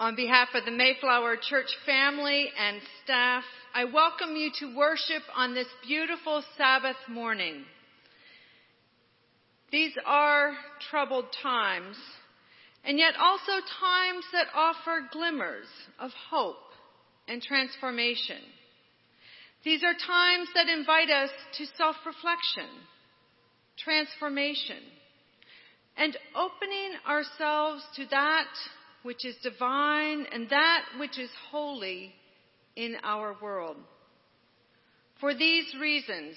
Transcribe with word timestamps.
On 0.00 0.16
behalf 0.16 0.48
of 0.54 0.64
the 0.64 0.70
Mayflower 0.70 1.36
Church 1.36 1.68
family 1.84 2.50
and 2.58 2.80
staff, 3.04 3.44
I 3.74 3.84
welcome 3.84 4.34
you 4.34 4.50
to 4.60 4.74
worship 4.74 5.22
on 5.36 5.52
this 5.52 5.66
beautiful 5.86 6.42
Sabbath 6.56 6.96
morning. 7.06 7.64
These 9.70 9.92
are 10.06 10.54
troubled 10.90 11.26
times, 11.42 11.98
and 12.82 12.98
yet 12.98 13.12
also 13.20 13.52
times 13.78 14.24
that 14.32 14.46
offer 14.54 15.06
glimmers 15.12 15.66
of 15.98 16.12
hope 16.30 16.56
and 17.28 17.42
transformation. 17.42 18.40
These 19.64 19.82
are 19.84 19.92
times 19.92 20.48
that 20.54 20.66
invite 20.66 21.10
us 21.10 21.28
to 21.58 21.66
self-reflection, 21.76 22.70
transformation, 23.76 24.80
and 25.98 26.16
opening 26.34 26.92
ourselves 27.06 27.84
to 27.96 28.06
that 28.10 28.46
which 29.02 29.24
is 29.24 29.34
divine 29.42 30.26
and 30.32 30.48
that 30.50 30.82
which 30.98 31.18
is 31.18 31.30
holy 31.50 32.12
in 32.76 32.96
our 33.02 33.36
world. 33.40 33.76
For 35.20 35.34
these 35.34 35.74
reasons, 35.80 36.36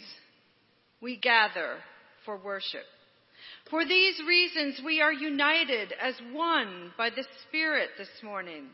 we 1.01 1.17
gather 1.17 1.77
for 2.25 2.37
worship. 2.37 2.83
For 3.69 3.85
these 3.85 4.19
reasons, 4.27 4.81
we 4.85 5.01
are 5.01 5.13
united 5.13 5.93
as 6.01 6.15
one 6.31 6.91
by 6.97 7.09
the 7.09 7.25
Spirit 7.47 7.89
this 7.97 8.09
morning. 8.21 8.67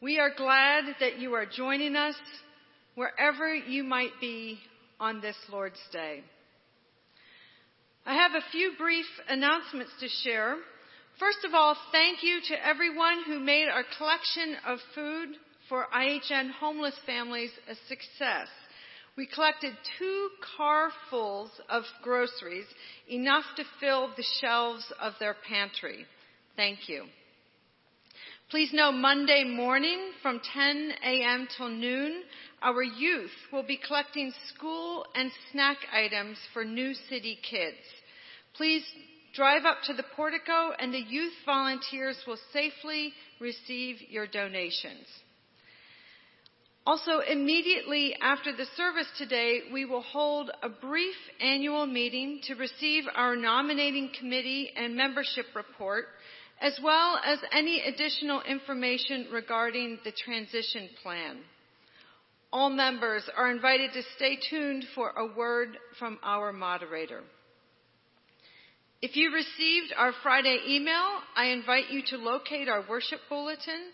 We 0.00 0.18
are 0.18 0.30
glad 0.36 0.84
that 1.00 1.18
you 1.18 1.34
are 1.34 1.46
joining 1.46 1.96
us 1.96 2.16
wherever 2.94 3.54
you 3.54 3.84
might 3.84 4.12
be 4.20 4.58
on 4.98 5.20
this 5.20 5.36
Lord's 5.50 5.80
Day. 5.92 6.22
I 8.04 8.14
have 8.14 8.32
a 8.32 8.50
few 8.50 8.72
brief 8.78 9.06
announcements 9.28 9.92
to 10.00 10.08
share. 10.24 10.56
First 11.18 11.44
of 11.44 11.54
all, 11.54 11.76
thank 11.92 12.22
you 12.22 12.40
to 12.48 12.66
everyone 12.66 13.22
who 13.26 13.38
made 13.38 13.68
our 13.68 13.84
collection 13.98 14.56
of 14.66 14.78
food 14.94 15.28
for 15.68 15.86
IHN 15.94 16.50
homeless 16.52 16.94
families 17.06 17.50
a 17.68 17.74
success. 17.88 18.48
We 19.16 19.26
collected 19.26 19.74
two 19.98 20.30
carfuls 20.56 21.50
of 21.68 21.84
groceries, 22.02 22.66
enough 23.10 23.44
to 23.56 23.64
fill 23.78 24.08
the 24.16 24.24
shelves 24.40 24.90
of 25.00 25.12
their 25.20 25.36
pantry. 25.46 26.06
Thank 26.56 26.88
you. 26.88 27.04
Please 28.50 28.70
know 28.72 28.90
Monday 28.90 29.44
morning 29.44 30.12
from 30.22 30.40
10 30.54 30.92
a.m. 31.04 31.48
till 31.56 31.68
noon, 31.68 32.22
our 32.62 32.82
youth 32.82 33.30
will 33.52 33.62
be 33.62 33.78
collecting 33.86 34.32
school 34.54 35.06
and 35.14 35.30
snack 35.50 35.78
items 35.92 36.38
for 36.52 36.64
New 36.64 36.94
City 37.08 37.38
kids. 37.48 37.78
Please 38.54 38.84
drive 39.34 39.64
up 39.64 39.78
to 39.86 39.94
the 39.94 40.04
portico 40.14 40.72
and 40.78 40.92
the 40.92 40.98
youth 40.98 41.32
volunteers 41.46 42.16
will 42.26 42.38
safely 42.52 43.12
receive 43.40 43.96
your 44.08 44.26
donations. 44.26 45.06
Also, 46.84 47.20
immediately 47.20 48.16
after 48.20 48.50
the 48.56 48.66
service 48.76 49.06
today, 49.16 49.60
we 49.72 49.84
will 49.84 50.02
hold 50.02 50.50
a 50.62 50.68
brief 50.68 51.14
annual 51.40 51.86
meeting 51.86 52.40
to 52.44 52.54
receive 52.54 53.04
our 53.14 53.36
nominating 53.36 54.10
committee 54.18 54.72
and 54.76 54.96
membership 54.96 55.46
report, 55.54 56.06
as 56.60 56.76
well 56.82 57.20
as 57.24 57.38
any 57.52 57.82
additional 57.82 58.42
information 58.42 59.28
regarding 59.32 59.98
the 60.04 60.10
transition 60.24 60.88
plan. 61.04 61.38
All 62.52 62.68
members 62.68 63.22
are 63.36 63.50
invited 63.50 63.92
to 63.92 64.02
stay 64.16 64.36
tuned 64.50 64.84
for 64.96 65.10
a 65.10 65.36
word 65.36 65.78
from 66.00 66.18
our 66.24 66.52
moderator. 66.52 67.22
If 69.02 69.16
you 69.16 69.34
received 69.34 69.92
our 69.96 70.12
Friday 70.22 70.60
email, 70.68 71.08
I 71.34 71.46
invite 71.46 71.90
you 71.90 72.02
to 72.10 72.18
locate 72.18 72.68
our 72.68 72.84
worship 72.88 73.18
bulletin 73.28 73.90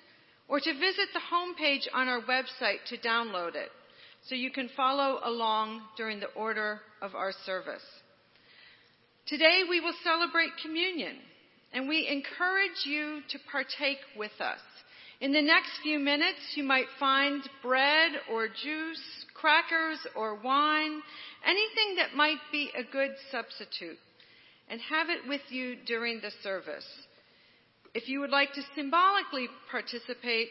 or 0.49 0.61
to 0.61 0.73
visit 0.75 1.09
the 1.15 1.21
homepage 1.33 1.89
on 1.95 2.09
our 2.09 2.21
website 2.21 2.85
to 2.89 2.99
download 2.99 3.55
it 3.55 3.71
so 4.29 4.35
you 4.35 4.51
can 4.51 4.69
follow 4.77 5.19
along 5.25 5.81
during 5.97 6.21
the 6.21 6.31
order 6.37 6.81
of 7.01 7.15
our 7.15 7.33
service. 7.47 7.83
Today 9.27 9.63
we 9.67 9.81
will 9.81 9.95
celebrate 10.05 10.51
communion 10.63 11.17
and 11.73 11.89
we 11.89 12.07
encourage 12.07 12.85
you 12.85 13.21
to 13.31 13.39
partake 13.51 14.05
with 14.15 14.39
us. 14.41 14.61
In 15.23 15.33
the 15.33 15.41
next 15.41 15.71
few 15.83 15.99
minutes, 15.99 16.53
you 16.55 16.65
might 16.65 16.87
find 17.01 17.43
bread 17.63 18.13
or 18.31 18.47
juice, 18.47 19.25
crackers 19.33 20.01
or 20.15 20.35
wine, 20.35 21.01
anything 21.47 21.97
that 21.97 22.15
might 22.15 22.39
be 22.53 22.71
a 22.77 22.85
good 22.93 23.13
substitute 23.33 23.97
and 24.71 24.81
have 24.81 25.09
it 25.09 25.29
with 25.29 25.41
you 25.49 25.77
during 25.87 26.21
the 26.21 26.31
service. 26.43 26.87
If 27.95 28.09
you 28.09 28.21
would 28.21 28.31
like 28.31 28.53
to 28.53 28.63
symbolically 28.75 29.49
participate, 29.71 30.51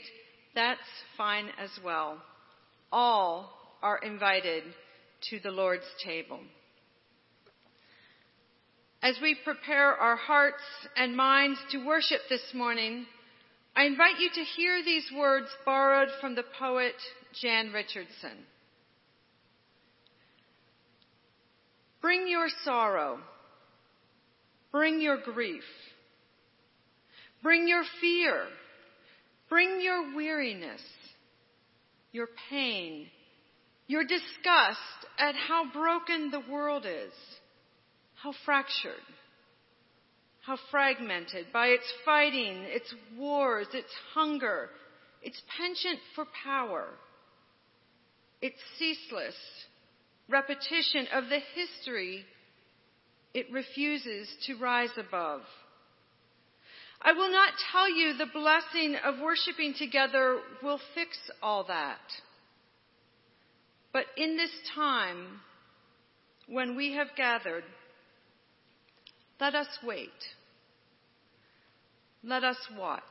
that's 0.56 0.80
fine 1.18 1.50
as 1.60 1.70
well. 1.84 2.22
All 2.92 3.52
are 3.82 4.00
invited 4.00 4.64
to 5.30 5.40
the 5.40 5.52
Lord's 5.52 5.86
table. 6.04 6.40
As 9.04 9.18
we 9.22 9.38
prepare 9.44 9.94
our 9.94 10.16
hearts 10.16 10.64
and 10.96 11.16
minds 11.16 11.60
to 11.72 11.86
worship 11.86 12.22
this 12.30 12.42
morning, 12.54 13.06
I 13.76 13.84
invite 13.86 14.20
you 14.20 14.30
to 14.34 14.42
hear 14.42 14.84
these 14.84 15.06
words 15.16 15.48
borrowed 15.64 16.10
from 16.20 16.34
the 16.34 16.44
poet 16.58 16.96
Jan 17.40 17.72
Richardson. 17.72 18.46
Bring 22.02 22.28
your 22.28 22.48
sorrow 22.64 23.20
Bring 24.78 25.02
your 25.02 25.18
grief. 25.18 25.64
Bring 27.42 27.68
your 27.68 27.82
fear. 28.00 28.44
Bring 29.50 29.82
your 29.82 30.16
weariness, 30.16 30.84
your 32.12 32.28
pain, 32.52 33.08
your 33.88 34.04
disgust 34.04 34.78
at 35.18 35.34
how 35.34 35.72
broken 35.74 36.30
the 36.30 36.44
world 36.48 36.86
is, 36.86 37.12
how 38.22 38.36
fractured, 38.46 38.94
how 40.46 40.60
fragmented 40.70 41.48
by 41.52 41.70
its 41.70 41.92
fighting, 42.06 42.58
its 42.68 42.94
wars, 43.18 43.66
its 43.74 43.92
hunger, 44.14 44.70
its 45.24 45.42
penchant 45.58 46.00
for 46.14 46.26
power, 46.44 46.86
its 48.44 48.58
ceaseless 48.78 49.34
repetition 50.30 51.08
of 51.14 51.30
the 51.30 51.40
history 51.56 52.26
it 53.38 53.52
refuses 53.52 54.28
to 54.48 54.56
rise 54.56 54.90
above. 54.98 55.42
I 57.00 57.14
will 57.14 57.32
not 57.32 57.54
tell 57.72 57.88
you 57.88 58.18
the 58.18 58.26
blessing 58.34 58.96
of 59.06 59.22
worshiping 59.22 59.76
together 59.78 60.40
will 60.64 60.80
fix 60.96 61.16
all 61.44 61.64
that. 61.66 62.00
But 63.94 64.06
in 64.18 64.38
this 64.38 64.50
time, 64.74 65.40
when 66.50 66.76
we 66.76 66.94
have 66.94 67.10
gathered, 67.16 67.64
let 69.40 69.54
us 69.54 69.68
wait. 69.84 70.10
Let 72.24 72.44
us 72.44 72.58
watch. 72.76 73.04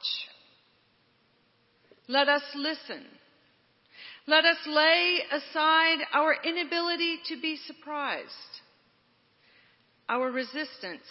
Let 2.09 2.29
us 2.29 2.43
listen. 2.57 3.05
Let 4.27 4.45
us 4.45 4.59
lay 4.67 5.21
aside 5.31 5.99
our 6.13 6.35
inability 6.45 7.19
to 7.29 7.41
be 7.41 7.57
surprised 7.65 8.56
our 10.09 10.31
resistance 10.31 11.07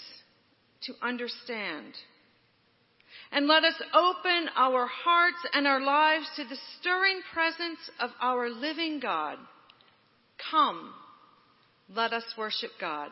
to 0.84 0.94
understand. 1.02 1.94
And 3.32 3.48
let 3.48 3.64
us 3.64 3.76
open 3.94 4.50
our 4.56 4.88
hearts 4.88 5.38
and 5.54 5.66
our 5.68 5.82
lives 5.82 6.26
to 6.36 6.44
the 6.44 6.58
stirring 6.80 7.22
presence 7.34 7.80
of 8.00 8.12
our 8.22 8.50
living 8.50 9.00
God. 9.00 9.38
Come, 10.52 10.94
let 11.90 12.14
us 12.14 12.24
worship 12.38 12.72
God. 12.80 13.10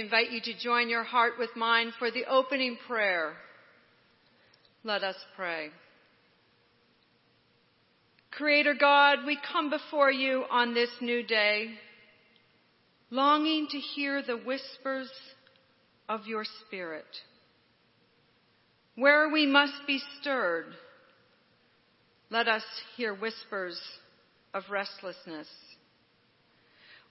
Invite 0.00 0.30
you 0.30 0.40
to 0.40 0.58
join 0.58 0.88
your 0.88 1.04
heart 1.04 1.34
with 1.38 1.50
mine 1.56 1.92
for 1.98 2.10
the 2.10 2.24
opening 2.28 2.76
prayer. 2.88 3.34
Let 4.82 5.04
us 5.04 5.16
pray. 5.36 5.68
Creator 8.30 8.74
God, 8.80 9.18
we 9.26 9.38
come 9.52 9.70
before 9.70 10.10
you 10.10 10.44
on 10.50 10.72
this 10.72 10.90
new 11.00 11.22
day, 11.22 11.74
longing 13.10 13.66
to 13.70 13.78
hear 13.78 14.22
the 14.22 14.36
whispers 14.36 15.10
of 16.08 16.26
your 16.26 16.44
Spirit. 16.66 17.04
Where 18.94 19.28
we 19.28 19.46
must 19.46 19.86
be 19.86 20.00
stirred, 20.20 20.66
let 22.30 22.48
us 22.48 22.62
hear 22.96 23.14
whispers 23.14 23.78
of 24.54 24.62
restlessness. 24.70 25.48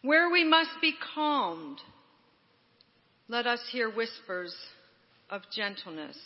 Where 0.02 0.30
we 0.32 0.44
must 0.44 0.82
be 0.82 0.94
calmed, 1.14 1.80
let 3.30 3.46
us 3.46 3.60
hear 3.72 3.92
whispers 3.92 4.56
of 5.30 5.44
gentleness. 5.56 6.18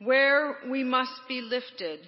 Where 0.00 0.56
we 0.68 0.82
must 0.82 1.12
be 1.28 1.40
lifted, 1.40 2.00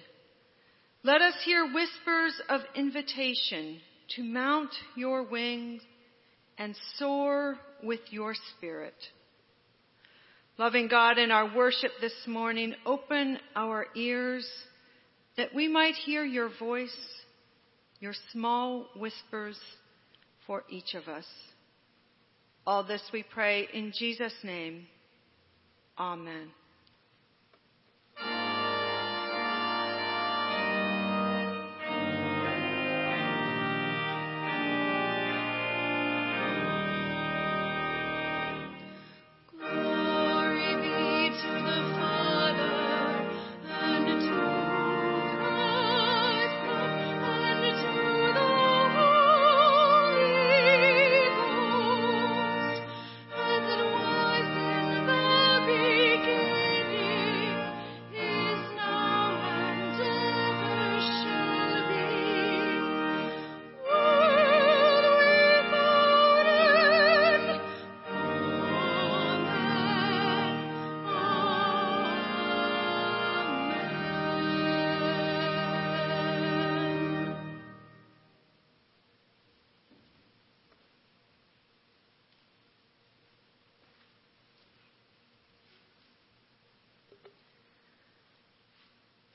let 1.03 1.21
us 1.21 1.33
hear 1.45 1.65
whispers 1.65 2.33
of 2.49 2.59
invitation 2.75 3.79
to 4.17 4.23
mount 4.23 4.71
your 4.95 5.23
wings 5.23 5.81
and 6.57 6.75
soar 6.97 7.57
with 7.81 8.01
your 8.09 8.35
spirit. 8.57 8.93
Loving 10.57 10.89
God, 10.89 11.17
in 11.17 11.31
our 11.31 11.55
worship 11.55 11.91
this 12.01 12.27
morning, 12.27 12.75
open 12.85 13.39
our 13.55 13.85
ears 13.95 14.45
that 15.37 15.55
we 15.55 15.69
might 15.69 15.95
hear 15.95 16.25
your 16.25 16.49
voice, 16.59 16.97
your 18.01 18.13
small 18.33 18.87
whispers 18.97 19.57
for 20.45 20.65
each 20.69 20.93
of 20.93 21.07
us. 21.07 21.25
All 22.65 22.83
this 22.83 23.01
we 23.11 23.23
pray 23.23 23.67
in 23.73 23.91
Jesus' 23.97 24.33
name. 24.43 24.87
Amen. 25.97 26.49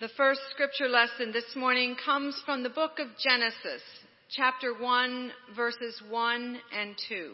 The 0.05 0.11
first 0.19 0.43
scripture 0.51 0.87
lesson 0.87 1.33
this 1.33 1.57
morning 1.57 1.97
comes 2.05 2.39
from 2.45 2.63
the 2.63 2.69
book 2.69 2.99
of 2.99 3.07
Genesis, 3.19 3.81
chapter 4.29 4.75
1, 4.75 5.33
verses 5.57 5.99
1 6.11 6.59
and 6.79 6.95
2. 7.09 7.33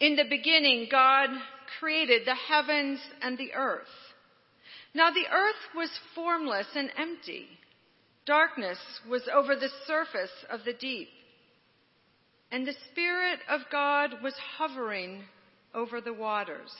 In 0.00 0.16
the 0.16 0.24
beginning, 0.28 0.88
God 0.90 1.28
created 1.78 2.22
the 2.26 2.34
heavens 2.34 2.98
and 3.20 3.38
the 3.38 3.52
earth. 3.54 3.86
Now 4.92 5.10
the 5.10 5.28
earth 5.32 5.76
was 5.76 5.90
formless 6.16 6.66
and 6.74 6.90
empty. 6.98 7.46
Darkness 8.26 8.78
was 9.08 9.22
over 9.32 9.54
the 9.54 9.70
surface 9.86 10.34
of 10.50 10.64
the 10.64 10.72
deep. 10.72 11.10
And 12.50 12.66
the 12.66 12.74
Spirit 12.90 13.38
of 13.48 13.60
God 13.70 14.14
was 14.20 14.34
hovering 14.58 15.22
over 15.72 16.00
the 16.00 16.12
waters. 16.12 16.72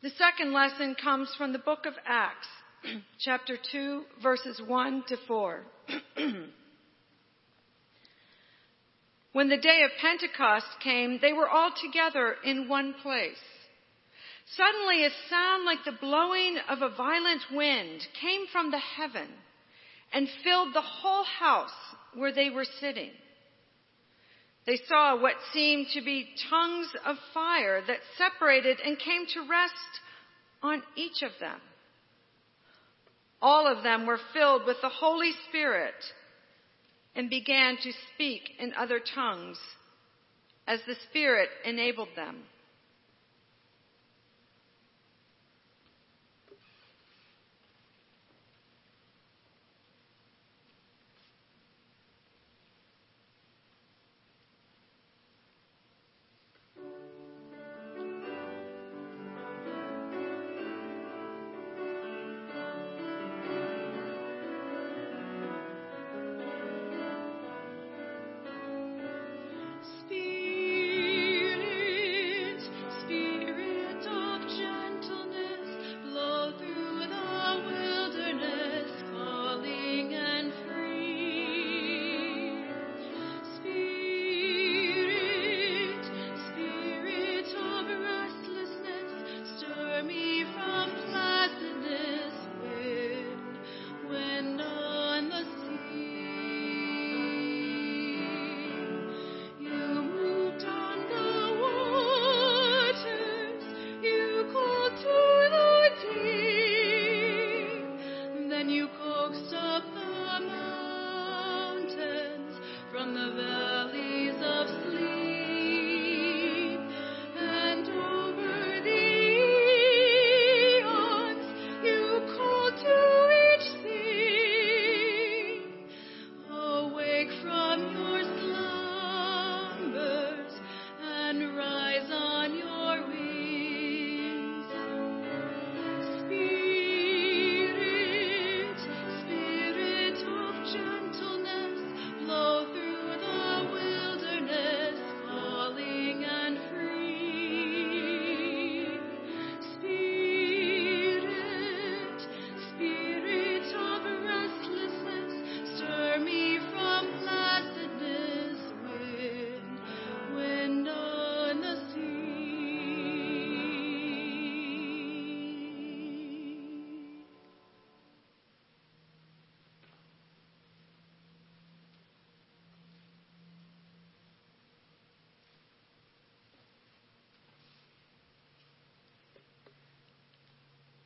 The 0.00 0.10
second 0.10 0.52
lesson 0.52 0.94
comes 0.94 1.34
from 1.36 1.52
the 1.52 1.58
book 1.58 1.84
of 1.84 1.94
Acts, 2.06 2.46
chapter 3.18 3.56
2, 3.72 4.04
verses 4.22 4.62
1 4.64 5.02
to 5.08 5.16
4. 5.26 5.64
when 9.32 9.48
the 9.48 9.56
day 9.56 9.82
of 9.82 9.90
Pentecost 10.00 10.68
came, 10.84 11.18
they 11.20 11.32
were 11.32 11.48
all 11.48 11.72
together 11.82 12.36
in 12.44 12.68
one 12.68 12.94
place. 13.02 13.42
Suddenly, 14.56 15.04
a 15.04 15.10
sound 15.28 15.64
like 15.64 15.84
the 15.84 15.98
blowing 16.00 16.58
of 16.68 16.80
a 16.80 16.94
violent 16.94 17.42
wind 17.52 18.06
came 18.20 18.46
from 18.52 18.70
the 18.70 18.78
heaven 18.78 19.26
and 20.12 20.28
filled 20.44 20.74
the 20.74 20.80
whole 20.80 21.24
house 21.24 21.74
where 22.14 22.32
they 22.32 22.50
were 22.50 22.66
sitting. 22.80 23.10
They 24.68 24.78
saw 24.86 25.18
what 25.18 25.36
seemed 25.54 25.86
to 25.94 26.02
be 26.02 26.28
tongues 26.50 26.88
of 27.06 27.16
fire 27.32 27.80
that 27.86 28.00
separated 28.18 28.78
and 28.84 28.98
came 28.98 29.24
to 29.32 29.48
rest 29.48 29.72
on 30.62 30.82
each 30.94 31.22
of 31.22 31.30
them. 31.40 31.58
All 33.40 33.66
of 33.66 33.82
them 33.82 34.04
were 34.04 34.20
filled 34.34 34.66
with 34.66 34.76
the 34.82 34.90
Holy 34.90 35.32
Spirit 35.48 35.94
and 37.16 37.30
began 37.30 37.78
to 37.78 37.92
speak 38.12 38.42
in 38.58 38.74
other 38.74 39.00
tongues 39.00 39.58
as 40.66 40.80
the 40.86 40.96
Spirit 41.08 41.48
enabled 41.64 42.10
them. 42.14 42.42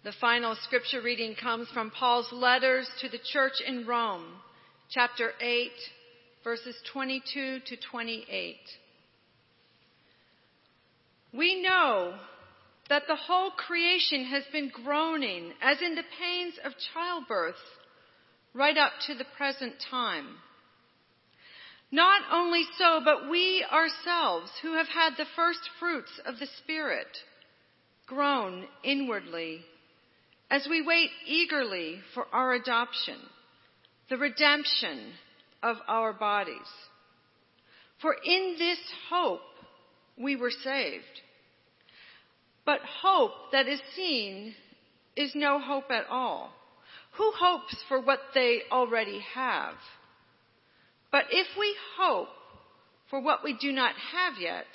The 0.04 0.12
final 0.20 0.56
scripture 0.64 1.00
reading 1.00 1.36
comes 1.40 1.68
from 1.68 1.92
Paul's 1.92 2.32
letters 2.32 2.88
to 3.02 3.08
the 3.08 3.20
church 3.32 3.60
in 3.64 3.86
Rome, 3.86 4.24
chapter 4.90 5.30
8, 5.40 5.70
verses 6.42 6.74
22 6.92 7.60
to 7.64 7.76
28. 7.88 8.56
We 11.32 11.62
know 11.62 12.14
that 12.88 13.04
the 13.06 13.14
whole 13.14 13.52
creation 13.52 14.24
has 14.24 14.42
been 14.52 14.72
groaning 14.74 15.52
as 15.62 15.80
in 15.80 15.94
the 15.94 16.02
pains 16.18 16.54
of 16.64 16.72
childbirth 16.92 17.54
right 18.54 18.76
up 18.76 18.94
to 19.06 19.14
the 19.14 19.26
present 19.36 19.74
time. 19.88 20.26
Not 21.92 22.22
only 22.32 22.64
so, 22.76 23.02
but 23.04 23.30
we 23.30 23.64
ourselves 23.70 24.50
who 24.62 24.74
have 24.74 24.88
had 24.88 25.10
the 25.16 25.30
first 25.36 25.60
fruits 25.78 26.10
of 26.26 26.40
the 26.40 26.48
Spirit 26.58 27.06
groan 28.08 28.66
inwardly 28.82 29.64
as 30.52 30.68
we 30.68 30.82
wait 30.82 31.08
eagerly 31.26 31.98
for 32.14 32.26
our 32.30 32.52
adoption, 32.52 33.16
the 34.10 34.18
redemption 34.18 35.12
of 35.62 35.76
our 35.88 36.12
bodies. 36.12 36.58
For 38.02 38.14
in 38.22 38.56
this 38.58 38.78
hope 39.08 39.40
we 40.18 40.36
were 40.36 40.50
saved. 40.50 41.04
But 42.66 42.80
hope 43.00 43.32
that 43.52 43.66
is 43.66 43.80
seen 43.96 44.54
is 45.16 45.32
no 45.34 45.58
hope 45.58 45.90
at 45.90 46.04
all. 46.10 46.52
Who 47.12 47.32
hopes 47.34 47.76
for 47.88 48.02
what 48.02 48.20
they 48.34 48.60
already 48.70 49.20
have? 49.34 49.74
But 51.10 51.24
if 51.30 51.46
we 51.58 51.74
hope 51.98 52.28
for 53.08 53.22
what 53.22 53.42
we 53.42 53.56
do 53.58 53.72
not 53.72 53.94
have 54.12 54.34
yet, 54.38 54.66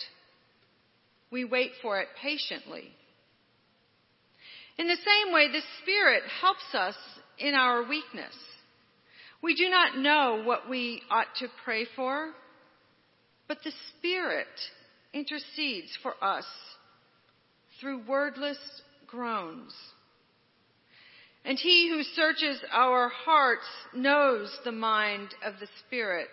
we 1.31 1.45
wait 1.45 1.71
for 1.83 1.99
it 2.01 2.07
patiently. 2.19 2.96
In 4.77 4.87
the 4.87 4.95
same 4.95 5.33
way, 5.33 5.47
the 5.51 5.61
Spirit 5.81 6.23
helps 6.41 6.73
us 6.73 6.95
in 7.39 7.53
our 7.53 7.87
weakness. 7.87 8.33
We 9.41 9.55
do 9.55 9.69
not 9.69 9.97
know 9.97 10.43
what 10.43 10.69
we 10.69 11.01
ought 11.09 11.27
to 11.39 11.47
pray 11.63 11.85
for, 11.95 12.31
but 13.47 13.59
the 13.63 13.71
Spirit 13.97 14.47
intercedes 15.13 15.97
for 16.01 16.13
us 16.23 16.45
through 17.79 18.07
wordless 18.07 18.57
groans. 19.07 19.73
And 21.45 21.57
he 21.57 21.89
who 21.89 22.03
searches 22.03 22.59
our 22.71 23.09
hearts 23.09 23.67
knows 23.95 24.55
the 24.65 24.71
mind 24.71 25.29
of 25.45 25.53
the 25.59 25.67
Spirit, 25.85 26.29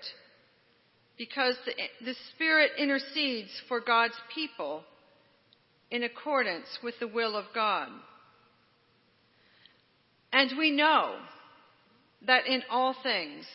because 1.16 1.55
the, 1.64 1.73
the 2.05 2.16
Spirit 2.35 2.73
intercedes 2.79 3.51
for 3.68 3.81
God's 3.81 4.18
people 4.35 4.83
in 5.90 6.03
accordance 6.03 6.66
with 6.83 6.95
the 6.99 7.07
will 7.07 7.37
of 7.37 7.45
God. 7.55 7.88
And 10.35 10.59
we 10.59 10.73
know 10.73 11.14
that 12.27 12.49
in 12.49 12.64
all 12.68 12.97
things, 13.05 13.47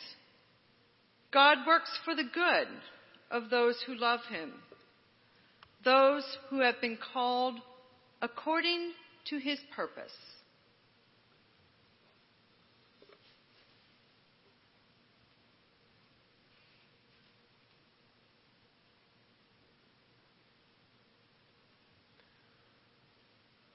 God 1.30 1.58
works 1.66 1.90
for 2.06 2.14
the 2.14 2.24
good 2.24 2.68
of 3.30 3.50
those 3.50 3.76
who 3.86 3.94
love 3.94 4.20
him, 4.30 4.54
those 5.84 6.24
who 6.48 6.60
have 6.60 6.80
been 6.80 6.96
called 7.12 7.56
according 8.22 8.92
to 9.28 9.36
his 9.36 9.58
purpose. 9.76 10.10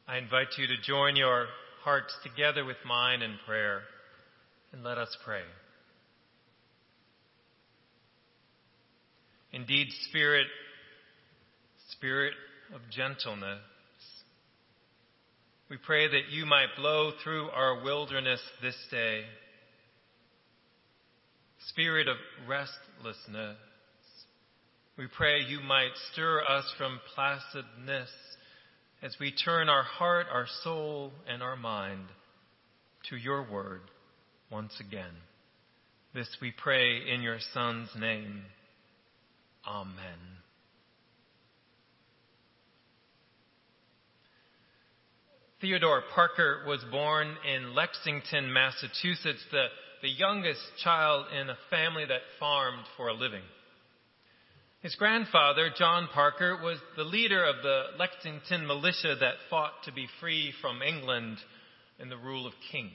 I 0.07 0.17
invite 0.17 0.57
you 0.57 0.65
to 0.65 0.81
join 0.81 1.15
your 1.15 1.45
hearts 1.85 2.17
together 2.23 2.65
with 2.65 2.77
mine 2.83 3.21
in 3.21 3.35
prayer, 3.45 3.81
and 4.73 4.83
let 4.83 4.97
us 4.97 5.15
pray. 5.23 5.43
Indeed, 9.53 9.87
Spirit, 10.09 10.47
Spirit 11.91 12.33
of 12.73 12.81
gentleness, 12.91 13.59
we 15.69 15.77
pray 15.77 16.07
that 16.07 16.31
you 16.31 16.47
might 16.47 16.75
blow 16.75 17.11
through 17.23 17.49
our 17.51 17.83
wilderness 17.83 18.41
this 18.63 18.75
day. 18.89 19.21
Spirit 21.69 22.07
of 22.07 22.17
restlessness, 22.47 23.57
we 24.97 25.05
pray 25.15 25.41
you 25.47 25.59
might 25.59 25.91
stir 26.11 26.41
us 26.49 26.65
from 26.79 26.99
placidness 27.15 28.09
as 29.05 29.15
we 29.19 29.31
turn 29.31 29.69
our 29.69 29.83
heart, 29.83 30.25
our 30.33 30.47
soul, 30.63 31.11
and 31.31 31.43
our 31.43 31.55
mind 31.55 32.07
to 33.07 33.15
your 33.15 33.47
word 33.47 33.81
once 34.51 34.73
again. 34.79 35.11
This 36.15 36.27
we 36.41 36.51
pray 36.51 37.01
in 37.13 37.21
your 37.21 37.37
Son's 37.53 37.89
name. 37.99 38.41
Amen. 39.67 39.93
Theodore 45.61 46.01
Parker 46.15 46.63
was 46.67 46.83
born 46.89 47.27
in 47.47 47.75
Lexington, 47.75 48.51
Massachusetts, 48.51 49.43
the, 49.51 49.67
the 50.01 50.09
youngest 50.09 50.61
child 50.83 51.27
in 51.39 51.49
a 51.49 51.57
family 51.69 52.05
that 52.05 52.21
farmed 52.39 52.85
for 52.97 53.09
a 53.09 53.13
living. 53.13 53.43
His 54.85 54.93
grandfather, 54.93 55.71
John 55.75 56.07
Parker, 56.13 56.59
was 56.61 56.77
the 56.95 57.03
leader 57.03 57.43
of 57.43 57.55
the 57.63 57.85
Lexington 57.97 58.67
militia 58.67 59.15
that 59.19 59.33
fought 59.49 59.71
to 59.85 59.91
be 59.91 60.07
free 60.19 60.53
from 60.61 60.83
England 60.83 61.39
and 61.97 62.11
the 62.11 62.17
rule 62.17 62.45
of 62.45 62.53
kings. 62.71 62.91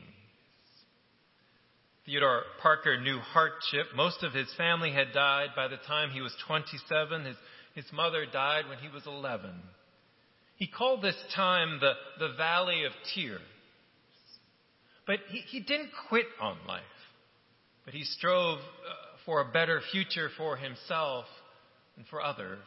Theodore 2.07 2.45
Parker 2.63 3.01
knew 3.01 3.19
hardship. 3.19 3.87
Most 3.97 4.23
of 4.23 4.33
his 4.33 4.47
family 4.57 4.93
had 4.93 5.13
died 5.13 5.49
by 5.57 5.67
the 5.67 5.79
time 5.89 6.11
he 6.11 6.21
was 6.21 6.33
27. 6.47 7.25
His, 7.25 7.37
his 7.75 7.93
mother 7.93 8.25
died 8.25 8.69
when 8.69 8.79
he 8.79 8.89
was 8.89 9.05
11. 9.09 9.51
He 10.59 10.69
called 10.69 11.03
this 11.03 11.21
time 11.35 11.81
the, 11.81 11.95
the 12.21 12.35
Valley 12.37 12.85
of 12.85 12.93
Tears. 13.17 13.41
But 15.09 15.19
he, 15.29 15.39
he 15.39 15.59
didn't 15.59 15.91
quit 16.09 16.27
on 16.41 16.57
life, 16.69 16.83
but 17.85 17.95
he 17.95 18.05
strove 18.05 18.61
uh, 18.61 18.93
for 19.27 19.41
a 19.41 19.51
better 19.51 19.81
future 19.91 20.31
for 20.39 20.57
himself 20.57 21.25
and 22.01 22.09
for 22.09 22.23
others. 22.23 22.65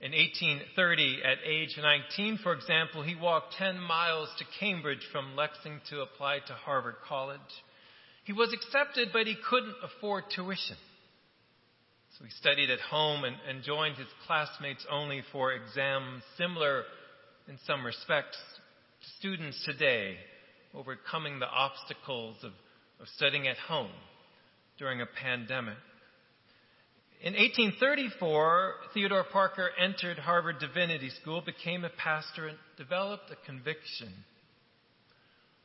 In 0.00 0.12
1830, 0.12 1.22
at 1.24 1.38
age 1.44 1.76
19, 1.76 2.38
for 2.40 2.52
example, 2.52 3.02
he 3.02 3.16
walked 3.16 3.54
10 3.58 3.80
miles 3.80 4.28
to 4.38 4.44
Cambridge 4.60 5.04
from 5.10 5.34
Lexington 5.34 5.80
to 5.90 6.02
apply 6.02 6.38
to 6.46 6.52
Harvard 6.52 6.94
College. 7.08 7.40
He 8.22 8.32
was 8.32 8.52
accepted, 8.52 9.08
but 9.12 9.26
he 9.26 9.34
couldn't 9.50 9.74
afford 9.82 10.24
tuition. 10.32 10.76
So 12.16 12.24
he 12.24 12.30
studied 12.30 12.70
at 12.70 12.78
home 12.78 13.24
and, 13.24 13.34
and 13.48 13.64
joined 13.64 13.96
his 13.96 14.06
classmates 14.24 14.86
only 14.88 15.22
for 15.32 15.52
exams, 15.52 16.22
similar 16.38 16.84
in 17.48 17.58
some 17.66 17.84
respects 17.84 18.36
to 19.02 19.08
students 19.18 19.60
today, 19.64 20.14
overcoming 20.72 21.40
the 21.40 21.48
obstacles 21.48 22.36
of, 22.44 22.52
of 23.00 23.08
studying 23.16 23.48
at 23.48 23.56
home 23.56 23.90
during 24.78 25.00
a 25.00 25.06
pandemic. 25.06 25.74
In 27.24 27.32
1834, 27.32 28.74
Theodore 28.92 29.24
Parker 29.32 29.70
entered 29.82 30.18
Harvard 30.18 30.58
Divinity 30.58 31.08
School, 31.22 31.40
became 31.40 31.82
a 31.82 31.88
pastor, 31.88 32.48
and 32.48 32.58
developed 32.76 33.30
a 33.30 33.46
conviction, 33.46 34.12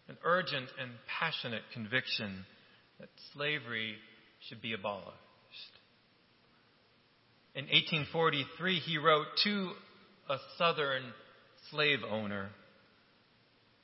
an 0.08 0.16
urgent 0.24 0.70
and 0.80 0.92
passionate 1.20 1.64
conviction 1.74 2.46
that 3.02 3.10
slavery 3.34 3.96
should 4.48 4.62
be 4.62 4.72
abolished. 4.72 5.12
In 7.56 7.66
1843, 7.66 8.80
he 8.80 8.98
wrote 8.98 9.28
to 9.44 9.72
a 10.30 10.38
southern 10.58 11.12
slave 11.72 12.00
owner. 12.10 12.52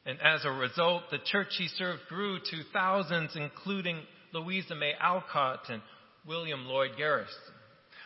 And 0.06 0.18
as 0.22 0.46
a 0.46 0.50
result, 0.50 1.04
the 1.12 1.20
church 1.26 1.50
he 1.58 1.68
served 1.68 2.04
grew 2.08 2.40
to 2.40 2.64
thousands, 2.72 3.32
including 3.36 4.00
Louisa 4.32 4.76
May 4.76 4.94
Alcott 4.98 5.66
and 5.68 5.82
William 6.26 6.68
Lloyd 6.68 6.92
Garrison. 6.98 7.55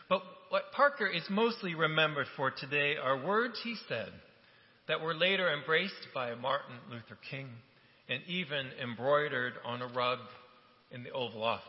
But 0.10 0.24
what 0.50 0.72
Parker 0.72 1.08
is 1.08 1.24
mostly 1.30 1.76
remembered 1.76 2.28
for 2.36 2.50
today 2.50 2.96
are 2.98 3.24
words 3.24 3.60
he 3.64 3.76
said 3.88 4.12
that 4.88 5.02
were 5.02 5.14
later 5.14 5.54
embraced 5.54 6.08
by 6.14 6.34
Martin 6.34 6.76
Luther 6.90 7.18
King 7.30 7.48
and 8.10 8.24
even 8.28 8.72
embroidered 8.82 9.54
on 9.64 9.84
a 9.84 9.88
rug 9.88 10.18
in 10.92 11.04
the 11.04 11.12
Oval 11.12 11.44
Office. 11.44 11.64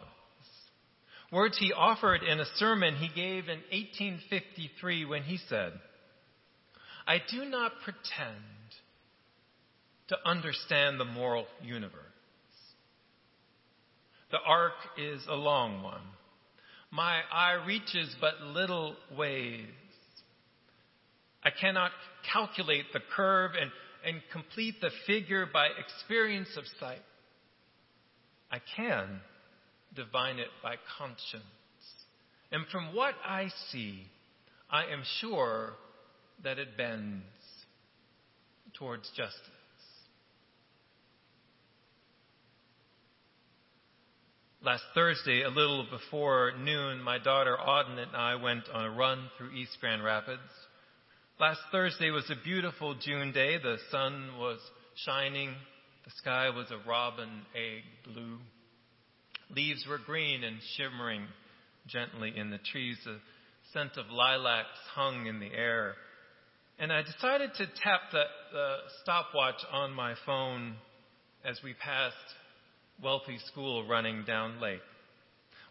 Words 1.31 1.59
he 1.59 1.73
offered 1.73 2.23
in 2.23 2.41
a 2.41 2.47
sermon 2.57 2.97
he 2.97 3.09
gave 3.09 3.45
in 3.45 3.61
1853 3.71 5.05
when 5.05 5.23
he 5.23 5.39
said, 5.49 5.73
I 7.07 7.19
do 7.31 7.45
not 7.45 7.73
pretend 7.85 8.37
to 10.09 10.17
understand 10.25 10.99
the 10.99 11.05
moral 11.05 11.47
universe. 11.63 11.95
The 14.33 14.39
arc 14.45 14.73
is 14.99 15.21
a 15.29 15.35
long 15.35 15.83
one. 15.83 16.01
My 16.91 17.21
eye 17.33 17.63
reaches 17.67 18.15
but 18.21 18.41
little 18.41 18.97
ways. 19.17 19.67
I 21.43 21.51
cannot 21.51 21.93
calculate 22.33 22.87
the 22.93 23.01
curve 23.15 23.53
and, 23.61 23.71
and 24.05 24.21
complete 24.33 24.81
the 24.81 24.91
figure 25.07 25.47
by 25.51 25.69
experience 25.79 26.49
of 26.57 26.65
sight. 26.79 27.03
I 28.51 28.59
can 28.77 29.21
divine 29.95 30.39
it 30.39 30.49
by 30.63 30.75
conscience. 30.99 31.45
And 32.53 32.67
from 32.73 32.95
what 32.95 33.15
I 33.25 33.49
see, 33.71 34.07
I 34.69 34.87
am 34.87 35.03
sure 35.21 35.75
that 36.43 36.59
it 36.59 36.77
bends 36.77 37.25
towards 38.75 39.09
justice. 39.11 39.60
Last 44.63 44.85
Thursday, 44.93 45.41
a 45.41 45.49
little 45.49 45.87
before 45.91 46.53
noon, 46.63 47.01
my 47.01 47.17
daughter 47.17 47.57
Auden 47.57 47.97
and 47.97 48.15
I 48.15 48.35
went 48.35 48.65
on 48.71 48.85
a 48.85 48.91
run 48.91 49.31
through 49.39 49.53
East 49.53 49.79
Grand 49.81 50.05
Rapids. 50.05 50.43
Last 51.41 51.61
Thursday 51.73 52.11
was 52.11 52.29
a 52.29 52.45
beautiful 52.45 52.95
June 52.95 53.33
day. 53.33 53.57
The 53.57 53.79
sun 53.91 54.33
was 54.39 54.59
shining. 55.07 55.55
The 56.05 56.11
sky 56.19 56.51
was 56.51 56.67
a 56.71 56.87
robin 56.87 57.41
egg 57.55 57.85
blue. 58.05 58.37
Leaves 59.49 59.87
were 59.89 59.97
green 59.97 60.45
and 60.45 60.59
shimmering 60.77 61.23
gently 61.87 62.35
in 62.37 62.51
the 62.51 62.59
trees. 62.71 62.99
A 63.07 63.17
scent 63.73 63.93
of 63.97 64.11
lilacs 64.13 64.69
hung 64.95 65.25
in 65.25 65.41
the 65.41 65.55
air. 65.57 65.95
And 66.79 66.93
I 66.93 67.01
decided 67.01 67.55
to 67.55 67.67
tap 67.83 68.01
the, 68.13 68.25
the 68.53 68.77
stopwatch 69.03 69.65
on 69.73 69.95
my 69.95 70.17
phone 70.27 70.75
as 71.47 71.59
we 71.65 71.73
passed 71.73 72.15
wealthy 73.03 73.39
school 73.47 73.87
running 73.87 74.25
down 74.25 74.61
Lake. 74.61 74.81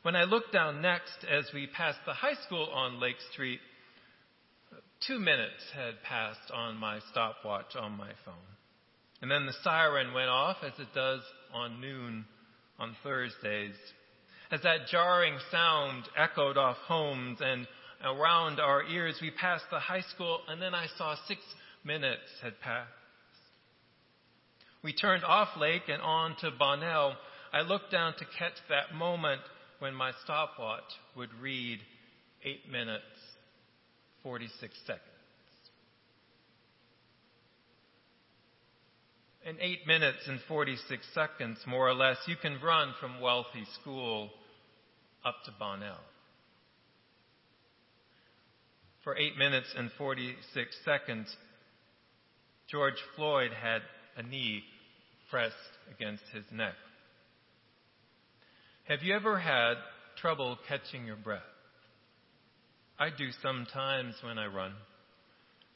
When 0.01 0.15
I 0.15 0.23
looked 0.23 0.53
down 0.53 0.81
next 0.81 1.25
as 1.29 1.45
we 1.53 1.67
passed 1.67 1.99
the 2.05 2.13
high 2.13 2.35
school 2.45 2.69
on 2.73 2.99
Lake 2.99 3.17
Street, 3.33 3.59
two 5.05 5.19
minutes 5.19 5.63
had 5.75 6.01
passed 6.07 6.51
on 6.53 6.77
my 6.77 6.99
stopwatch 7.11 7.75
on 7.77 7.93
my 7.93 8.11
phone. 8.25 8.35
And 9.21 9.29
then 9.29 9.45
the 9.45 9.53
siren 9.63 10.13
went 10.13 10.29
off 10.29 10.57
as 10.63 10.73
it 10.79 10.87
does 10.95 11.21
on 11.53 11.81
noon 11.81 12.25
on 12.79 12.95
Thursdays. 13.03 13.75
As 14.51 14.61
that 14.61 14.87
jarring 14.89 15.37
sound 15.51 16.05
echoed 16.17 16.57
off 16.57 16.77
homes 16.87 17.39
and 17.41 17.67
around 18.03 18.59
our 18.59 18.83
ears, 18.83 19.19
we 19.21 19.31
passed 19.31 19.65
the 19.69 19.79
high 19.79 20.03
school 20.13 20.39
and 20.47 20.61
then 20.61 20.73
I 20.73 20.87
saw 20.97 21.15
six 21.27 21.41
minutes 21.83 22.21
had 22.41 22.59
passed. 22.61 22.89
We 24.83 24.93
turned 24.93 25.23
off 25.23 25.49
Lake 25.57 25.83
and 25.89 26.01
on 26.01 26.35
to 26.39 26.51
Bonnell. 26.51 27.15
I 27.51 27.61
looked 27.61 27.91
down 27.91 28.13
to 28.13 28.25
catch 28.37 28.53
that 28.69 28.95
moment 28.95 29.41
when 29.79 29.93
my 29.93 30.11
stopwatch 30.23 30.83
would 31.17 31.29
read 31.41 31.79
8 32.43 32.71
minutes, 32.71 33.03
46 34.23 34.73
seconds. 34.85 35.03
In 39.45 39.57
8 39.59 39.87
minutes 39.87 40.27
and 40.27 40.39
46 40.47 41.05
seconds, 41.13 41.57
more 41.65 41.87
or 41.87 41.93
less, 41.93 42.17
you 42.27 42.35
can 42.41 42.59
run 42.61 42.93
from 42.99 43.19
Wealthy 43.19 43.65
School 43.81 44.29
up 45.25 45.35
to 45.45 45.51
Bonnell. 45.57 45.95
For 49.03 49.17
8 49.17 49.37
minutes 49.37 49.73
and 49.75 49.89
46 49.97 50.75
seconds, 50.85 51.35
George 52.69 53.01
Floyd 53.15 53.51
had 53.51 53.81
a 54.19 54.23
knee 54.23 54.61
pressed 55.31 55.55
against 55.95 56.23
his 56.33 56.43
neck. 56.51 56.73
Have 58.87 59.01
you 59.01 59.15
ever 59.15 59.39
had 59.39 59.75
trouble 60.17 60.57
catching 60.67 61.05
your 61.05 61.15
breath? 61.15 61.41
I 62.99 63.09
do 63.09 63.29
sometimes 63.41 64.15
when 64.21 64.37
I 64.37 64.47
run. 64.47 64.73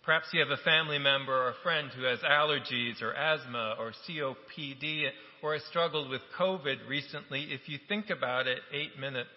Perhaps 0.03 0.27
you 0.34 0.41
have 0.41 0.49
a 0.49 0.62
family 0.63 0.99
member 0.99 1.32
or 1.32 1.49
a 1.51 1.63
friend 1.63 1.89
who 1.95 2.03
has 2.03 2.19
allergies 2.19 3.01
or 3.01 3.13
asthma 3.13 3.75
or 3.79 3.93
COPD 4.06 5.08
or 5.41 5.53
has 5.53 5.63
struggled 5.69 6.10
with 6.10 6.21
COVID 6.38 6.89
recently. 6.89 7.43
If 7.49 7.69
you 7.69 7.77
think 7.88 8.10
about 8.10 8.47
it, 8.47 8.60
8 8.73 8.99
minutes 8.99 9.29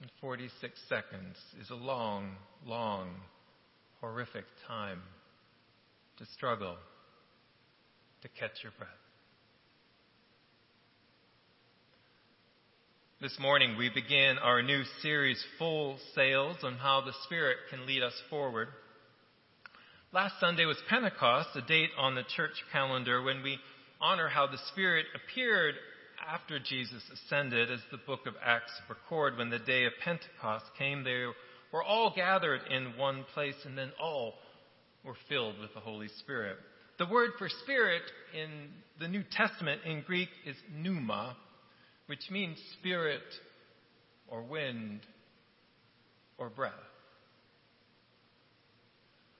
and 0.00 0.08
46 0.20 0.78
seconds 0.88 1.36
is 1.60 1.70
a 1.70 1.74
long, 1.74 2.36
long, 2.64 3.08
horrific 4.00 4.44
time 4.68 5.02
to 6.18 6.26
struggle 6.36 6.76
to 8.22 8.28
catch 8.28 8.62
your 8.62 8.72
breath. 8.78 8.88
This 13.20 13.36
morning 13.40 13.76
we 13.76 13.90
begin 13.92 14.38
our 14.38 14.62
new 14.62 14.82
series, 15.02 15.42
Full 15.58 15.98
Sails, 16.14 16.56
on 16.62 16.74
how 16.74 17.00
the 17.00 17.12
Spirit 17.24 17.56
can 17.70 17.84
lead 17.86 18.02
us 18.02 18.14
forward. 18.30 18.68
Last 20.12 20.34
Sunday 20.40 20.64
was 20.64 20.78
Pentecost, 20.88 21.48
a 21.54 21.62
date 21.62 21.90
on 21.98 22.14
the 22.14 22.22
church 22.36 22.62
calendar 22.72 23.22
when 23.22 23.42
we 23.42 23.58
honor 24.00 24.28
how 24.28 24.46
the 24.46 24.58
Spirit 24.72 25.06
appeared 25.14 25.74
after 26.26 26.58
Jesus 26.58 27.02
ascended, 27.12 27.70
as 27.70 27.80
the 27.90 27.98
book 27.98 28.26
of 28.26 28.34
Acts 28.44 28.72
record. 28.88 29.36
When 29.36 29.50
the 29.50 29.58
day 29.58 29.84
of 29.84 29.92
Pentecost 30.04 30.66
came, 30.78 31.04
they 31.04 31.24
were 31.72 31.82
all 31.82 32.12
gathered 32.14 32.60
in 32.70 32.96
one 32.96 33.24
place, 33.34 33.54
and 33.64 33.76
then 33.76 33.90
all 34.00 34.34
were 35.04 35.16
filled 35.28 35.58
with 35.58 35.74
the 35.74 35.80
Holy 35.80 36.08
Spirit. 36.20 36.56
The 36.98 37.06
word 37.06 37.30
for 37.38 37.48
spirit 37.62 38.02
in 38.34 38.70
the 38.98 39.06
New 39.06 39.22
Testament 39.30 39.82
in 39.86 40.02
Greek 40.02 40.30
is 40.44 40.56
pneuma, 40.74 41.36
which 42.06 42.28
means 42.28 42.58
spirit 42.80 43.22
or 44.26 44.42
wind 44.42 45.00
or 46.38 46.50
breath. 46.50 46.72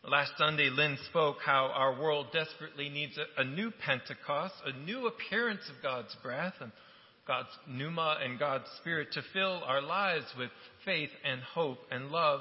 Last 0.05 0.33
Sunday, 0.39 0.71
Lynn 0.71 0.97
spoke 1.11 1.39
how 1.45 1.73
our 1.75 2.01
world 2.01 2.29
desperately 2.33 2.89
needs 2.89 3.19
a, 3.19 3.41
a, 3.41 3.45
new 3.45 3.73
Pentecost, 3.85 4.55
a 4.65 4.79
new 4.87 5.09
appearance 5.09 5.63
of 5.69 5.83
God's 5.83 6.15
breath 6.23 6.55
and 6.61 6.71
God's 7.27 7.49
pneuma 7.69 8.19
and 8.23 8.39
God's 8.39 8.69
spirit 8.81 9.09
to 9.15 9.23
fill 9.33 9.63
our 9.67 9.83
lives 9.83 10.27
with 10.39 10.51
faith 10.85 11.11
and 11.25 11.41
hope 11.43 11.79
and 11.91 12.11
love, 12.11 12.41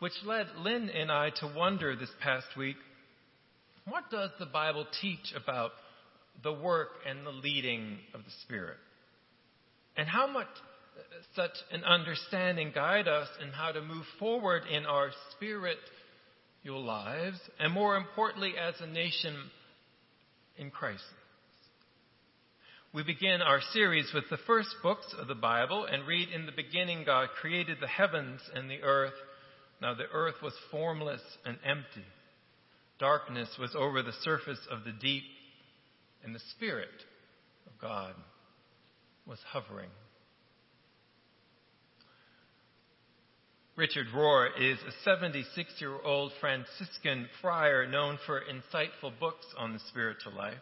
which 0.00 0.12
led 0.24 0.48
Lynn 0.58 0.90
and 0.90 1.12
I 1.12 1.30
to 1.36 1.52
wonder 1.56 1.94
this 1.94 2.10
past 2.20 2.48
week 2.56 2.76
what 3.90 4.10
does 4.10 4.30
the 4.38 4.46
Bible 4.46 4.86
teach 5.00 5.32
about 5.36 5.72
the 6.42 6.52
work 6.52 6.88
and 7.08 7.26
the 7.26 7.30
leading 7.30 7.98
of 8.14 8.24
the 8.24 8.30
Spirit? 8.42 8.76
And 9.96 10.08
how 10.08 10.26
much 10.26 10.46
such 11.34 11.52
an 11.70 11.84
understanding 11.84 12.72
guide 12.74 13.08
us 13.08 13.28
in 13.42 13.50
how 13.50 13.72
to 13.72 13.80
move 13.80 14.04
forward 14.18 14.62
in 14.70 14.84
our 14.86 15.10
spiritual 15.32 15.78
lives, 16.66 17.38
and 17.58 17.72
more 17.72 17.96
importantly, 17.96 18.54
as 18.58 18.74
a 18.80 18.86
nation 18.86 19.36
in 20.56 20.70
crisis. 20.70 21.04
We 22.94 23.02
begin 23.02 23.42
our 23.42 23.60
series 23.72 24.10
with 24.14 24.24
the 24.30 24.38
first 24.46 24.70
books 24.82 25.14
of 25.18 25.28
the 25.28 25.34
Bible 25.34 25.84
and 25.84 26.06
read 26.06 26.30
in 26.30 26.46
the 26.46 26.52
beginning 26.52 27.04
God 27.04 27.28
created 27.40 27.78
the 27.80 27.86
heavens 27.86 28.40
and 28.54 28.68
the 28.70 28.82
earth. 28.82 29.12
Now 29.80 29.94
the 29.94 30.08
earth 30.12 30.36
was 30.42 30.54
formless 30.70 31.20
and 31.44 31.58
empty. 31.64 32.06
Darkness 32.98 33.48
was 33.58 33.74
over 33.76 34.02
the 34.02 34.12
surface 34.22 34.60
of 34.70 34.84
the 34.84 34.92
deep, 34.92 35.24
and 36.24 36.34
the 36.34 36.40
Spirit 36.56 36.88
of 37.66 37.80
God 37.80 38.14
was 39.26 39.38
hovering. 39.46 39.90
Richard 43.76 44.08
Rohr 44.12 44.48
is 44.60 44.78
a 44.80 45.04
76 45.04 45.70
year 45.78 45.94
old 46.04 46.32
Franciscan 46.40 47.28
friar 47.40 47.86
known 47.86 48.18
for 48.26 48.40
insightful 48.40 49.12
books 49.20 49.46
on 49.56 49.72
the 49.72 49.78
spiritual 49.88 50.34
life. 50.34 50.58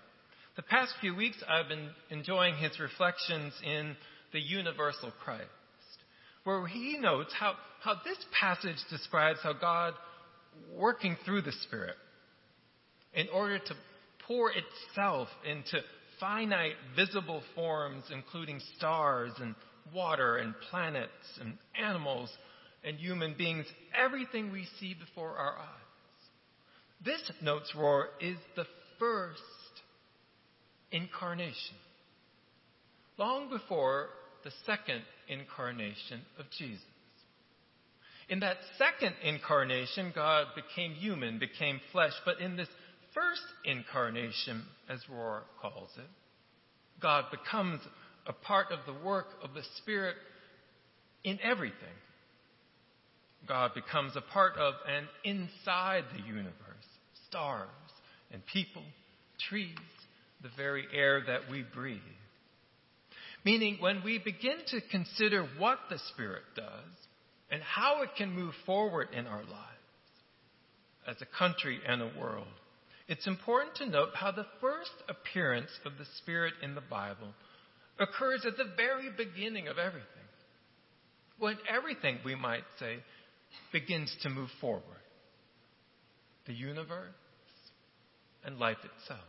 The 0.57 0.63
past 0.63 0.93
few 1.01 1.15
weeks, 1.15 1.39
I've 1.49 1.69
been 1.69 1.89
enjoying 2.11 2.57
his 2.57 2.79
reflections 2.79 3.55
in 3.65 3.97
the 4.35 4.41
universal 4.41 5.13
Christ, 5.25 5.49
where 6.45 6.67
he 6.67 6.99
notes 6.99 7.33
how, 7.39 7.55
how 7.83 7.95
this 8.05 8.19
passage 8.39 8.77
describes 8.91 9.39
how 9.43 9.55
God, 9.55 9.95
working 10.75 11.17
through 11.25 11.43
the 11.43 11.53
Spirit, 11.53 11.97
in 13.17 13.29
order 13.31 13.59
to 13.59 13.75
pour 14.27 14.53
itself 14.53 15.29
into 15.51 15.81
finite 16.21 16.75
visible 16.95 17.43
forms, 17.55 18.05
including 18.13 18.61
stars 18.77 19.33
and 19.41 19.55
water 19.95 20.37
and 20.37 20.55
planets 20.71 21.11
and 21.41 21.55
animals 21.81 22.31
and 22.85 22.99
human 22.99 23.35
beings, 23.37 23.67
everything 23.97 24.53
we 24.53 24.67
see 24.79 24.95
before 24.95 25.31
our 25.31 25.57
eyes. 25.59 25.67
This, 27.05 27.21
notes 27.43 27.73
Rohr, 27.77 28.05
is 28.21 28.37
the 28.55 28.67
first 28.99 29.41
incarnation, 30.93 31.77
long 33.19 33.49
before 33.51 34.09
the 34.45 34.51
second 34.65 35.03
incarnation 35.29 36.21
of 36.39 36.47
Jesus. 36.57 36.85
In 38.29 38.41
that 38.41 38.57
second 38.77 39.15
incarnation, 39.23 40.13
God 40.15 40.47
became 40.57 40.93
human, 40.93 41.39
became 41.39 41.81
flesh, 41.93 42.13
but 42.25 42.41
in 42.41 42.57
this 42.57 42.69
first 43.17 43.43
incarnation, 43.65 44.63
as 44.91 45.01
Rohr 45.11 45.41
calls 45.61 45.91
it, 45.97 46.11
God 47.01 47.25
becomes 47.31 47.81
a 48.27 48.33
part 48.33 48.67
of 48.71 48.81
the 48.87 49.05
work 49.05 49.29
of 49.43 49.55
the 49.55 49.63
Spirit 49.79 50.17
in 51.25 51.39
everything. 51.43 51.97
God 53.49 53.73
becomes 53.75 54.15
a 54.17 54.21
part 54.21 54.57
of 54.57 54.75
and 54.87 55.07
inside 55.25 56.05
the 56.15 56.23
universe, 56.23 56.53
stars 57.29 57.69
and 58.33 58.43
people 58.47 58.83
trees, 59.49 59.77
the 60.43 60.51
very 60.57 60.85
air 60.93 61.23
that 61.27 61.51
we 61.51 61.65
breathe. 61.75 62.01
Meaning, 63.45 63.77
when 63.81 64.03
we 64.05 64.19
begin 64.19 64.59
to 64.69 64.81
consider 64.91 65.47
what 65.59 65.79
the 65.89 65.99
Spirit 66.13 66.43
does 66.55 66.67
and 67.51 67.63
how 67.63 68.03
it 68.03 68.11
can 68.19 68.33
move 68.33 68.55
forward 68.67 69.09
in 69.13 69.27
our 69.27 69.43
lives 69.45 69.55
as 71.07 71.17
a 71.21 71.39
country 71.39 71.79
and 71.87 72.03
a 72.03 72.11
world, 72.19 72.49
it's 73.09 73.27
important 73.27 73.77
to 73.77 73.87
note 73.87 74.11
how 74.15 74.33
the 74.33 74.47
first 74.61 74.91
appearance 75.09 75.71
of 75.85 75.93
the 75.99 76.07
Spirit 76.19 76.55
in 76.63 76.75
the 76.75 76.81
Bible 76.81 77.29
occurs 77.99 78.45
at 78.45 78.57
the 78.57 78.73
very 78.77 79.11
beginning 79.17 79.69
of 79.69 79.79
everything. 79.79 80.07
When 81.39 81.57
everything, 81.69 82.19
we 82.25 82.35
might 82.35 82.65
say, 82.79 82.97
begins 83.73 84.15
to 84.23 84.31
move 84.31 84.51
forward 84.61 84.83
the 86.47 86.55
universe 86.55 87.13
and 88.45 88.59
life 88.59 88.77
itself. 88.85 89.21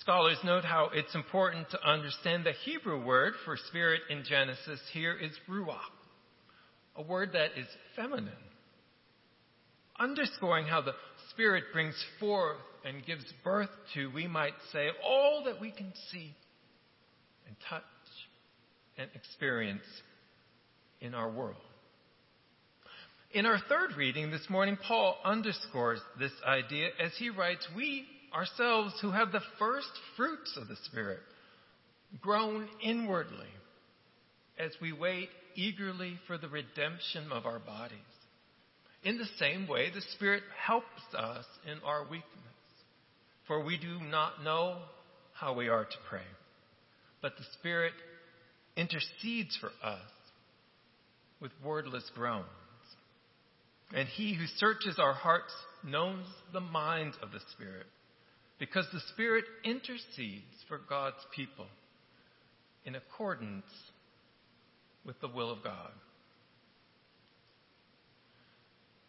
Scholars 0.00 0.38
note 0.44 0.64
how 0.64 0.90
it's 0.92 1.14
important 1.14 1.70
to 1.70 1.88
understand 1.88 2.44
the 2.44 2.52
Hebrew 2.64 3.04
word 3.04 3.34
for 3.44 3.56
spirit 3.68 4.02
in 4.10 4.24
Genesis 4.28 4.80
here 4.92 5.16
is 5.16 5.30
ruach, 5.48 5.78
a 6.96 7.02
word 7.02 7.30
that 7.32 7.50
is 7.56 7.66
feminine, 7.94 8.32
underscoring 9.98 10.66
how 10.66 10.82
the 10.82 10.94
Spirit 11.34 11.64
brings 11.72 11.94
forth 12.20 12.58
and 12.84 13.04
gives 13.04 13.24
birth 13.42 13.70
to, 13.94 14.10
we 14.14 14.26
might 14.26 14.54
say, 14.72 14.88
all 15.04 15.44
that 15.46 15.60
we 15.60 15.70
can 15.70 15.92
see 16.10 16.34
and 17.46 17.56
touch 17.68 17.82
and 18.96 19.08
experience 19.14 19.82
in 21.00 21.14
our 21.14 21.30
world. 21.30 21.56
In 23.32 23.46
our 23.46 23.58
third 23.68 23.96
reading 23.96 24.30
this 24.30 24.48
morning, 24.48 24.78
Paul 24.86 25.16
underscores 25.24 26.00
this 26.18 26.32
idea 26.46 26.90
as 27.00 27.12
he 27.18 27.30
writes, 27.30 27.66
We 27.76 28.06
ourselves 28.32 28.94
who 29.00 29.10
have 29.10 29.32
the 29.32 29.42
first 29.58 29.90
fruits 30.16 30.56
of 30.56 30.68
the 30.68 30.76
Spirit, 30.84 31.20
grown 32.20 32.68
inwardly 32.82 33.48
as 34.58 34.70
we 34.80 34.92
wait 34.92 35.28
eagerly 35.56 36.18
for 36.26 36.38
the 36.38 36.48
redemption 36.48 37.32
of 37.32 37.46
our 37.46 37.58
bodies. 37.58 37.98
In 39.04 39.18
the 39.18 39.28
same 39.38 39.68
way, 39.68 39.90
the 39.90 40.00
Spirit 40.14 40.42
helps 40.66 41.02
us 41.16 41.44
in 41.70 41.78
our 41.84 42.02
weakness, 42.02 42.24
for 43.46 43.62
we 43.62 43.76
do 43.76 44.00
not 44.00 44.42
know 44.42 44.78
how 45.34 45.54
we 45.54 45.68
are 45.68 45.84
to 45.84 45.96
pray. 46.08 46.26
But 47.20 47.36
the 47.36 47.44
Spirit 47.58 47.92
intercedes 48.76 49.56
for 49.60 49.70
us 49.86 50.00
with 51.40 51.52
wordless 51.62 52.10
groans. 52.14 52.46
And 53.94 54.08
He 54.08 54.34
who 54.34 54.46
searches 54.56 54.98
our 54.98 55.12
hearts 55.12 55.52
knows 55.84 56.24
the 56.52 56.60
mind 56.60 57.12
of 57.22 57.30
the 57.30 57.40
Spirit 57.52 57.86
because 58.58 58.86
the 58.92 59.00
Spirit 59.12 59.44
intercedes 59.64 60.44
for 60.68 60.80
God's 60.88 61.24
people 61.34 61.66
in 62.86 62.94
accordance 62.94 63.66
with 65.04 65.20
the 65.20 65.28
will 65.28 65.50
of 65.50 65.62
God. 65.62 65.90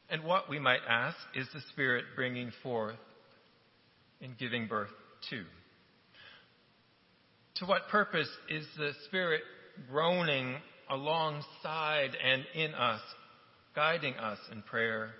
And 0.10 0.24
what 0.24 0.50
we 0.50 0.60
might 0.60 0.82
ask 0.88 1.18
is 1.34 1.48
the 1.54 1.62
Spirit 1.72 2.06
bringing 2.16 2.52
forth 2.62 2.96
and 4.22 4.38
giving 4.38 4.68
birth 4.68 4.92
to? 5.30 5.44
To 7.56 7.66
what 7.66 7.88
purpose 7.90 8.30
is 8.50 8.66
the 8.78 8.92
Spirit 9.08 9.42
groaning 9.90 10.56
alongside 10.90 12.12
and 12.24 12.44
in 12.54 12.74
us, 12.74 13.02
guiding 13.76 14.14
us 14.16 14.38
in 14.52 14.62
prayer, 14.62 15.12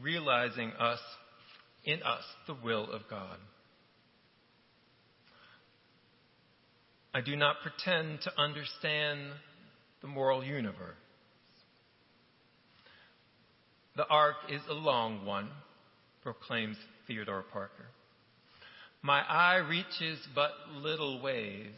realizing 0.00 0.72
us 0.72 1.00
in 1.84 2.02
us 2.02 2.24
the 2.46 2.56
will 2.64 2.90
of 2.90 3.02
God. 3.08 3.38
I 7.14 7.20
do 7.20 7.36
not 7.36 7.56
pretend 7.62 8.20
to 8.22 8.40
understand 8.40 9.20
the 10.02 10.08
moral 10.08 10.44
universe. 10.44 10.96
The 13.98 14.06
arc 14.06 14.36
is 14.48 14.60
a 14.70 14.74
long 14.74 15.26
one, 15.26 15.48
proclaims 16.22 16.76
Theodore 17.08 17.44
Parker. 17.52 17.86
My 19.02 19.22
eye 19.28 19.56
reaches 19.56 20.20
but 20.36 20.52
little 20.72 21.20
ways. 21.20 21.74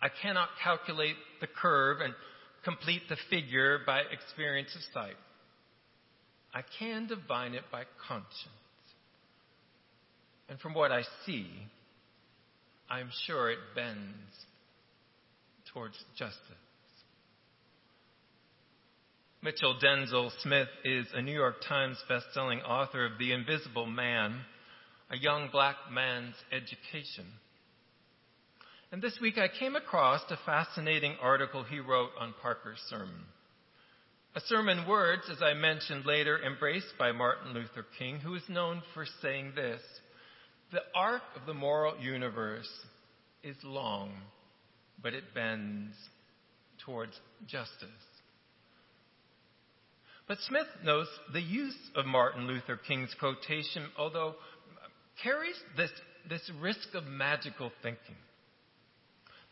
I 0.00 0.10
cannot 0.22 0.50
calculate 0.62 1.16
the 1.40 1.48
curve 1.48 2.00
and 2.00 2.14
complete 2.62 3.02
the 3.08 3.16
figure 3.28 3.80
by 3.84 4.02
experience 4.12 4.72
of 4.76 4.82
sight. 4.94 5.16
I 6.54 6.60
can 6.78 7.08
divine 7.08 7.54
it 7.54 7.64
by 7.72 7.82
conscience. 8.06 8.46
And 10.48 10.60
from 10.60 10.74
what 10.74 10.92
I 10.92 11.02
see, 11.26 11.48
I'm 12.88 13.10
sure 13.26 13.50
it 13.50 13.58
bends 13.74 14.06
towards 15.72 15.96
justice. 16.16 16.38
Mitchell 19.42 19.78
Denzel 19.82 20.30
Smith 20.42 20.68
is 20.84 21.06
a 21.14 21.22
New 21.22 21.32
York 21.32 21.62
Times 21.66 21.96
bestselling 22.10 22.62
author 22.62 23.06
of 23.06 23.12
The 23.18 23.32
Invisible 23.32 23.86
Man, 23.86 24.38
a 25.10 25.16
young 25.16 25.48
black 25.50 25.76
man's 25.90 26.34
education. 26.52 27.24
And 28.92 29.00
this 29.00 29.18
week 29.18 29.38
I 29.38 29.48
came 29.48 29.76
across 29.76 30.20
a 30.28 30.36
fascinating 30.44 31.16
article 31.22 31.64
he 31.64 31.80
wrote 31.80 32.10
on 32.20 32.34
Parker's 32.42 32.82
sermon. 32.90 33.24
A 34.34 34.40
sermon 34.42 34.86
words, 34.86 35.22
as 35.30 35.40
I 35.42 35.54
mentioned 35.54 36.04
later, 36.04 36.38
embraced 36.44 36.92
by 36.98 37.12
Martin 37.12 37.54
Luther 37.54 37.86
King, 37.98 38.18
who 38.18 38.34
is 38.34 38.42
known 38.46 38.82
for 38.92 39.06
saying 39.22 39.52
this 39.56 39.80
The 40.70 40.82
arc 40.94 41.22
of 41.34 41.46
the 41.46 41.54
moral 41.54 41.98
universe 41.98 42.68
is 43.42 43.56
long, 43.64 44.12
but 45.02 45.14
it 45.14 45.32
bends 45.34 45.94
towards 46.84 47.18
justice. 47.46 47.88
But 50.30 50.38
Smith 50.46 50.68
notes 50.84 51.10
the 51.32 51.40
use 51.40 51.74
of 51.96 52.06
Martin 52.06 52.46
Luther 52.46 52.76
King's 52.76 53.12
quotation, 53.18 53.88
although 53.98 54.36
carries 55.24 55.56
this, 55.76 55.90
this 56.28 56.48
risk 56.60 56.94
of 56.94 57.04
magical 57.04 57.72
thinking 57.82 58.14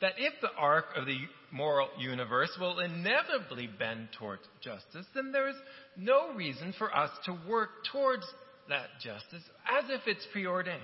that 0.00 0.12
if 0.18 0.34
the 0.40 0.52
arc 0.56 0.84
of 0.94 1.06
the 1.06 1.18
moral 1.50 1.88
universe 1.98 2.56
will 2.60 2.78
inevitably 2.78 3.68
bend 3.76 4.10
towards 4.20 4.42
justice, 4.60 5.04
then 5.16 5.32
there 5.32 5.48
is 5.48 5.56
no 5.96 6.32
reason 6.34 6.72
for 6.78 6.96
us 6.96 7.10
to 7.24 7.36
work 7.48 7.70
towards 7.90 8.24
that 8.68 8.86
justice 9.02 9.42
as 9.68 9.90
if 9.90 10.02
it's 10.06 10.28
preordained, 10.30 10.80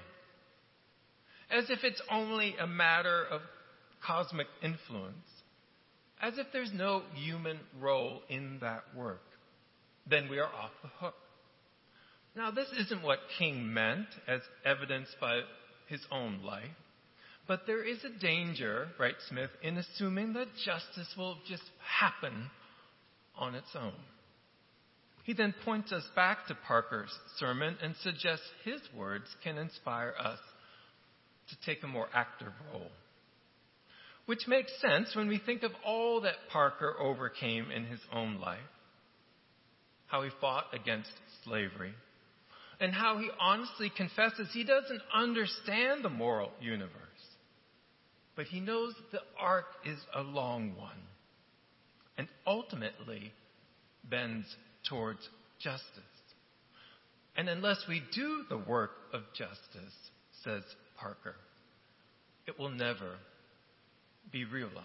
as 1.53 1.71
if 1.71 1.85
it's 1.85 2.03
only 2.11 2.57
a 2.59 2.67
matter 2.67 3.25
of 3.31 3.43
cosmic 4.05 4.49
influence, 4.61 5.29
as 6.21 6.37
if 6.37 6.49
there's 6.53 6.73
no 6.75 7.03
human 7.15 7.61
role 7.81 8.23
in 8.29 8.59
that 8.61 8.83
work. 8.97 9.21
Then 10.09 10.29
we 10.29 10.39
are 10.39 10.47
off 10.47 10.71
the 10.83 10.89
hook. 11.01 11.15
Now, 12.37 12.51
this 12.51 12.69
isn't 12.79 13.03
what 13.03 13.21
King 13.39 13.73
meant, 13.73 14.09
as 14.27 14.41
evidenced 14.65 15.17
by 15.21 15.41
his 15.89 16.01
own 16.11 16.41
life. 16.43 16.65
But 17.47 17.67
there 17.67 17.85
is 17.85 18.03
a 18.05 18.21
danger, 18.21 18.89
writes 18.99 19.27
Smith, 19.29 19.51
in 19.63 19.77
assuming 19.77 20.33
that 20.33 20.49
justice 20.65 21.15
will 21.17 21.37
just 21.49 21.63
happen 22.01 22.51
on 23.37 23.55
its 23.55 23.69
own. 23.75 23.93
He 25.25 25.33
then 25.33 25.55
points 25.65 25.93
us 25.93 26.05
back 26.15 26.47
to 26.49 26.57
Parker's 26.67 27.13
sermon 27.39 27.77
and 27.83 27.95
suggests 28.03 28.45
his 28.65 28.81
words 28.97 29.25
can 29.43 29.57
inspire 29.57 30.15
us 30.19 30.39
to 31.49 31.57
take 31.65 31.83
a 31.83 31.89
more 31.89 32.09
active 32.13 32.53
role. 32.73 32.91
Which 34.27 34.49
makes 34.49 34.73
sense 34.81 35.15
when 35.15 35.29
we 35.29 35.39
think 35.39 35.63
of 35.63 35.73
all 35.85 36.23
that 36.23 36.49
Parker 36.51 36.95
overcame 36.99 37.71
in 37.71 37.85
his 37.85 38.01
own 38.13 38.41
life. 38.41 38.59
How 40.07 40.23
he 40.23 40.31
fought 40.41 40.67
against 40.73 41.11
slavery, 41.45 41.95
and 42.81 42.93
how 42.93 43.19
he 43.19 43.31
honestly 43.41 43.91
confesses 43.97 44.49
he 44.53 44.65
doesn't 44.65 45.01
understand 45.13 46.05
the 46.05 46.11
moral 46.11 46.51
universe 46.61 47.05
but 48.37 48.47
he 48.47 48.61
knows 48.61 48.95
the 49.13 49.21
arc 49.39 49.67
is 49.85 49.99
a 50.15 50.23
long 50.23 50.77
one 50.77 50.91
and 52.19 52.29
ultimately 52.47 53.33
bends 54.09 54.47
towards 54.89 55.21
justice. 55.61 55.83
And 57.37 57.49
unless 57.49 57.85
we 57.89 58.03
do 58.15 58.45
the 58.49 58.59
work 58.59 58.93
of 59.13 59.23
justice, 59.37 59.95
says 60.45 60.63
Parker, 60.99 61.35
it 62.47 62.59
will 62.59 62.71
never 62.71 63.17
be 64.31 64.45
realized. 64.45 64.79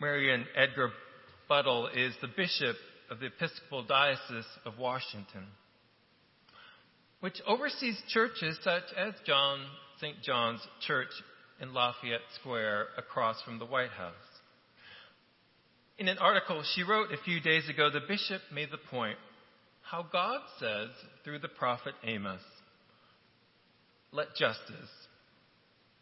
Mariann 0.00 0.46
Edgar 0.56 0.90
Budde 1.48 1.96
is 1.96 2.14
the 2.20 2.28
bishop 2.28 2.76
of 3.10 3.20
the 3.20 3.26
Episcopal 3.26 3.82
Diocese 3.84 4.44
of 4.66 4.78
Washington 4.78 5.46
which 7.20 7.40
oversees 7.46 8.00
churches 8.08 8.58
such 8.62 8.84
as 8.96 9.14
John 9.26 9.60
St. 10.00 10.22
John's 10.22 10.60
Church 10.86 11.08
in 11.60 11.74
Lafayette 11.74 12.20
Square 12.40 12.86
across 12.96 13.42
from 13.42 13.58
the 13.58 13.66
White 13.66 13.90
House. 13.90 14.14
In 15.98 16.06
an 16.06 16.18
article 16.18 16.62
she 16.74 16.84
wrote 16.84 17.12
a 17.12 17.22
few 17.24 17.40
days 17.40 17.68
ago, 17.68 17.90
the 17.90 18.06
bishop 18.06 18.40
made 18.52 18.70
the 18.70 18.78
point 18.78 19.18
how 19.82 20.06
God 20.12 20.40
says 20.60 20.90
through 21.24 21.40
the 21.40 21.48
prophet 21.48 21.94
Amos, 22.04 22.42
let 24.12 24.36
justice 24.36 24.90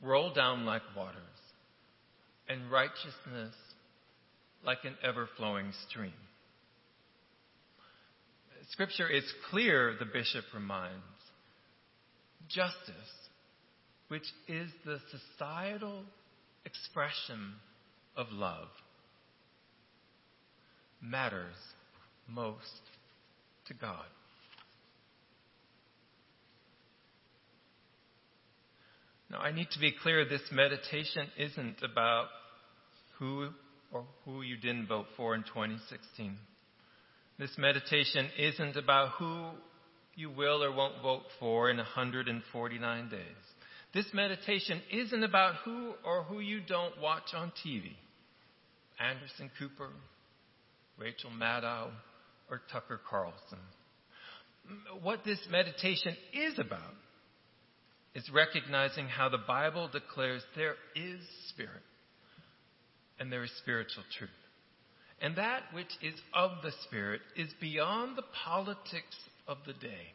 roll 0.03 0.35
down 0.35 0.67
like 0.67 0.83
waters 0.95 1.23
and 2.49 2.71
righteousness 2.71 3.55
like 4.67 4.85
an 4.85 4.97
ever 5.03 5.29
flowing 5.37 5.73
stream. 5.89 6.13
Scripture 8.71 9.09
is 9.09 9.23
clear, 9.51 9.95
the 9.99 10.05
bishop 10.05 10.45
reminds. 10.53 10.97
Justice, 12.49 12.93
which 14.09 14.25
is 14.49 14.69
the 14.85 14.99
societal 15.11 16.03
expression 16.65 17.55
of 18.17 18.27
love, 18.33 18.67
matters 21.01 21.55
most 22.29 22.83
to 23.69 23.75
God. 23.75 24.05
Now, 29.31 29.39
I 29.39 29.53
need 29.53 29.69
to 29.73 29.79
be 29.81 29.93
clear 30.03 30.25
this 30.25 30.41
meditation 30.53 31.29
isn't 31.39 31.83
about 31.83 32.27
who 33.19 33.49
or 33.93 34.05
who 34.25 34.43
you 34.43 34.57
didn't 34.57 34.87
vote 34.87 35.07
for 35.17 35.35
in 35.35 35.43
2016. 35.43 36.37
This 37.39 37.51
meditation 37.59 38.29
isn't 38.39 38.77
about 38.77 39.11
who 39.19 39.51
you 40.15 40.31
will 40.31 40.65
or 40.65 40.73
won't 40.73 41.03
vote 41.03 41.25
for 41.39 41.71
in 41.71 41.77
149 41.77 43.09
days. 43.09 43.21
This 43.93 44.07
meditation 44.13 44.81
isn't 44.91 45.23
about 45.25 45.57
who 45.65 45.93
or 46.05 46.23
who 46.23 46.41
you 46.41 46.61
don't 46.67 47.01
watch 47.01 47.35
on 47.35 47.53
TV. 47.65 47.93
Anderson 48.99 49.51
Cooper, 49.59 49.91
Rachel 50.99 51.31
Maddow, 51.31 51.91
or 52.51 52.63
Tucker 52.73 53.01
Carlson. 53.09 53.59
What 55.03 55.25
this 55.25 55.39
meditation 55.51 56.17
is 56.33 56.59
about 56.59 56.95
is 58.15 58.29
recognizing 58.33 59.07
how 59.07 59.29
the 59.29 59.39
Bible 59.39 59.89
declares 59.93 60.43
there 60.57 60.75
is 60.95 61.21
spirit 61.51 61.83
and 63.19 63.33
there 63.33 63.45
is 63.45 63.51
spiritual 63.59 64.05
truth. 64.19 64.31
And 65.21 65.37
that 65.37 65.63
which 65.73 65.93
is 66.03 66.15
of 66.35 66.51
the 66.63 66.73
Spirit 66.85 67.21
is 67.37 67.49
beyond 67.61 68.17
the 68.17 68.25
politics 68.45 69.17
of 69.49 69.59
the 69.67 69.73
day 69.73 70.13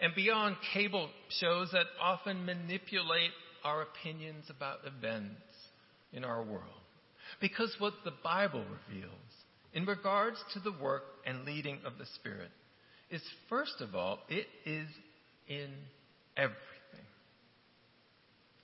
and 0.00 0.14
beyond 0.14 0.56
cable 0.72 1.08
shows 1.40 1.70
that 1.72 1.86
often 2.00 2.44
manipulate 2.44 3.30
our 3.62 3.82
opinions 3.82 4.44
about 4.50 4.78
events 4.84 5.40
in 6.12 6.24
our 6.24 6.42
world. 6.42 6.62
Because 7.40 7.74
what 7.78 7.94
the 8.04 8.12
Bible 8.22 8.64
reveals 8.88 9.10
in 9.72 9.86
regards 9.86 10.36
to 10.52 10.60
the 10.60 10.74
work 10.82 11.04
and 11.26 11.44
leading 11.44 11.78
of 11.84 11.98
the 11.98 12.06
Spirit 12.16 12.50
is, 13.10 13.22
first 13.48 13.80
of 13.80 13.94
all, 13.94 14.18
it 14.28 14.46
is 14.64 14.88
in 15.48 15.70
everything. 16.36 16.58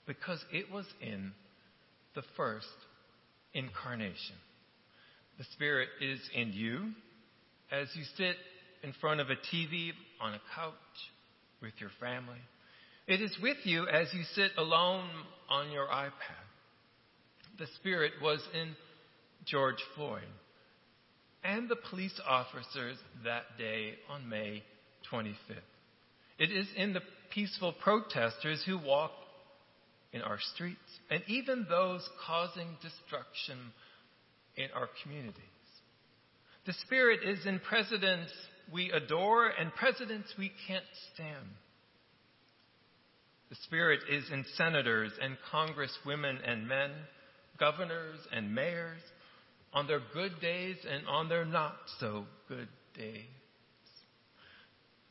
Because 0.07 0.45
it 0.53 0.71
was 0.71 0.87
in 1.01 1.33
the 2.15 2.23
first 2.37 2.67
incarnation. 3.55 4.37
The 5.39 5.45
Spirit 5.55 5.89
is 6.01 6.21
in 6.35 6.53
you 6.53 6.91
as 7.71 7.89
you 7.95 8.05
sit 8.17 8.37
in 8.83 8.93
front 9.01 9.21
of 9.21 9.29
a 9.31 9.37
TV, 9.37 9.93
on 10.21 10.35
a 10.35 10.41
couch, 10.55 10.75
with 11.63 11.73
your 11.79 11.91
family. 12.01 12.41
It 13.07 13.21
is 13.21 13.37
with 13.43 13.59
you 13.65 13.87
as 13.89 14.09
you 14.13 14.23
sit 14.35 14.53
alone 14.57 15.09
on 15.49 15.71
your 15.71 15.87
iPad. 15.87 16.13
The 17.59 17.67
Spirit 17.77 18.13
was 18.23 18.41
in 18.55 18.75
George 19.47 19.83
Floyd 19.95 20.23
and 21.43 21.69
the 21.69 21.77
police 21.91 22.19
officers 22.27 22.97
that 23.25 23.43
day 23.59 23.95
on 24.09 24.29
May 24.29 24.63
25th. 25.13 25.35
It 26.39 26.51
is 26.51 26.67
in 26.77 26.93
the 26.93 27.01
peaceful 27.31 27.73
protesters 27.73 28.63
who 28.67 28.79
walk 28.79 29.13
in 30.13 30.23
our 30.23 30.39
streets 30.55 30.79
and 31.11 31.23
even 31.29 31.67
those 31.69 32.07
causing 32.27 32.77
destruction 32.83 33.59
in 34.57 34.69
our 34.75 34.89
communities. 35.03 35.35
The 36.67 36.73
Spirit 36.85 37.21
is 37.25 37.47
in 37.47 37.61
presidents 37.61 38.33
we 38.73 38.91
adore 38.91 39.49
and 39.49 39.75
presidents 39.75 40.33
we 40.39 40.53
can't 40.69 40.85
stand. 41.15 41.47
The 43.49 43.57
Spirit 43.65 44.01
is 44.09 44.25
in 44.31 44.45
senators 44.57 45.13
and 45.21 45.37
congresswomen 45.53 46.39
and 46.47 46.69
men, 46.69 46.91
governors 47.59 48.19
and 48.33 48.55
mayors, 48.55 49.01
on 49.73 49.87
their 49.87 50.01
good 50.13 50.33
days 50.41 50.77
and 50.89 51.07
on 51.09 51.29
their 51.29 51.45
not 51.45 51.75
so 51.99 52.27
good 52.49 52.69
days. 52.97 53.27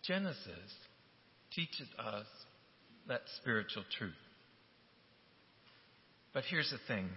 Genesis 0.04 0.74
teaches 1.54 1.88
us 1.98 2.26
that 3.08 3.22
spiritual 3.42 3.84
truth. 3.98 4.14
But 6.34 6.44
here's 6.50 6.70
the 6.70 6.94
thing. 6.94 7.10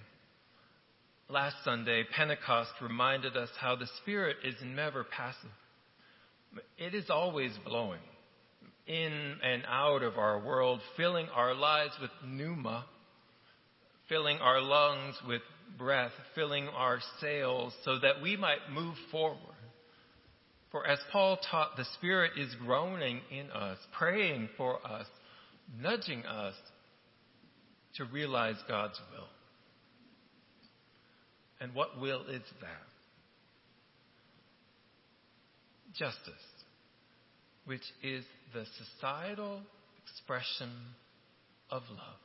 Last 1.29 1.57
Sunday, 1.64 2.05
Pentecost 2.14 2.70
reminded 2.81 3.37
us 3.37 3.48
how 3.59 3.77
the 3.77 3.88
Spirit 4.03 4.37
is 4.44 4.55
never 4.64 5.05
passive. 5.05 5.51
It 6.77 6.94
is 6.94 7.09
always 7.09 7.53
blowing 7.64 8.01
in 8.87 9.37
and 9.42 9.62
out 9.66 10.03
of 10.03 10.18
our 10.18 10.38
world, 10.40 10.81
filling 10.96 11.29
our 11.29 11.55
lives 11.55 11.92
with 12.01 12.11
pneuma, 12.27 12.85
filling 14.09 14.38
our 14.38 14.61
lungs 14.61 15.14
with 15.27 15.42
breath, 15.79 16.12
filling 16.35 16.68
our 16.68 16.98
sails 17.20 17.72
so 17.85 17.98
that 18.01 18.20
we 18.22 18.37
might 18.37 18.70
move 18.70 18.96
forward. 19.11 19.38
For 20.70 20.87
as 20.87 20.98
Paul 21.11 21.38
taught, 21.51 21.77
the 21.77 21.87
Spirit 21.96 22.33
is 22.37 22.55
groaning 22.57 23.20
in 23.31 23.51
us, 23.51 23.79
praying 23.96 24.48
for 24.57 24.85
us, 24.87 25.07
nudging 25.81 26.25
us 26.25 26.55
to 27.96 28.05
realize 28.05 28.57
God's 28.68 28.98
will. 29.12 29.28
And 31.61 31.74
what 31.74 32.01
will 32.01 32.22
is 32.22 32.43
that? 32.61 32.88
Justice, 35.95 36.32
which 37.66 37.82
is 38.03 38.24
the 38.55 38.64
societal 38.78 39.61
expression 40.03 40.70
of 41.70 41.82
love, 41.90 42.20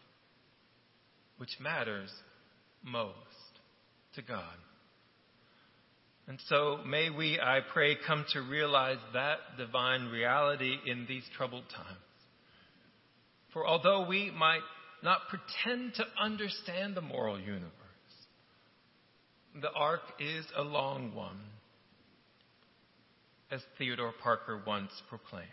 which 1.38 1.51
matters 1.59 2.09
most 2.84 3.13
to 4.15 4.22
God. 4.22 4.55
And 6.28 6.39
so 6.47 6.80
may 6.86 7.09
we, 7.09 7.39
I 7.39 7.59
pray, 7.74 7.95
come 8.05 8.26
to 8.34 8.41
realize 8.41 8.97
that 9.13 9.38
divine 9.57 10.07
reality 10.07 10.76
in 10.86 11.05
these 11.07 11.24
troubled 11.38 11.63
times. 11.74 11.97
For 13.53 13.65
although 13.65 14.05
we 14.07 14.32
might 14.32 14.61
not 15.04 15.22
pretend 15.30 15.93
to 15.95 16.06
understand 16.22 16.95
the 16.95 17.02
moral 17.02 17.39
universe, 17.39 17.72
the 19.62 19.72
arc 19.72 20.02
is 20.20 20.45
a 20.56 20.62
long 20.62 21.14
one, 21.16 21.39
as 23.50 23.62
Theodore 23.78 24.14
Parker 24.22 24.62
once 24.66 24.91
proclaimed. 25.10 25.48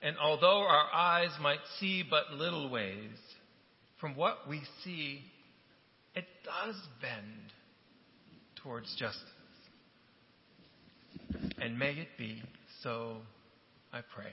And 0.00 0.16
although 0.18 0.60
our 0.60 0.86
eyes 0.94 1.30
might 1.40 1.58
see 1.80 2.04
but 2.08 2.32
little 2.32 2.70
ways, 2.70 3.18
from 4.00 4.14
what 4.14 4.48
we 4.48 4.62
see, 4.84 5.22
it 6.14 6.24
does 6.44 6.76
bend 7.02 7.52
towards 8.62 8.94
justice. 8.96 9.22
And 11.60 11.78
may 11.78 11.92
it 11.92 12.08
be 12.16 12.42
so, 12.82 13.16
I 13.92 14.00
pray. 14.14 14.30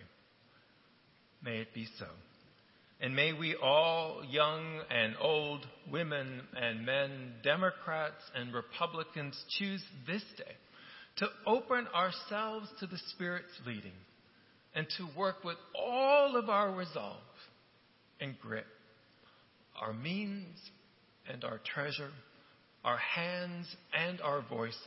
May 1.43 1.57
it 1.57 1.73
be 1.73 1.87
so. 1.97 2.05
And 3.01 3.15
may 3.15 3.33
we 3.33 3.55
all, 3.55 4.23
young 4.29 4.79
and 4.89 5.15
old, 5.19 5.65
women 5.91 6.41
and 6.55 6.85
men, 6.85 7.33
Democrats 7.43 8.23
and 8.33 8.53
Republicans, 8.53 9.41
choose 9.57 9.83
this 10.07 10.23
day 10.37 10.55
to 11.17 11.27
open 11.45 11.87
ourselves 11.93 12.67
to 12.79 12.87
the 12.87 12.97
Spirit's 13.09 13.53
leading 13.65 13.91
and 14.73 14.87
to 14.97 15.07
work 15.17 15.43
with 15.43 15.57
all 15.77 16.35
of 16.37 16.49
our 16.49 16.71
resolve 16.71 17.21
and 18.19 18.39
grit, 18.39 18.65
our 19.79 19.93
means 19.93 20.57
and 21.31 21.43
our 21.43 21.59
treasure, 21.73 22.11
our 22.83 22.97
hands 22.97 23.67
and 23.93 24.21
our 24.21 24.41
voices, 24.49 24.77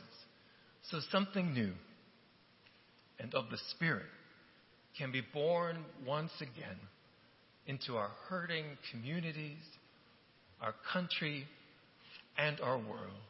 so 0.89 0.99
something 1.11 1.53
new 1.53 1.73
and 3.19 3.33
of 3.35 3.49
the 3.51 3.57
Spirit 3.71 4.05
can 4.97 5.11
be 5.11 5.21
born 5.33 5.83
once 6.05 6.31
again 6.39 6.77
into 7.67 7.95
our 7.95 8.11
hurting 8.27 8.65
communities, 8.91 9.57
our 10.61 10.73
country, 10.91 11.45
and 12.37 12.59
our 12.61 12.77
world. 12.77 13.23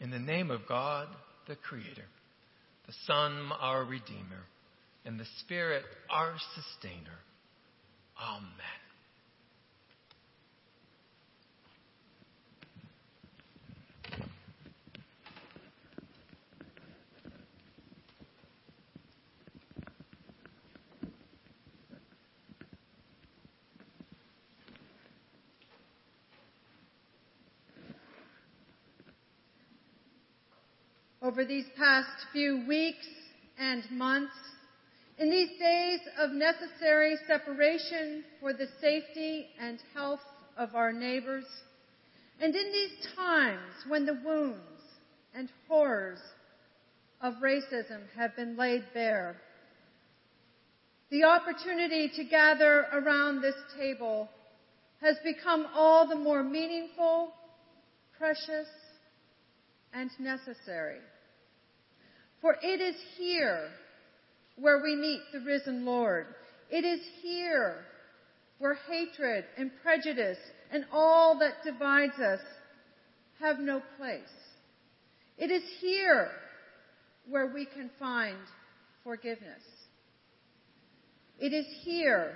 In 0.00 0.10
the 0.10 0.18
name 0.18 0.50
of 0.50 0.60
God, 0.68 1.08
the 1.46 1.56
Creator, 1.56 2.06
the 2.86 2.92
Son, 3.06 3.50
our 3.60 3.84
Redeemer, 3.84 4.44
and 5.04 5.18
the 5.18 5.26
Spirit, 5.40 5.84
our 6.10 6.34
Sustainer. 6.54 7.18
Amen. 8.20 8.81
Over 31.32 31.46
these 31.46 31.64
past 31.78 32.10
few 32.30 32.62
weeks 32.68 33.06
and 33.58 33.82
months, 33.90 34.34
in 35.16 35.30
these 35.30 35.48
days 35.58 36.00
of 36.18 36.30
necessary 36.30 37.16
separation 37.26 38.22
for 38.38 38.52
the 38.52 38.66
safety 38.82 39.46
and 39.58 39.78
health 39.94 40.20
of 40.58 40.74
our 40.74 40.92
neighbors, 40.92 41.46
and 42.38 42.54
in 42.54 42.70
these 42.70 43.06
times 43.16 43.72
when 43.88 44.04
the 44.04 44.20
wounds 44.22 44.82
and 45.34 45.48
horrors 45.68 46.18
of 47.22 47.32
racism 47.42 48.02
have 48.14 48.36
been 48.36 48.54
laid 48.54 48.84
bare, 48.92 49.34
the 51.10 51.24
opportunity 51.24 52.10
to 52.14 52.24
gather 52.24 52.84
around 52.92 53.40
this 53.40 53.56
table 53.78 54.28
has 55.00 55.16
become 55.24 55.66
all 55.74 56.06
the 56.06 56.14
more 56.14 56.42
meaningful, 56.42 57.32
precious, 58.18 58.68
and 59.94 60.10
necessary. 60.18 60.98
For 62.42 62.56
it 62.60 62.80
is 62.80 62.96
here 63.16 63.70
where 64.56 64.82
we 64.82 64.96
meet 64.96 65.20
the 65.32 65.40
risen 65.40 65.86
Lord. 65.86 66.26
It 66.70 66.84
is 66.84 67.00
here 67.22 67.84
where 68.58 68.74
hatred 68.74 69.44
and 69.56 69.70
prejudice 69.82 70.38
and 70.72 70.84
all 70.92 71.38
that 71.38 71.64
divides 71.64 72.18
us 72.18 72.40
have 73.40 73.60
no 73.60 73.80
place. 73.96 74.22
It 75.38 75.52
is 75.52 75.62
here 75.80 76.30
where 77.28 77.46
we 77.46 77.64
can 77.64 77.90
find 77.98 78.36
forgiveness. 79.04 79.62
It 81.38 81.52
is 81.52 81.66
here 81.84 82.34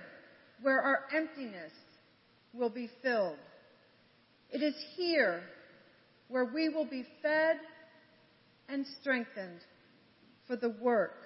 where 0.62 0.80
our 0.80 1.00
emptiness 1.14 1.72
will 2.54 2.70
be 2.70 2.88
filled. 3.02 3.38
It 4.50 4.62
is 4.62 4.74
here 4.96 5.42
where 6.28 6.44
we 6.44 6.68
will 6.68 6.88
be 6.88 7.04
fed 7.22 7.57
and 8.68 8.86
strengthened 9.00 9.61
for 10.47 10.57
the 10.57 10.74
work 10.80 11.16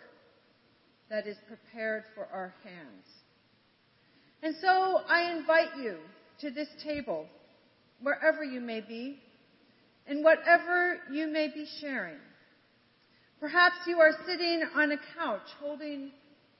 that 1.10 1.26
is 1.26 1.36
prepared 1.48 2.04
for 2.14 2.26
our 2.32 2.54
hands. 2.64 3.06
And 4.42 4.54
so 4.60 5.00
I 5.08 5.32
invite 5.36 5.76
you 5.82 5.96
to 6.40 6.50
this 6.50 6.68
table, 6.82 7.26
wherever 8.00 8.42
you 8.42 8.60
may 8.60 8.80
be, 8.80 9.18
and 10.06 10.24
whatever 10.24 10.98
you 11.12 11.26
may 11.26 11.48
be 11.48 11.66
sharing. 11.80 12.16
Perhaps 13.38 13.76
you 13.86 13.98
are 14.00 14.12
sitting 14.26 14.62
on 14.74 14.92
a 14.92 14.96
couch 15.18 15.46
holding 15.60 16.10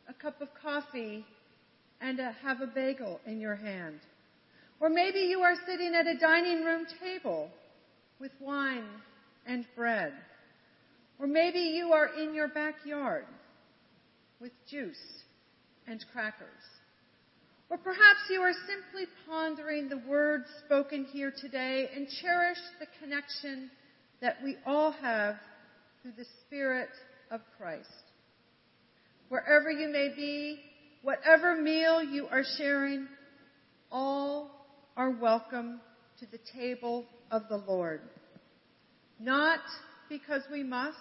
a 0.08 0.14
cup 0.14 0.40
of 0.40 0.48
coffee 0.60 1.24
and 2.00 2.18
a, 2.18 2.32
have 2.42 2.60
a 2.60 2.66
bagel 2.66 3.20
in 3.26 3.40
your 3.40 3.56
hand. 3.56 4.00
Or 4.80 4.88
maybe 4.88 5.20
you 5.20 5.40
are 5.40 5.54
sitting 5.66 5.94
at 5.94 6.06
a 6.06 6.18
dining 6.18 6.64
room 6.64 6.86
table 7.00 7.50
with 8.18 8.32
wine 8.40 8.84
and 9.46 9.66
bread. 9.76 10.12
Or 11.20 11.26
maybe 11.26 11.60
you 11.60 11.92
are 11.92 12.08
in 12.18 12.34
your 12.34 12.48
backyard 12.48 13.26
with 14.40 14.52
juice 14.70 14.96
and 15.86 16.02
crackers. 16.12 16.48
Or 17.68 17.76
perhaps 17.76 18.20
you 18.30 18.40
are 18.40 18.54
simply 18.66 19.06
pondering 19.28 19.90
the 19.90 20.02
words 20.08 20.46
spoken 20.64 21.04
here 21.04 21.32
today 21.38 21.90
and 21.94 22.08
cherish 22.22 22.58
the 22.80 22.86
connection 23.00 23.70
that 24.22 24.36
we 24.42 24.56
all 24.66 24.92
have 24.92 25.36
through 26.02 26.12
the 26.16 26.24
Spirit 26.46 26.88
of 27.30 27.42
Christ. 27.58 27.86
Wherever 29.28 29.70
you 29.70 29.88
may 29.88 30.08
be, 30.16 30.58
whatever 31.02 31.54
meal 31.54 32.02
you 32.02 32.26
are 32.28 32.44
sharing, 32.56 33.06
all 33.92 34.50
are 34.96 35.10
welcome 35.10 35.80
to 36.18 36.26
the 36.32 36.40
table 36.56 37.04
of 37.30 37.42
the 37.48 37.58
Lord. 37.58 38.00
Not 39.20 39.60
because 40.10 40.42
we 40.52 40.62
must, 40.62 40.98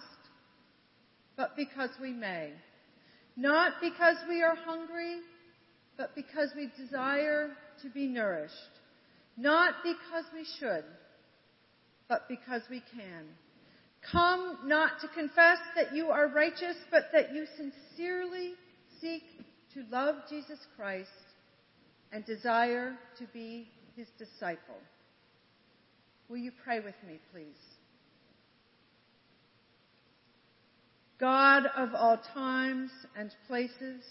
but 1.36 1.54
because 1.56 1.90
we 2.00 2.12
may. 2.12 2.52
Not 3.36 3.74
because 3.82 4.16
we 4.28 4.42
are 4.42 4.54
hungry, 4.54 5.16
but 5.98 6.14
because 6.14 6.50
we 6.56 6.70
desire 6.78 7.50
to 7.82 7.90
be 7.90 8.06
nourished. 8.06 8.54
Not 9.36 9.74
because 9.82 10.24
we 10.32 10.46
should, 10.58 10.84
but 12.08 12.28
because 12.28 12.62
we 12.70 12.82
can. 12.94 13.26
Come 14.10 14.58
not 14.64 15.00
to 15.02 15.08
confess 15.08 15.58
that 15.76 15.94
you 15.94 16.06
are 16.06 16.28
righteous, 16.28 16.76
but 16.90 17.04
that 17.12 17.34
you 17.34 17.44
sincerely 17.56 18.52
seek 19.00 19.22
to 19.74 19.84
love 19.90 20.16
Jesus 20.28 20.58
Christ 20.76 21.08
and 22.12 22.24
desire 22.24 22.96
to 23.18 23.26
be 23.32 23.68
his 23.96 24.06
disciple. 24.18 24.80
Will 26.28 26.38
you 26.38 26.52
pray 26.64 26.80
with 26.80 26.94
me, 27.06 27.18
please? 27.32 27.69
God 31.20 31.66
of 31.76 31.94
all 31.94 32.18
times 32.32 32.90
and 33.14 33.30
places, 33.46 34.02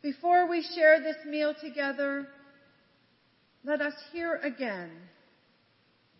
before 0.00 0.48
we 0.48 0.64
share 0.74 1.00
this 1.00 1.16
meal 1.26 1.52
together, 1.60 2.28
let 3.64 3.80
us 3.80 3.94
hear 4.12 4.36
again 4.36 4.90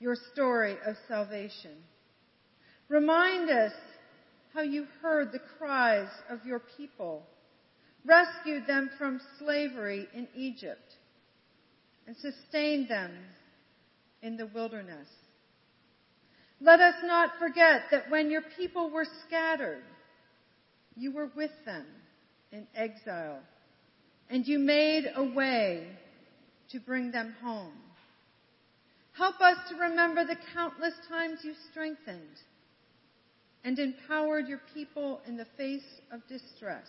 your 0.00 0.16
story 0.32 0.76
of 0.84 0.96
salvation. 1.06 1.76
Remind 2.88 3.48
us 3.48 3.72
how 4.54 4.62
you 4.62 4.86
heard 5.00 5.30
the 5.30 5.40
cries 5.56 6.10
of 6.28 6.44
your 6.44 6.60
people, 6.76 7.22
rescued 8.04 8.66
them 8.66 8.90
from 8.98 9.20
slavery 9.38 10.08
in 10.14 10.26
Egypt, 10.36 10.96
and 12.06 12.16
sustained 12.16 12.88
them 12.88 13.12
in 14.20 14.36
the 14.36 14.46
wilderness. 14.46 15.08
Let 16.62 16.78
us 16.78 16.94
not 17.02 17.30
forget 17.40 17.82
that 17.90 18.08
when 18.08 18.30
your 18.30 18.42
people 18.56 18.88
were 18.88 19.06
scattered, 19.26 19.82
you 20.96 21.10
were 21.10 21.28
with 21.34 21.50
them 21.66 21.86
in 22.52 22.68
exile, 22.76 23.40
and 24.30 24.46
you 24.46 24.60
made 24.60 25.10
a 25.16 25.24
way 25.24 25.88
to 26.70 26.78
bring 26.78 27.10
them 27.10 27.34
home. 27.42 27.72
Help 29.16 29.40
us 29.40 29.56
to 29.70 29.76
remember 29.76 30.24
the 30.24 30.36
countless 30.54 30.94
times 31.08 31.40
you 31.42 31.52
strengthened 31.72 32.38
and 33.64 33.78
empowered 33.80 34.46
your 34.46 34.60
people 34.72 35.20
in 35.26 35.36
the 35.36 35.46
face 35.56 35.82
of 36.12 36.20
distress. 36.28 36.86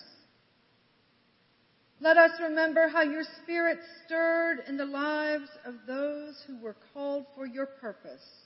Let 1.99 2.17
us 2.17 2.31
remember 2.39 2.89
how 2.89 3.01
your 3.01 3.23
Spirit 3.41 3.79
stirred 4.05 4.59
in 4.67 4.77
the 4.77 4.85
lives 4.85 5.49
of 5.65 5.73
those 5.87 6.35
who 6.45 6.61
were 6.61 6.75
called 6.93 7.25
for 7.35 7.47
your 7.47 7.65
purpose 7.65 8.42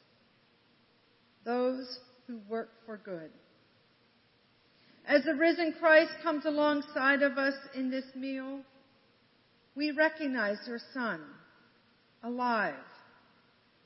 those 1.48 2.00
who 2.28 2.40
work 2.50 2.70
for 2.86 2.98
good. 2.98 3.32
As 5.08 5.24
the 5.24 5.34
risen 5.34 5.74
Christ 5.80 6.12
comes 6.22 6.46
alongside 6.46 7.24
of 7.24 7.38
us 7.38 7.54
in 7.74 7.90
this 7.90 8.04
meal, 8.14 8.60
we 9.74 9.92
recognize 9.92 10.58
your 10.68 10.80
Son, 10.94 11.22
alive, 12.22 12.76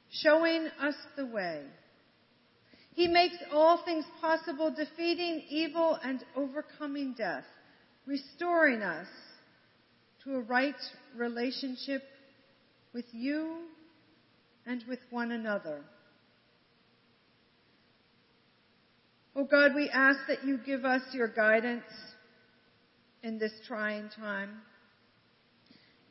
showing 0.09 0.67
us 0.81 0.95
the 1.15 1.27
way. 1.27 1.61
He 2.95 3.07
makes 3.07 3.35
all 3.53 3.83
things 3.85 4.05
possible, 4.19 4.73
defeating 4.75 5.43
evil 5.47 5.99
and 6.03 6.25
overcoming 6.35 7.13
death, 7.15 7.45
restoring 8.07 8.81
us 8.81 9.07
to 10.23 10.35
a 10.35 10.41
right 10.41 10.75
relationship 11.15 12.01
with 12.93 13.05
you 13.11 13.57
and 14.65 14.83
with 14.87 14.99
one 15.11 15.31
another. 15.31 15.83
Oh 19.35 19.45
God, 19.45 19.73
we 19.75 19.89
ask 19.89 20.19
that 20.27 20.43
you 20.43 20.57
give 20.65 20.83
us 20.83 21.01
your 21.13 21.29
guidance 21.29 21.83
in 23.23 23.39
this 23.39 23.53
trying 23.65 24.09
time. 24.09 24.57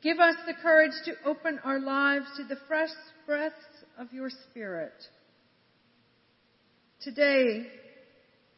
Give 0.01 0.19
us 0.19 0.35
the 0.47 0.55
courage 0.61 0.93
to 1.05 1.13
open 1.25 1.59
our 1.63 1.79
lives 1.79 2.25
to 2.37 2.43
the 2.43 2.59
fresh 2.67 2.89
breaths 3.27 3.55
of 3.99 4.11
your 4.11 4.31
Spirit. 4.49 4.93
Today, 7.03 7.67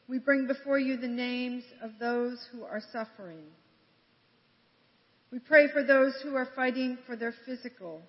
we 0.08 0.20
bring 0.20 0.48
before 0.48 0.80
you 0.80 0.96
the 0.96 1.08
names 1.08 1.64
of 1.82 1.92
those 2.00 2.46
who 2.54 2.64
are 2.64 2.82
suffering. 2.94 3.44
We 5.32 5.40
pray 5.40 5.68
for 5.74 5.84
those 5.84 6.14
who 6.24 6.36
are 6.36 6.48
fighting 6.56 6.98
for 7.06 7.18
their 7.18 7.34
physical 7.46 8.02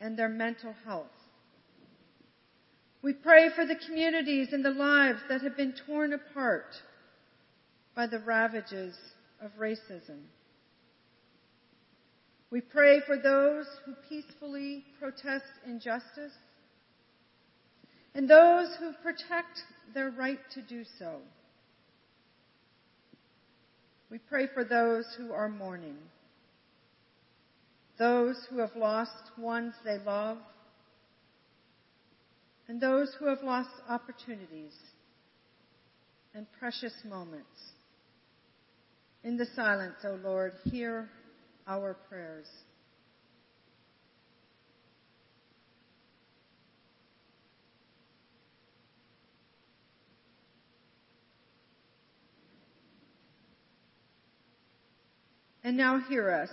and 0.00 0.16
their 0.16 0.28
mental 0.28 0.74
health. 0.84 1.06
We 3.02 3.12
pray 3.12 3.50
for 3.54 3.64
the 3.64 3.76
communities 3.86 4.48
and 4.52 4.64
the 4.64 4.70
lives 4.70 5.20
that 5.28 5.42
have 5.42 5.56
been 5.56 5.74
torn 5.86 6.12
apart 6.12 6.74
by 7.94 8.06
the 8.06 8.18
ravages 8.18 8.96
of 9.40 9.52
racism. 9.58 10.20
We 12.50 12.60
pray 12.60 13.00
for 13.06 13.16
those 13.16 13.66
who 13.84 13.94
peacefully 14.08 14.84
protest 14.98 15.44
injustice 15.66 16.32
and 18.14 18.28
those 18.28 18.74
who 18.80 18.92
protect 19.02 19.62
their 19.94 20.10
right 20.10 20.40
to 20.54 20.62
do 20.62 20.84
so. 20.98 21.18
We 24.10 24.18
pray 24.18 24.46
for 24.52 24.64
those 24.64 25.04
who 25.18 25.32
are 25.32 25.48
mourning, 25.48 25.98
those 27.98 28.36
who 28.48 28.58
have 28.58 28.74
lost 28.74 29.12
ones 29.36 29.74
they 29.84 29.98
love, 29.98 30.38
and 32.68 32.80
those 32.80 33.14
who 33.18 33.26
have 33.26 33.42
lost 33.42 33.70
opportunities 33.88 34.74
and 36.34 36.46
precious 36.58 36.92
moments. 37.04 37.48
In 39.24 39.36
the 39.36 39.46
silence, 39.56 39.96
O 40.04 40.18
Lord, 40.22 40.52
hear 40.64 41.08
our 41.66 41.94
prayers. 42.08 42.46
And 55.64 55.76
now 55.76 56.00
hear 56.08 56.30
us 56.30 56.50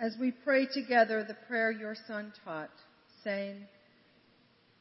as 0.00 0.14
we 0.20 0.30
pray 0.30 0.66
together 0.72 1.24
the 1.24 1.36
prayer 1.48 1.70
your 1.70 1.96
Son 2.06 2.32
taught, 2.44 2.70
saying, 3.22 3.66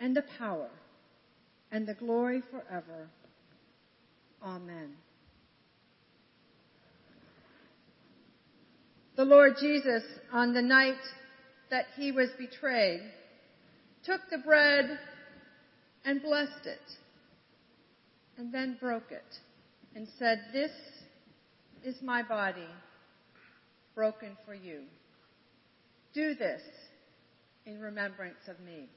and 0.00 0.16
the 0.16 0.24
power, 0.38 0.70
and 1.70 1.86
the 1.86 1.94
glory 1.94 2.42
forever. 2.50 3.08
Amen. 4.42 4.96
The 9.16 9.24
Lord 9.24 9.52
Jesus, 9.60 10.02
on 10.32 10.54
the 10.54 10.62
night 10.62 10.94
that 11.70 11.84
he 11.96 12.10
was 12.10 12.30
betrayed, 12.38 13.02
took 14.02 14.22
the 14.30 14.38
bread 14.38 14.98
and 16.06 16.22
blessed 16.22 16.64
it, 16.64 16.78
and 18.38 18.52
then 18.52 18.78
broke 18.80 19.10
it, 19.10 19.36
and 19.94 20.08
said, 20.18 20.40
This 20.54 20.70
is 21.84 21.96
my 22.02 22.22
body 22.22 22.66
broken 23.94 24.36
for 24.46 24.54
you. 24.54 24.80
Do 26.14 26.34
this 26.34 26.62
in 27.66 27.78
remembrance 27.78 28.48
of 28.48 28.58
me. 28.60 28.88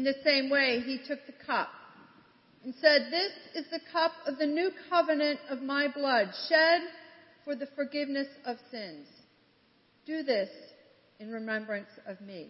In 0.00 0.04
the 0.04 0.16
same 0.24 0.48
way, 0.48 0.80
he 0.80 0.98
took 1.06 1.26
the 1.26 1.44
cup 1.46 1.68
and 2.64 2.74
said, 2.80 3.08
This 3.10 3.32
is 3.54 3.70
the 3.70 3.82
cup 3.92 4.12
of 4.26 4.38
the 4.38 4.46
new 4.46 4.70
covenant 4.88 5.40
of 5.50 5.60
my 5.60 5.88
blood, 5.88 6.30
shed 6.48 6.80
for 7.44 7.54
the 7.54 7.66
forgiveness 7.76 8.26
of 8.46 8.56
sins. 8.70 9.06
Do 10.06 10.22
this 10.22 10.48
in 11.18 11.30
remembrance 11.30 11.90
of 12.06 12.18
me. 12.22 12.48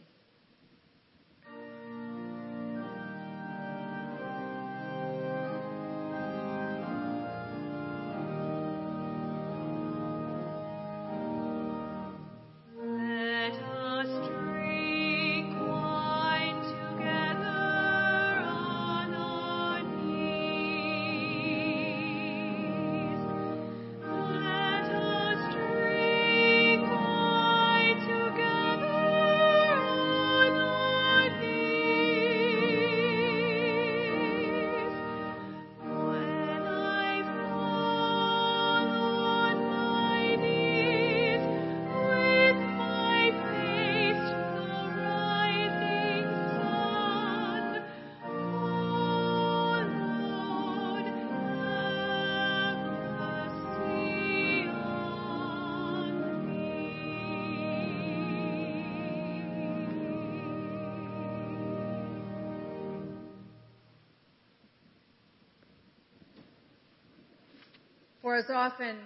For 68.31 68.37
as 68.37 68.49
often 68.49 68.97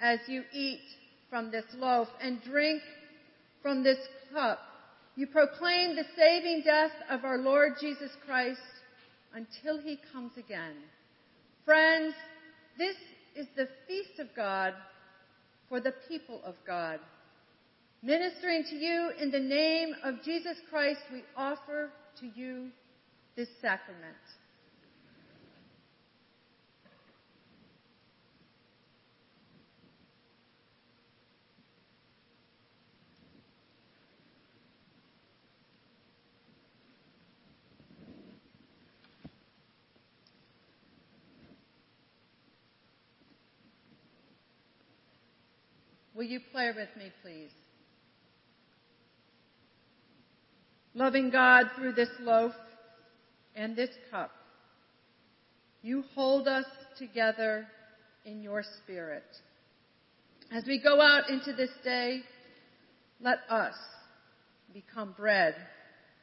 as 0.00 0.18
you 0.26 0.44
eat 0.50 0.80
from 1.28 1.50
this 1.50 1.66
loaf 1.76 2.08
and 2.22 2.42
drink 2.42 2.80
from 3.60 3.82
this 3.82 3.98
cup, 4.32 4.60
you 5.14 5.26
proclaim 5.26 5.94
the 5.94 6.06
saving 6.16 6.62
death 6.64 6.92
of 7.10 7.22
our 7.26 7.36
Lord 7.36 7.72
Jesus 7.78 8.10
Christ 8.24 8.62
until 9.34 9.78
he 9.78 9.98
comes 10.10 10.32
again. 10.38 10.76
Friends, 11.66 12.14
this 12.78 12.96
is 13.36 13.46
the 13.56 13.68
feast 13.86 14.18
of 14.18 14.28
God 14.34 14.72
for 15.68 15.78
the 15.78 15.92
people 16.08 16.40
of 16.42 16.54
God. 16.66 16.98
Ministering 18.02 18.64
to 18.70 18.74
you 18.74 19.10
in 19.20 19.30
the 19.30 19.38
name 19.38 19.94
of 20.02 20.22
Jesus 20.24 20.56
Christ, 20.70 21.00
we 21.12 21.24
offer 21.36 21.90
to 22.20 22.26
you 22.34 22.70
this 23.36 23.48
sacrament. 23.60 24.16
Will 46.22 46.28
you 46.28 46.40
pray 46.54 46.68
with 46.68 46.88
me, 46.96 47.10
please? 47.20 47.50
Loving 50.94 51.30
God, 51.30 51.64
through 51.74 51.94
this 51.94 52.10
loaf 52.20 52.52
and 53.56 53.74
this 53.74 53.90
cup, 54.08 54.30
you 55.82 56.04
hold 56.14 56.46
us 56.46 56.64
together 56.96 57.66
in 58.24 58.40
your 58.40 58.62
spirit. 58.62 59.24
As 60.52 60.62
we 60.64 60.80
go 60.80 61.00
out 61.00 61.28
into 61.28 61.54
this 61.54 61.72
day, 61.82 62.20
let 63.20 63.38
us 63.50 63.74
become 64.72 65.16
bread 65.18 65.56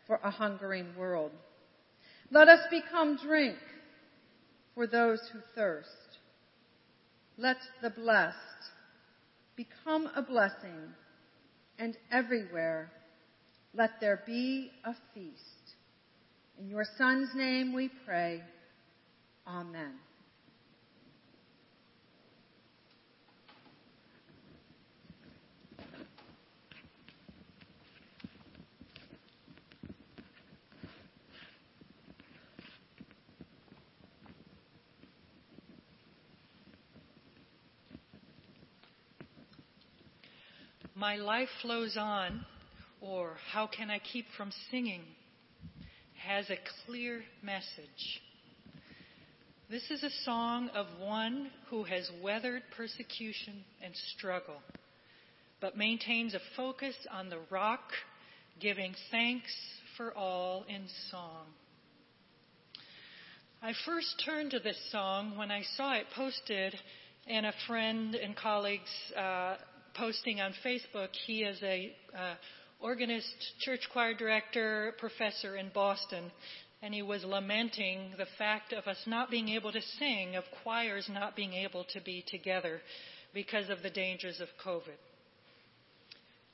for 0.07 0.21
a 0.23 0.31
hungering 0.31 0.95
world. 0.97 1.33
Let 2.31 2.47
us 2.47 2.61
become 2.71 3.17
drink 3.17 3.57
for 4.75 4.87
those 4.87 5.19
who 5.33 5.39
thirst. 5.55 5.89
Let 7.37 7.57
the 7.81 7.89
blessed 7.89 8.35
become 9.59 10.09
a 10.15 10.21
blessing, 10.21 10.93
and 11.79 11.97
everywhere 12.13 12.89
let 13.73 13.89
there 13.99 14.23
be 14.25 14.71
a 14.85 14.93
feast. 15.13 15.75
In 16.57 16.69
your 16.69 16.85
Son's 16.97 17.29
name 17.35 17.73
we 17.73 17.89
pray. 18.05 18.41
Amen. 19.45 19.95
My 40.99 41.15
life 41.15 41.47
flows 41.61 41.95
on, 41.97 42.45
or 42.99 43.37
how 43.53 43.67
can 43.67 43.89
I 43.89 43.99
keep 43.99 44.25
from 44.35 44.51
singing, 44.69 45.03
has 46.17 46.49
a 46.49 46.57
clear 46.85 47.21
message. 47.41 48.21
This 49.69 49.89
is 49.91 50.03
a 50.03 50.09
song 50.25 50.67
of 50.75 50.87
one 50.99 51.51
who 51.69 51.83
has 51.83 52.11
weathered 52.21 52.63
persecution 52.75 53.63
and 53.81 53.93
struggle, 54.13 54.57
but 55.61 55.77
maintains 55.77 56.33
a 56.33 56.41
focus 56.57 56.95
on 57.09 57.29
the 57.29 57.39
rock, 57.49 57.93
giving 58.59 58.93
thanks 59.09 59.55
for 59.95 60.13
all 60.17 60.65
in 60.67 60.81
song. 61.09 61.45
I 63.61 63.71
first 63.85 64.21
turned 64.25 64.51
to 64.51 64.59
this 64.59 64.77
song 64.91 65.37
when 65.37 65.49
I 65.49 65.61
saw 65.77 65.93
it 65.93 66.07
posted 66.13 66.75
in 67.25 67.45
a 67.45 67.53
friend 67.67 68.15
and 68.15 68.35
colleague's 68.35 69.13
uh, 69.17 69.55
posting 69.99 70.39
on 70.39 70.53
Facebook. 70.65 71.09
He 71.27 71.43
is 71.43 71.61
a 71.61 71.93
uh, 72.17 72.35
organist, 72.79 73.27
church 73.59 73.81
choir 73.91 74.13
director, 74.13 74.93
professor 74.97 75.57
in 75.57 75.69
Boston, 75.73 76.31
and 76.81 76.93
he 76.93 77.01
was 77.01 77.25
lamenting 77.25 78.13
the 78.17 78.25
fact 78.37 78.71
of 78.71 78.87
us 78.87 78.97
not 79.05 79.29
being 79.29 79.49
able 79.49 79.73
to 79.73 79.81
sing, 79.99 80.37
of 80.37 80.45
choirs 80.63 81.09
not 81.11 81.35
being 81.35 81.53
able 81.53 81.85
to 81.91 81.99
be 82.01 82.23
together 82.27 82.79
because 83.33 83.69
of 83.69 83.83
the 83.83 83.89
dangers 83.89 84.39
of 84.39 84.47
COVID. 84.65 84.97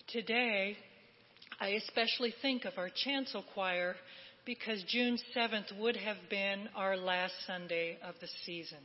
Today, 0.08 0.76
I 1.60 1.70
especially 1.70 2.34
think 2.42 2.66
of 2.66 2.74
our 2.78 2.90
chancel 3.04 3.46
choir 3.54 3.96
because 4.46 4.84
June 4.88 5.20
7th 5.36 5.80
would 5.80 5.98
have 5.98 6.18
been 6.32 6.68
our 6.76 6.98
last 6.98 7.34
Sunday 7.46 7.98
of 8.04 8.16
the 8.22 8.28
season. 8.46 8.80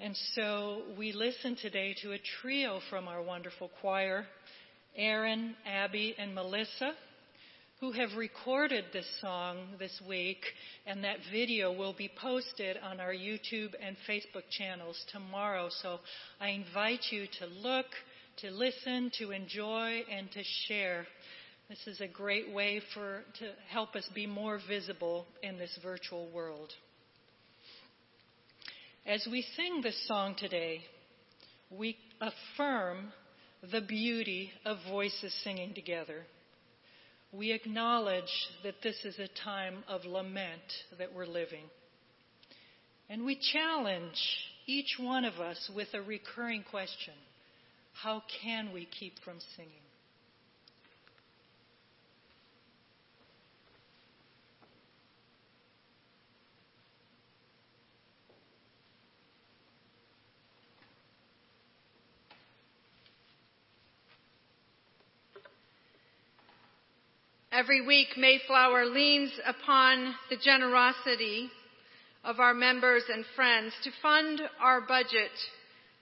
And 0.00 0.16
so 0.34 0.82
we 0.98 1.12
listen 1.12 1.54
today 1.54 1.94
to 2.02 2.12
a 2.12 2.18
trio 2.40 2.80
from 2.90 3.06
our 3.06 3.22
wonderful 3.22 3.70
choir 3.80 4.26
Aaron, 4.96 5.54
Abby, 5.66 6.14
and 6.18 6.34
Melissa, 6.34 6.92
who 7.80 7.92
have 7.92 8.10
recorded 8.16 8.84
this 8.92 9.06
song 9.20 9.58
this 9.78 10.00
week, 10.08 10.38
and 10.86 11.02
that 11.02 11.18
video 11.32 11.72
will 11.72 11.92
be 11.92 12.10
posted 12.20 12.76
on 12.76 13.00
our 13.00 13.12
YouTube 13.12 13.72
and 13.84 13.96
Facebook 14.08 14.44
channels 14.50 15.00
tomorrow. 15.12 15.68
So 15.82 15.98
I 16.40 16.50
invite 16.50 17.06
you 17.10 17.26
to 17.40 17.46
look, 17.46 17.86
to 18.38 18.50
listen, 18.50 19.10
to 19.18 19.30
enjoy, 19.30 20.02
and 20.10 20.30
to 20.32 20.42
share. 20.66 21.06
This 21.68 21.86
is 21.86 22.00
a 22.00 22.08
great 22.08 22.52
way 22.52 22.80
for 22.94 23.22
to 23.38 23.50
help 23.68 23.94
us 23.96 24.08
be 24.14 24.26
more 24.26 24.60
visible 24.68 25.26
in 25.42 25.56
this 25.56 25.76
virtual 25.82 26.28
world. 26.30 26.72
As 29.06 29.28
we 29.30 29.44
sing 29.54 29.82
this 29.82 30.08
song 30.08 30.34
today, 30.34 30.80
we 31.70 31.94
affirm 32.22 33.12
the 33.70 33.82
beauty 33.82 34.50
of 34.64 34.78
voices 34.88 35.34
singing 35.44 35.74
together. 35.74 36.22
We 37.30 37.52
acknowledge 37.52 38.32
that 38.62 38.76
this 38.82 38.96
is 39.04 39.18
a 39.18 39.28
time 39.44 39.84
of 39.88 40.06
lament 40.06 40.62
that 40.98 41.12
we're 41.14 41.26
living. 41.26 41.64
And 43.10 43.26
we 43.26 43.38
challenge 43.52 44.16
each 44.66 44.96
one 44.98 45.26
of 45.26 45.34
us 45.34 45.70
with 45.76 45.88
a 45.92 46.00
recurring 46.00 46.64
question 46.70 47.12
How 47.92 48.22
can 48.42 48.72
we 48.72 48.86
keep 48.86 49.18
from 49.22 49.36
singing? 49.54 49.72
Every 67.54 67.86
week, 67.86 68.08
Mayflower 68.16 68.86
leans 68.86 69.30
upon 69.46 70.12
the 70.28 70.36
generosity 70.36 71.48
of 72.24 72.40
our 72.40 72.52
members 72.52 73.04
and 73.08 73.24
friends 73.36 73.72
to 73.84 73.92
fund 74.02 74.42
our 74.60 74.80
budget 74.80 75.30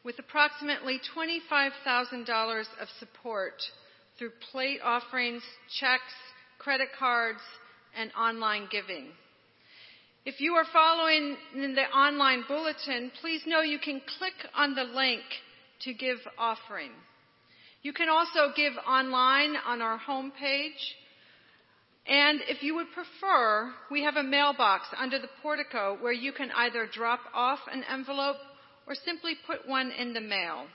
with 0.02 0.18
approximately 0.18 0.98
$25,000 1.14 2.60
of 2.80 2.88
support 2.98 3.52
through 4.18 4.30
plate 4.50 4.80
offerings, 4.82 5.42
checks, 5.78 6.14
credit 6.58 6.88
cards, 6.98 7.40
and 7.98 8.10
online 8.18 8.66
giving. 8.70 9.08
If 10.24 10.40
you 10.40 10.54
are 10.54 10.66
following 10.72 11.36
in 11.54 11.74
the 11.74 11.82
online 11.82 12.44
bulletin, 12.48 13.12
please 13.20 13.42
know 13.46 13.60
you 13.60 13.78
can 13.78 14.00
click 14.18 14.50
on 14.54 14.74
the 14.74 14.84
link 14.84 15.20
to 15.82 15.92
give 15.92 16.16
offering. 16.38 16.92
You 17.82 17.92
can 17.92 18.08
also 18.08 18.54
give 18.56 18.72
online 18.88 19.54
on 19.66 19.82
our 19.82 19.98
homepage 19.98 20.80
and 22.06 22.40
if 22.48 22.62
you 22.62 22.74
would 22.74 22.88
prefer, 22.92 23.72
we 23.90 24.02
have 24.02 24.16
a 24.16 24.22
mailbox 24.22 24.86
under 24.98 25.18
the 25.18 25.28
portico 25.40 25.96
where 26.00 26.12
you 26.12 26.32
can 26.32 26.50
either 26.56 26.86
drop 26.92 27.20
off 27.32 27.60
an 27.70 27.84
envelope 27.84 28.36
or 28.86 28.94
simply 28.94 29.34
put 29.46 29.68
one 29.68 29.92
in 29.92 30.12
the 30.12 30.20
mail. 30.20 30.66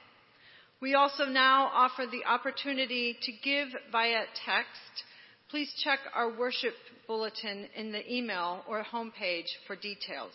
We 0.79 0.93
also 0.93 1.25
now 1.25 1.69
offer 1.73 2.05
the 2.09 2.23
opportunity 2.25 3.17
to 3.21 3.31
give 3.43 3.67
via 3.91 4.23
text. 4.45 5.03
Please 5.49 5.71
check 5.83 5.99
our 6.13 6.37
worship 6.37 6.75
bulletin 7.07 7.67
in 7.75 7.91
the 7.91 8.13
email 8.13 8.63
or 8.67 8.83
homepage 8.83 9.47
for 9.65 9.75
details. 9.75 10.31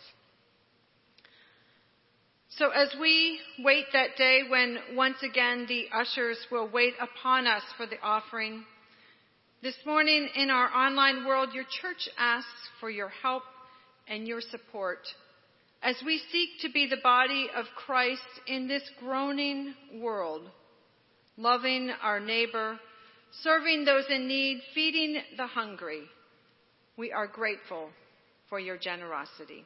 So 2.59 2.69
as 2.69 2.95
we 3.01 3.39
wait 3.65 3.87
that 3.95 4.17
day 4.19 4.43
when 4.47 4.79
once 4.95 5.17
again 5.23 5.65
the 5.69 5.87
ushers 5.95 6.37
will 6.51 6.69
wait 6.69 6.95
upon 7.01 7.47
us 7.47 7.63
for 7.79 7.87
the 7.87 7.99
offering, 8.03 8.65
this 9.63 9.77
morning 9.87 10.29
in 10.35 10.51
our 10.51 10.69
online 10.75 11.25
world, 11.25 11.51
your 11.55 11.65
church 11.81 12.09
asks 12.19 12.49
for 12.81 12.91
your 12.91 13.09
help 13.09 13.45
and 14.09 14.27
your 14.27 14.41
support 14.41 14.99
as 15.81 15.95
we 16.05 16.21
seek 16.33 16.49
to 16.63 16.73
be 16.73 16.89
the 16.89 17.01
body 17.01 17.49
of 17.55 17.65
Christ 17.77 18.21
in 18.49 18.67
this 18.67 18.83
groaning 18.99 19.73
world, 20.01 20.43
loving 21.37 21.93
our 22.03 22.19
neighbor, 22.19 22.79
serving 23.43 23.85
those 23.85 24.05
in 24.11 24.27
need, 24.27 24.63
feeding 24.75 25.19
the 25.37 25.47
hungry. 25.47 26.03
We 26.97 27.13
are 27.13 27.29
grateful 27.29 27.91
for 28.49 28.59
your 28.59 28.79
generosity. 28.79 29.65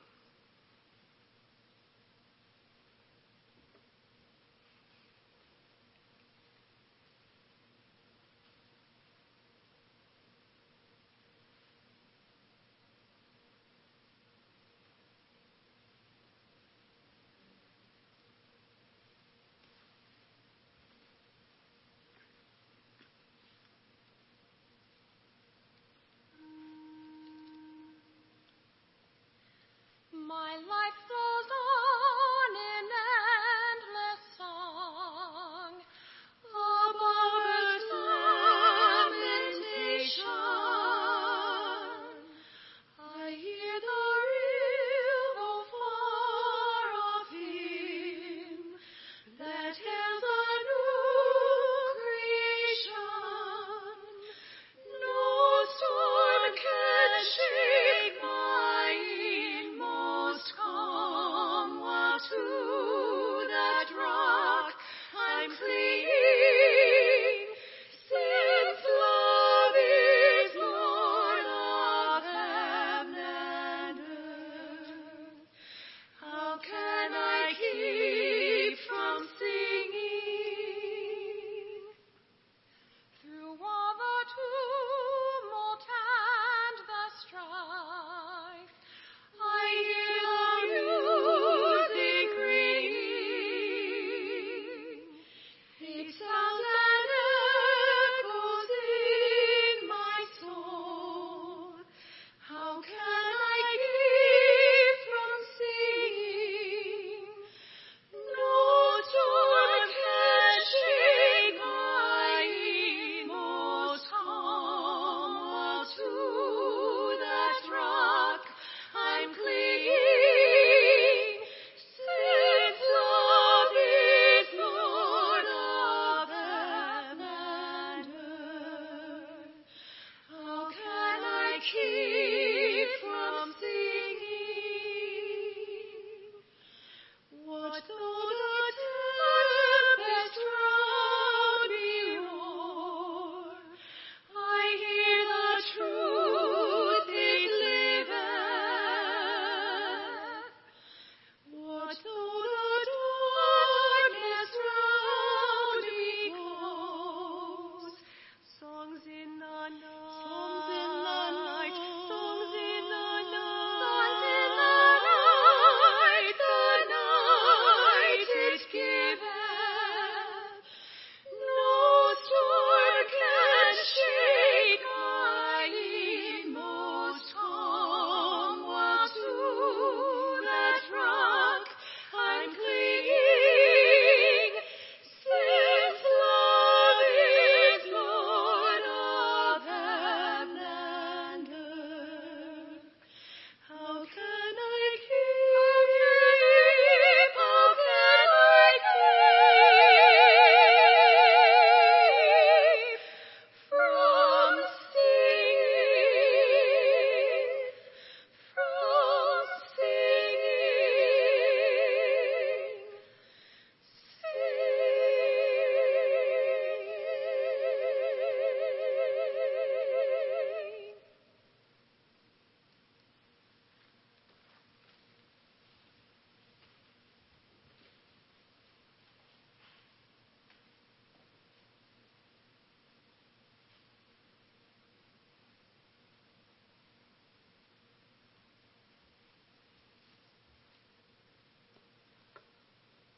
life 30.65 31.06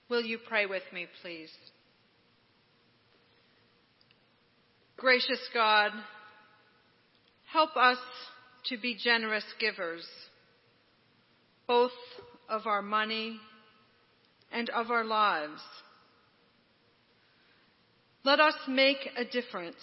Will 0.09 0.23
you 0.23 0.39
pray 0.39 0.65
with 0.65 0.85
me, 0.93 1.07
please? 1.21 1.51
Gracious 4.97 5.41
God, 5.53 5.93
help 7.53 7.77
us 7.77 7.99
to 8.67 8.79
be 8.79 8.97
generous 8.97 9.45
givers, 9.61 10.07
both 11.67 11.93
of 12.49 12.67
our 12.67 12.81
money 12.81 13.39
and 14.51 14.71
of 14.71 14.91
our 14.91 15.05
lives. 15.05 15.61
Let 18.25 18.41
us 18.41 18.55
make 18.67 19.11
a 19.17 19.25
difference 19.25 19.77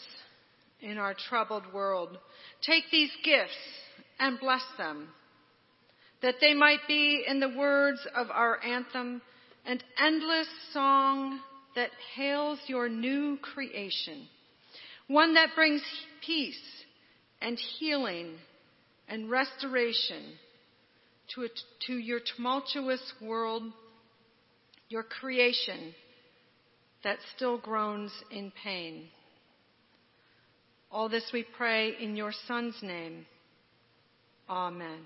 in 0.82 0.98
our 0.98 1.16
troubled 1.30 1.72
world. 1.72 2.18
Take 2.62 2.86
these 2.92 3.12
gifts 3.24 3.54
and 4.20 4.40
bless 4.40 4.64
them, 4.78 5.10
that 6.22 6.36
they 6.42 6.56
might 6.56 6.82
be, 6.88 7.24
in 7.28 7.40
the 7.40 7.56
words 7.56 8.00
of 8.16 8.28
our 8.32 8.62
anthem, 8.64 9.22
an 9.66 9.80
endless 10.00 10.48
song 10.72 11.40
that 11.76 11.90
hails 12.16 12.60
your 12.68 12.88
new 12.88 13.38
creation, 13.38 14.28
one 15.08 15.34
that 15.34 15.50
brings 15.56 15.82
peace 16.26 16.60
and 17.42 17.58
healing 17.80 18.36
and 19.08 19.30
restoration 19.30 20.24
to, 21.34 21.44
a, 21.44 21.48
to 21.88 21.94
your 21.94 22.20
tumultuous 22.36 23.02
world, 23.22 23.64
your 24.90 25.04
creation 25.04 25.94
that 27.04 27.18
still 27.36 27.58
groans 27.58 28.12
in 28.32 28.52
pain. 28.64 29.08
All 30.92 31.10
this 31.10 31.30
we 31.34 31.46
pray 31.58 31.94
in 32.00 32.16
your 32.16 32.32
Son's 32.48 32.76
name. 32.82 33.26
Amen. 34.50 35.06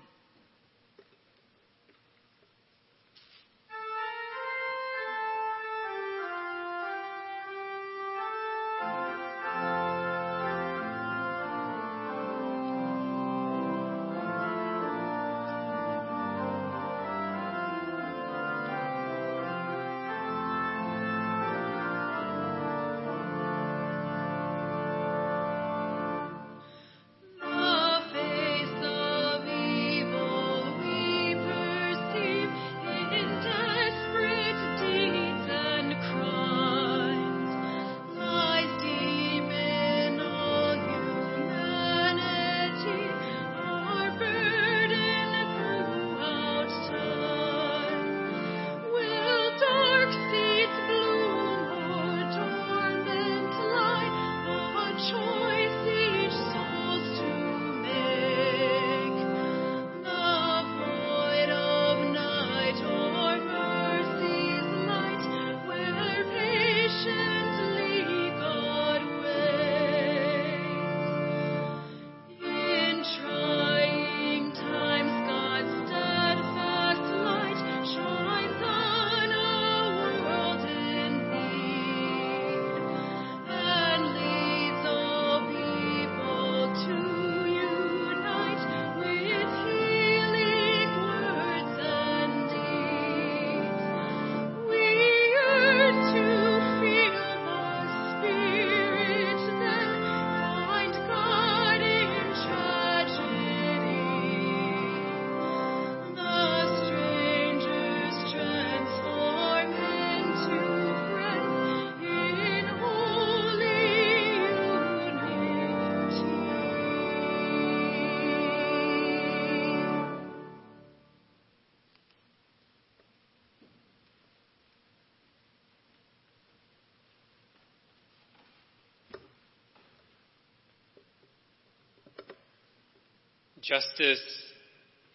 Justice 133.70 134.20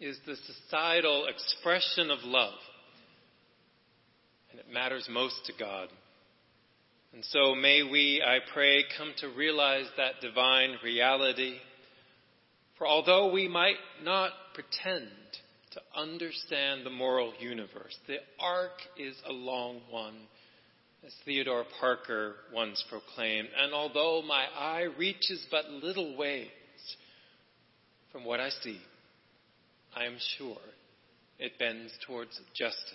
is 0.00 0.18
the 0.24 0.34
societal 0.34 1.26
expression 1.26 2.10
of 2.10 2.20
love, 2.24 2.54
and 4.50 4.58
it 4.58 4.72
matters 4.72 5.06
most 5.10 5.34
to 5.44 5.52
God. 5.58 5.88
And 7.12 7.22
so 7.22 7.54
may 7.54 7.82
we, 7.82 8.24
I 8.26 8.38
pray, 8.54 8.84
come 8.96 9.12
to 9.18 9.28
realize 9.28 9.84
that 9.98 10.22
divine 10.22 10.76
reality. 10.82 11.56
For 12.78 12.86
although 12.86 13.30
we 13.30 13.46
might 13.46 13.76
not 14.02 14.30
pretend 14.54 15.10
to 15.72 15.80
understand 15.94 16.86
the 16.86 16.90
moral 16.90 17.34
universe, 17.38 17.94
the 18.06 18.20
arc 18.40 18.80
is 18.98 19.16
a 19.28 19.32
long 19.32 19.82
one, 19.90 20.16
as 21.06 21.12
Theodore 21.26 21.66
Parker 21.78 22.36
once 22.54 22.82
proclaimed. 22.88 23.48
And 23.62 23.74
although 23.74 24.22
my 24.26 24.46
eye 24.58 24.86
reaches 24.96 25.46
but 25.50 25.68
little 25.68 26.16
ways 26.16 26.48
from 28.16 28.24
what 28.24 28.40
I 28.40 28.48
see, 28.48 28.80
I 29.94 30.06
am 30.06 30.16
sure 30.38 30.56
it 31.38 31.58
bends 31.58 31.92
towards 32.06 32.40
justice. 32.54 32.94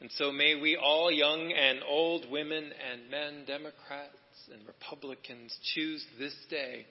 And 0.00 0.08
so 0.12 0.30
may 0.30 0.54
we 0.54 0.76
all, 0.76 1.10
young 1.10 1.52
and 1.52 1.80
old, 1.84 2.30
women 2.30 2.70
and 2.88 3.10
men, 3.10 3.44
Democrats 3.48 4.14
and 4.52 4.64
Republicans, 4.64 5.58
choose 5.74 6.06
this 6.20 6.36
day 6.48 6.86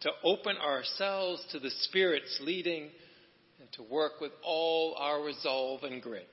to 0.00 0.10
open 0.24 0.56
ourselves 0.56 1.46
to 1.52 1.60
the 1.60 1.70
Spirit's 1.82 2.40
leading 2.42 2.88
and 3.60 3.70
to 3.74 3.84
work 3.84 4.20
with 4.20 4.32
all 4.44 4.96
our 4.98 5.22
resolve 5.22 5.84
and 5.84 6.02
grit, 6.02 6.26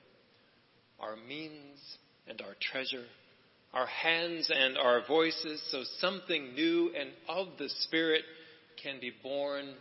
our 0.98 1.14
means 1.14 1.78
and 2.26 2.40
our 2.40 2.56
treasure, 2.60 3.06
our 3.72 3.86
hands 3.86 4.50
and 4.52 4.76
our 4.76 5.06
voices, 5.06 5.62
so 5.70 5.84
something 6.00 6.52
new 6.54 6.90
and 6.98 7.10
of 7.28 7.46
the 7.60 7.68
Spirit 7.68 8.24
can 8.82 8.98
be 9.00 9.12
born 9.22 9.74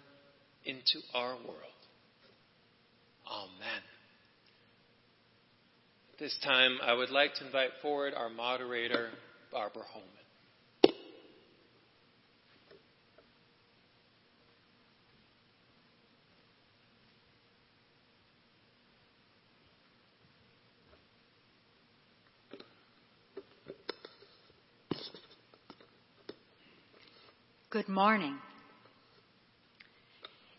into 0.66 1.00
our 1.14 1.34
world. 1.36 1.62
Amen. 3.30 3.82
This 6.20 6.38
time, 6.44 6.78
I 6.84 6.94
would 6.94 7.10
like 7.10 7.34
to 7.36 7.46
invite 7.46 7.72
forward 7.82 8.14
our 8.16 8.30
moderator, 8.30 9.10
Barbara 9.52 9.84
Holman. 9.92 10.10
Good 27.70 27.90
morning. 27.90 28.38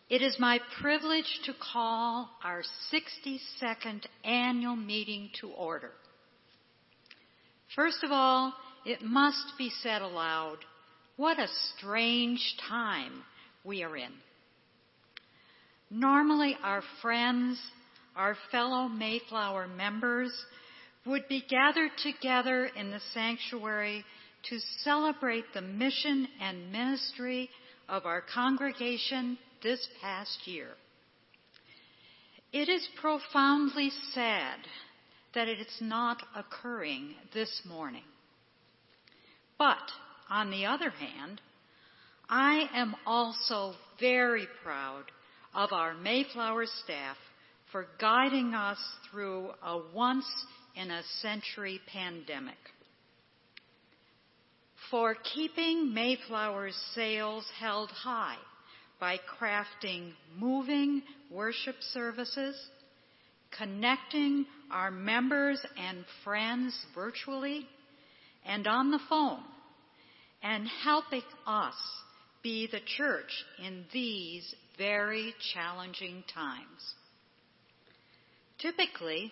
It 0.09 0.21
is 0.21 0.39
my 0.39 0.61
privilege 0.79 1.41
to 1.45 1.53
call 1.53 2.29
our 2.41 2.63
62nd 2.93 4.05
annual 4.23 4.77
meeting 4.77 5.29
to 5.41 5.49
order. 5.49 5.91
First 7.75 8.05
of 8.05 8.11
all, 8.11 8.53
it 8.85 9.01
must 9.01 9.57
be 9.57 9.69
said 9.83 10.01
aloud, 10.01 10.59
what 11.17 11.39
a 11.39 11.47
strange 11.75 12.55
time 12.69 13.21
we 13.65 13.83
are 13.83 13.97
in. 13.97 14.11
Normally, 15.89 16.55
our 16.63 16.83
friends, 17.01 17.59
our 18.15 18.37
fellow 18.49 18.87
Mayflower 18.87 19.67
members, 19.67 20.31
would 21.05 21.27
be 21.27 21.43
gathered 21.49 21.91
together 22.01 22.69
in 22.77 22.91
the 22.91 23.01
sanctuary 23.13 24.05
to 24.49 24.59
celebrate 24.83 25.45
the 25.53 25.61
mission 25.61 26.29
and 26.39 26.71
ministry 26.71 27.49
of 27.89 28.05
our 28.05 28.21
congregation 28.33 29.37
this 29.61 29.87
past 30.01 30.39
year. 30.45 30.69
It 32.53 32.69
is 32.69 32.87
profoundly 32.99 33.91
sad 34.13 34.59
that 35.33 35.47
it 35.47 35.59
is 35.59 35.77
not 35.81 36.23
occurring 36.35 37.13
this 37.33 37.61
morning. 37.67 38.03
But, 39.59 39.91
on 40.29 40.49
the 40.49 40.65
other 40.65 40.89
hand, 40.89 41.41
I 42.29 42.69
am 42.73 42.95
also 43.05 43.73
very 43.99 44.47
proud 44.63 45.03
of 45.53 45.71
our 45.73 45.93
Mayflower 45.95 46.65
staff 46.83 47.17
for 47.71 47.87
guiding 47.99 48.53
us 48.53 48.79
through 49.09 49.49
a 49.63 49.81
once 49.93 50.27
in 50.75 50.91
a 50.91 51.03
century 51.21 51.81
pandemic. 51.91 52.57
For 54.89 55.15
keeping 55.33 55.93
Mayflower's 55.93 56.77
sails 56.93 57.45
held 57.59 57.89
high 57.91 58.37
by 58.99 59.19
crafting 59.39 60.11
moving 60.37 61.01
worship 61.31 61.75
services, 61.93 62.55
connecting 63.57 64.45
our 64.71 64.91
members 64.91 65.59
and 65.77 66.03
friends 66.23 66.77
virtually 66.95 67.67
and 68.45 68.67
on 68.67 68.91
the 68.91 68.99
phone, 69.09 69.43
and 70.41 70.67
helping 70.83 71.23
us 71.45 71.75
be 72.43 72.67
the 72.71 72.79
church 72.97 73.31
in 73.65 73.85
these 73.91 74.55
very 74.77 75.33
challenging 75.53 76.23
times. 76.33 76.93
Typically, 78.59 79.31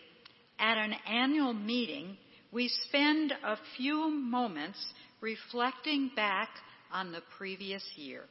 at 0.59 0.77
an 0.77 0.93
annual 1.07 1.53
meeting, 1.53 2.17
we 2.51 2.69
spend 2.87 3.33
a 3.43 3.57
few 3.77 4.09
moments 4.09 4.83
reflecting 5.21 6.11
back 6.15 6.49
on 6.91 7.11
the 7.11 7.21
previous 7.37 7.83
year. 7.95 8.23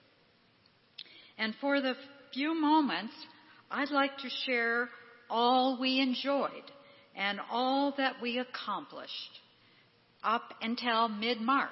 And 1.39 1.55
for 1.61 1.81
the 1.81 1.95
few 2.33 2.55
moments, 2.61 3.15
I'd 3.71 3.91
like 3.91 4.17
to 4.19 4.29
share 4.47 4.89
all 5.29 5.79
we 5.81 6.01
enjoyed 6.01 6.71
and 7.17 7.41
all 7.51 7.95
that 7.97 8.15
we 8.23 8.39
accomplished 8.39 9.41
up 10.23 10.55
until 10.63 11.09
mid 11.09 11.41
March 11.41 11.71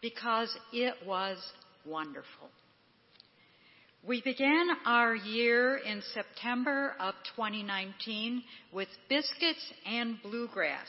because 0.00 0.54
it 0.72 0.94
was 1.06 1.38
wonderful. 1.84 2.50
We 4.06 4.22
began 4.22 4.68
our 4.86 5.16
year 5.16 5.76
in 5.78 6.02
September 6.14 6.94
of 7.00 7.14
2019 7.36 8.42
with 8.72 8.88
biscuits 9.08 9.64
and 9.84 10.16
bluegrass 10.22 10.86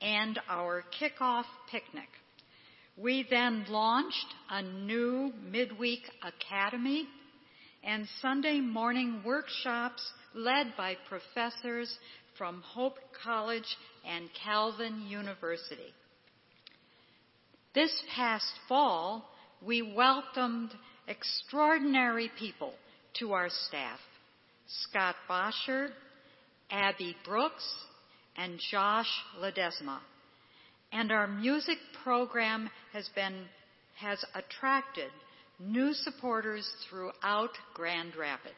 and 0.00 0.38
our 0.48 0.84
kickoff 1.00 1.44
picnic. 1.70 2.08
We 2.96 3.26
then 3.28 3.66
launched 3.68 4.34
a 4.50 4.62
new 4.62 5.32
midweek 5.50 6.02
academy 6.22 7.06
and 7.84 8.06
Sunday 8.20 8.60
morning 8.60 9.22
workshops 9.24 10.02
led 10.34 10.74
by 10.76 10.96
professors 11.08 11.96
from 12.36 12.62
Hope 12.62 12.96
College 13.24 13.76
and 14.06 14.28
Calvin 14.44 15.06
University. 15.08 15.92
This 17.74 17.92
past 18.14 18.52
fall, 18.68 19.28
we 19.64 19.82
welcomed 19.82 20.70
extraordinary 21.06 22.30
people 22.38 22.72
to 23.18 23.32
our 23.32 23.48
staff 23.48 23.98
Scott 24.66 25.16
Bosher, 25.26 25.88
Abby 26.70 27.16
Brooks, 27.24 27.66
and 28.36 28.60
Josh 28.70 29.08
Ledesma. 29.40 29.98
And 30.92 31.10
our 31.10 31.26
music 31.26 31.78
program 32.04 32.70
has 32.92 33.08
been 33.14 33.46
has 33.98 34.24
attracted 34.34 35.10
new 35.58 35.92
supporters 35.92 36.68
throughout 36.88 37.50
Grand 37.74 38.16
Rapids. 38.16 38.54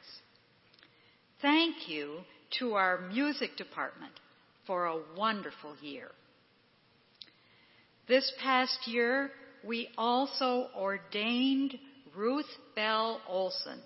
Thank 1.40 1.88
you 1.88 2.18
to 2.58 2.74
our 2.74 3.00
music 3.08 3.56
department 3.56 4.12
for 4.66 4.86
a 4.86 5.00
wonderful 5.16 5.74
year. 5.80 6.08
This 8.08 8.30
past 8.42 8.86
year, 8.86 9.30
we 9.64 9.88
also 9.96 10.68
ordained 10.76 11.74
Ruth 12.14 12.50
Bell 12.74 13.20
Olson 13.28 13.78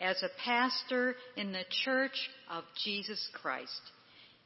as 0.00 0.22
a 0.22 0.42
pastor 0.44 1.14
in 1.36 1.52
the 1.52 1.64
Church 1.84 2.30
of 2.50 2.64
Jesus 2.84 3.28
Christ 3.34 3.80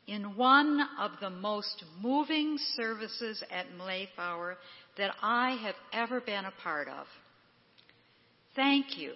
in 0.06 0.36
one 0.36 0.80
of 1.00 1.12
the 1.20 1.30
most 1.30 1.84
moving 2.00 2.58
services 2.74 3.42
at 3.50 3.66
Mayflower 3.76 4.56
that 4.98 5.14
I 5.22 5.56
have 5.62 5.74
ever 5.92 6.20
been 6.20 6.44
a 6.44 6.52
part 6.62 6.88
of. 6.88 7.06
Thank 8.56 8.98
you 8.98 9.14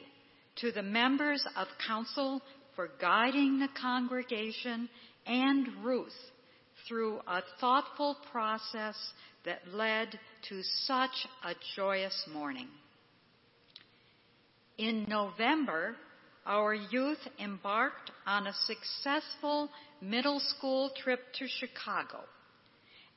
to 0.57 0.72
the 0.72 0.82
members 0.82 1.45
of 1.57 1.68
council 1.86 2.43
for 2.74 2.91
guiding 3.01 3.61
the 3.61 3.68
congregation 3.80 4.89
and 5.26 5.68
Ruth 5.84 6.12
through 6.89 7.20
a 7.26 7.43
thoughtful 7.61 8.16
process 8.32 8.97
that 9.45 9.61
led 9.72 10.18
to 10.49 10.62
such 10.86 11.26
a 11.45 11.55
joyous 11.76 12.26
morning. 12.32 12.68
In 14.76 15.07
November, 15.09 15.97
our 16.47 16.74
youth 16.74 17.18
embarked 17.39 18.11
on 18.26 18.47
a 18.47 18.55
successful 18.66 19.68
middle 20.01 20.41
school 20.41 20.91
trip 21.03 21.20
to 21.34 21.47
Chicago. 21.47 22.20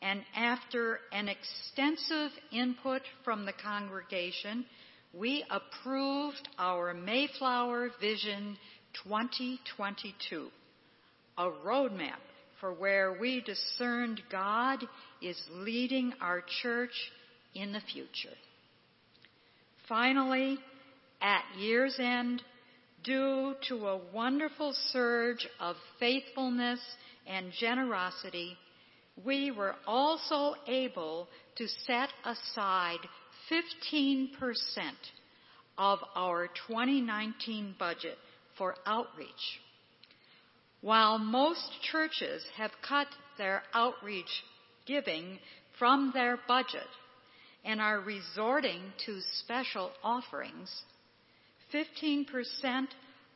And 0.01 0.22
after 0.36 0.99
an 1.11 1.30
extensive 1.30 2.32
input 2.51 3.03
from 3.24 3.45
the 3.45 3.53
congregation, 3.53 4.65
we 5.14 5.43
approved 5.49 6.47
our 6.57 6.93
Mayflower 6.93 7.89
Vision 7.99 8.57
2022, 9.03 10.47
a 11.38 11.49
roadmap 11.66 12.20
for 12.62 12.74
where 12.74 13.18
we 13.20 13.41
discerned 13.41 14.22
God 14.32 14.80
is 15.22 15.38
leading 15.51 16.14
our 16.22 16.43
church 16.62 16.93
in 17.53 17.74
the 17.74 17.82
future. 17.91 18.36
Finally, 19.89 20.57
at 21.22 21.43
year's 21.57 21.95
end, 21.99 22.41
due 23.03 23.55
to 23.68 23.88
a 23.88 24.01
wonderful 24.14 24.74
surge 24.91 25.45
of 25.59 25.76
faithfulness 25.99 26.80
and 27.28 27.51
generosity, 27.59 28.55
we 29.26 29.51
were 29.51 29.76
also 29.86 30.55
able 30.68 31.28
to 31.57 31.68
set 31.86 32.09
aside 32.24 32.99
15% 33.51 34.29
of 35.77 35.99
our 36.15 36.47
2019 36.67 37.75
budget 37.77 38.17
for 38.57 38.75
outreach. 38.85 39.59
While 40.81 41.19
most 41.19 41.69
churches 41.91 42.43
have 42.55 42.71
cut 42.87 43.07
their 43.37 43.63
outreach 43.73 44.43
giving 44.85 45.39
from 45.77 46.11
their 46.13 46.39
budget 46.47 46.87
and 47.63 47.79
are 47.79 47.99
resorting 47.99 48.81
to 49.05 49.19
special 49.43 49.91
offerings, 50.03 50.69
15% 51.73 52.25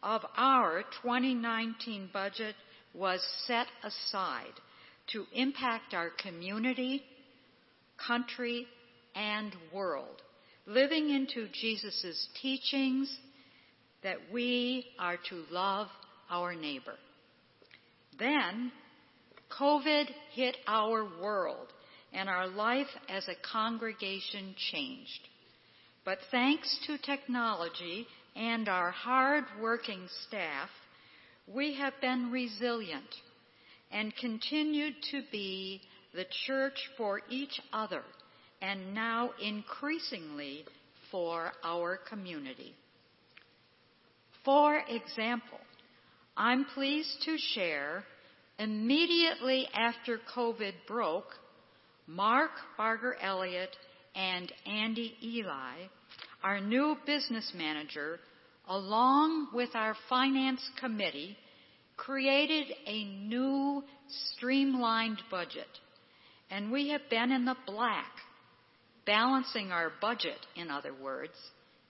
of 0.01 0.21
our 0.35 0.83
2019 1.03 2.09
budget 2.11 2.55
was 2.93 3.21
set 3.45 3.67
aside 3.83 4.53
to 5.11 5.25
impact 5.33 5.93
our 5.93 6.09
community, 6.09 7.03
country, 8.07 8.67
and 9.15 9.55
world, 9.73 10.21
living 10.67 11.09
into 11.09 11.47
Jesus' 11.53 12.27
teachings 12.41 13.13
that 14.03 14.17
we 14.31 14.85
are 14.99 15.17
to 15.29 15.43
love 15.49 15.87
our 16.29 16.53
neighbor. 16.53 16.95
Then, 18.19 18.71
COVID 19.59 20.05
hit 20.33 20.57
our 20.67 21.07
world 21.21 21.67
and 22.13 22.29
our 22.29 22.47
life 22.47 22.87
as 23.09 23.27
a 23.27 23.51
congregation 23.51 24.55
changed. 24.71 25.27
But 26.03 26.19
thanks 26.31 26.77
to 26.87 26.97
technology 26.97 28.05
and 28.35 28.69
our 28.69 28.91
hard-working 28.91 30.07
staff, 30.27 30.69
we 31.47 31.75
have 31.75 31.93
been 32.01 32.31
resilient 32.31 33.03
and 33.91 34.15
continued 34.17 34.95
to 35.11 35.21
be 35.31 35.81
the 36.13 36.25
church 36.45 36.77
for 36.97 37.21
each 37.29 37.59
other 37.73 38.03
and 38.61 38.93
now 38.93 39.31
increasingly 39.41 40.65
for 41.11 41.51
our 41.63 41.99
community. 42.09 42.73
For 44.43 44.77
example, 44.87 45.59
I'm 46.37 46.65
pleased 46.65 47.23
to 47.25 47.37
share 47.53 48.03
immediately 48.59 49.67
after 49.73 50.19
COVID 50.35 50.73
broke, 50.87 51.29
Mark 52.07 52.51
Barger 52.77 53.15
Elliott 53.21 53.75
and 54.15 54.51
Andy 54.65 55.15
Eli, 55.23 55.87
our 56.43 56.59
new 56.59 56.95
business 57.05 57.51
manager, 57.55 58.19
along 58.67 59.47
with 59.53 59.69
our 59.73 59.95
finance 60.09 60.61
committee, 60.79 61.37
created 61.97 62.67
a 62.85 63.05
new 63.05 63.83
streamlined 64.33 65.21
budget. 65.31 65.67
And 66.51 66.71
we 66.71 66.89
have 66.89 67.01
been 67.09 67.31
in 67.31 67.45
the 67.45 67.55
black, 67.65 68.11
balancing 69.05 69.71
our 69.71 69.91
budget, 70.01 70.39
in 70.55 70.69
other 70.69 70.93
words, 70.93 71.33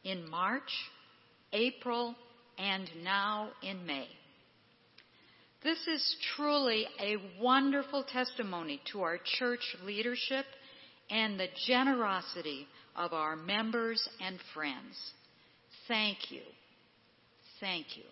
in 0.04 0.30
March, 0.30 0.72
April, 1.54 2.16
and 2.58 2.90
now 3.04 3.50
in 3.64 3.86
May. 3.86 4.08
This 5.64 5.80
is 5.88 6.16
truly 6.36 6.86
a 7.00 7.16
wonderful 7.42 8.04
testimony 8.04 8.80
to 8.92 9.02
our 9.02 9.18
church 9.40 9.76
leadership 9.84 10.46
and 11.10 11.40
the 11.40 11.48
generosity 11.66 12.68
of 12.96 13.14
our 13.14 13.36
members 13.36 14.08
and 14.22 14.38
friends. 14.54 14.96
Thank 15.88 16.30
you. 16.30 16.42
Thank 17.60 17.98
you. 17.98 18.04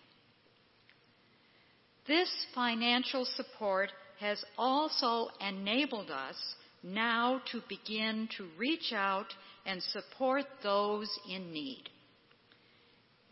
This 2.08 2.30
financial 2.54 3.26
support 3.36 3.92
has 4.20 4.44
also 4.58 5.28
enabled 5.40 6.10
us 6.10 6.36
now 6.84 7.42
to 7.52 7.62
begin 7.70 8.28
to 8.38 8.48
reach 8.58 8.92
out 8.94 9.28
and 9.66 9.82
support 9.82 10.46
those 10.62 11.10
in 11.30 11.54
need. 11.54 11.84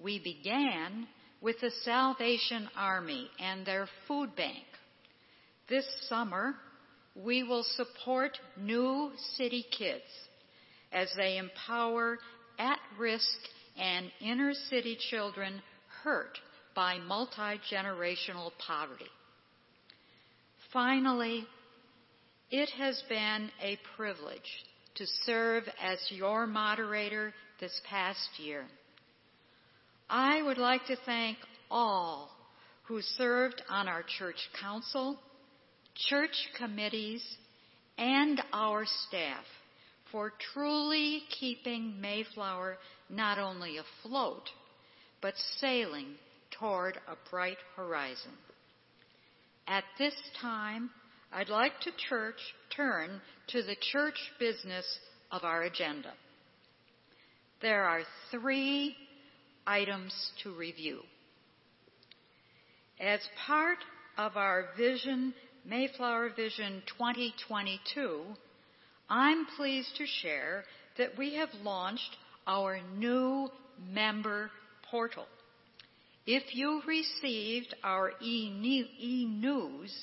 We 0.01 0.19
began 0.19 1.07
with 1.41 1.59
the 1.59 1.71
Salvation 1.83 2.69
Army 2.75 3.29
and 3.39 3.65
their 3.65 3.87
food 4.07 4.35
bank. 4.35 4.63
This 5.67 5.85
summer, 6.07 6.55
we 7.15 7.43
will 7.43 7.65
support 7.75 8.37
new 8.57 9.11
city 9.35 9.65
kids 9.77 10.03
as 10.91 11.09
they 11.17 11.37
empower 11.37 12.19
at 12.57 12.79
risk 12.99 13.37
and 13.77 14.11
inner 14.21 14.53
city 14.69 14.97
children 15.09 15.61
hurt 16.03 16.37
by 16.75 16.97
multi 16.99 17.59
generational 17.71 18.51
poverty. 18.65 19.05
Finally, 20.71 21.45
it 22.51 22.69
has 22.71 23.01
been 23.07 23.49
a 23.61 23.79
privilege 23.95 24.39
to 24.95 25.05
serve 25.25 25.63
as 25.81 25.97
your 26.09 26.45
moderator 26.45 27.33
this 27.61 27.79
past 27.89 28.27
year. 28.37 28.65
I 30.09 30.41
would 30.41 30.57
like 30.57 30.85
to 30.87 30.97
thank 31.05 31.37
all 31.69 32.29
who 32.83 33.01
served 33.01 33.61
on 33.69 33.87
our 33.87 34.03
church 34.19 34.35
council, 34.61 35.17
church 36.09 36.35
committees, 36.57 37.23
and 37.97 38.41
our 38.51 38.85
staff 39.07 39.45
for 40.11 40.33
truly 40.53 41.23
keeping 41.39 42.01
Mayflower 42.01 42.77
not 43.09 43.39
only 43.39 43.77
afloat, 43.77 44.49
but 45.21 45.35
sailing 45.59 46.15
toward 46.59 46.97
a 47.07 47.15
bright 47.29 47.57
horizon. 47.77 48.33
At 49.67 49.85
this 49.97 50.15
time, 50.41 50.89
I'd 51.33 51.47
like 51.47 51.79
to 51.81 51.91
church, 52.09 52.39
turn 52.75 53.21
to 53.47 53.63
the 53.63 53.77
church 53.91 54.19
business 54.37 54.85
of 55.31 55.45
our 55.45 55.63
agenda. 55.63 56.11
There 57.61 57.85
are 57.85 58.01
three 58.31 58.97
items 59.65 60.13
to 60.43 60.53
review. 60.53 60.99
As 62.99 63.21
part 63.47 63.77
of 64.17 64.35
our 64.35 64.65
vision, 64.77 65.33
Mayflower 65.65 66.31
Vision 66.35 66.83
2022, 66.97 68.23
I'm 69.09 69.45
pleased 69.55 69.95
to 69.97 70.05
share 70.05 70.65
that 70.97 71.17
we 71.17 71.35
have 71.35 71.49
launched 71.63 72.17
our 72.45 72.79
new 72.97 73.47
member 73.89 74.51
portal. 74.89 75.27
If 76.25 76.55
you 76.55 76.81
received 76.85 77.73
our 77.83 78.11
e-news, 78.21 79.93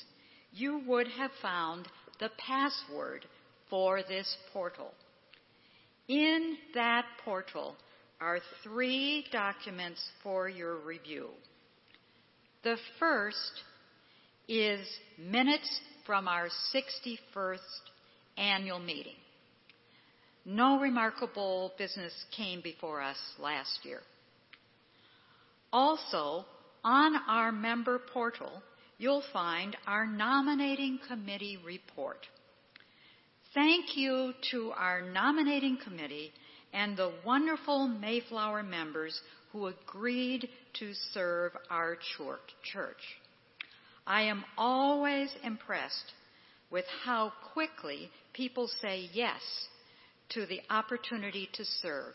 you 0.51 0.81
would 0.87 1.07
have 1.07 1.31
found 1.41 1.87
the 2.19 2.29
password 2.37 3.25
for 3.69 4.01
this 4.03 4.35
portal. 4.51 4.91
In 6.07 6.57
that 6.73 7.05
portal 7.23 7.75
are 8.19 8.39
three 8.63 9.25
documents 9.31 10.03
for 10.23 10.49
your 10.49 10.77
review. 10.77 11.29
The 12.63 12.77
first 12.99 13.51
is 14.47 14.85
minutes 15.17 15.79
from 16.05 16.27
our 16.27 16.49
61st 16.73 17.57
annual 18.37 18.79
meeting. 18.79 19.13
No 20.45 20.79
remarkable 20.79 21.71
business 21.77 22.13
came 22.35 22.61
before 22.61 23.01
us 23.01 23.17
last 23.39 23.79
year. 23.83 24.01
Also, 25.71 26.45
on 26.83 27.15
our 27.27 27.51
member 27.51 27.99
portal, 28.11 28.63
you'll 28.99 29.23
find 29.33 29.75
our 29.87 30.05
nominating 30.05 30.99
committee 31.07 31.57
report. 31.65 32.27
Thank 33.55 33.97
you 33.97 34.33
to 34.51 34.71
our 34.77 35.01
nominating 35.01 35.79
committee 35.83 36.31
and 36.71 36.95
the 36.95 37.11
wonderful 37.25 37.87
Mayflower 37.87 38.61
members 38.61 39.19
who 39.51 39.67
agreed 39.67 40.47
to 40.79 40.93
serve 41.13 41.53
our 41.71 41.97
church. 42.71 43.01
I 44.05 44.23
am 44.23 44.43
always 44.57 45.31
impressed 45.43 46.13
with 46.69 46.85
how 47.03 47.33
quickly 47.53 48.11
people 48.33 48.69
say 48.81 49.09
yes 49.13 49.41
to 50.29 50.45
the 50.45 50.61
opportunity 50.69 51.49
to 51.53 51.65
serve. 51.81 52.13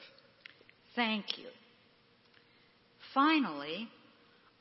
Thank 0.94 1.38
you. 1.38 1.46
Finally, 3.12 3.88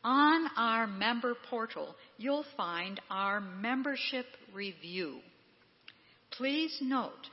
on 0.03 0.47
our 0.57 0.87
member 0.87 1.35
portal, 1.49 1.95
you'll 2.23 2.45
find 2.55 3.01
our 3.09 3.41
membership 3.41 4.25
review. 4.53 5.17
Please 6.31 6.77
note 6.81 7.27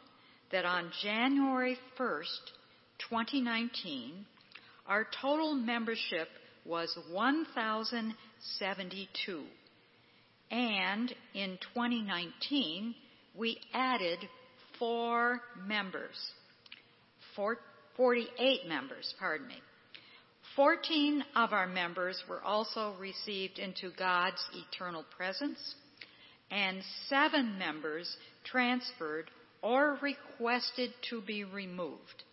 that 0.50 0.64
on 0.64 0.90
January 1.00 1.78
1st, 1.96 2.40
2019, 3.08 4.26
our 4.88 5.06
total 5.22 5.54
membership 5.54 6.26
was 6.66 6.92
1,072. 7.12 9.44
And 10.50 11.14
in 11.34 11.56
2019, 11.72 12.96
we 13.38 13.60
added 13.72 14.18
four 14.76 15.40
members, 15.64 16.16
four, 17.36 17.58
48 17.96 18.66
members, 18.66 19.14
pardon 19.20 19.46
me. 19.46 19.62
14 20.60 21.24
of 21.36 21.54
our 21.54 21.66
members 21.66 22.22
were 22.28 22.42
also 22.42 22.94
received 23.00 23.58
into 23.58 23.90
God's 23.98 24.44
eternal 24.52 25.06
presence, 25.16 25.74
and 26.50 26.82
seven 27.08 27.58
members 27.58 28.14
transferred 28.44 29.30
or 29.62 29.98
requested 30.02 30.90
to 31.08 31.22
be 31.22 31.44
removed, 31.44 32.24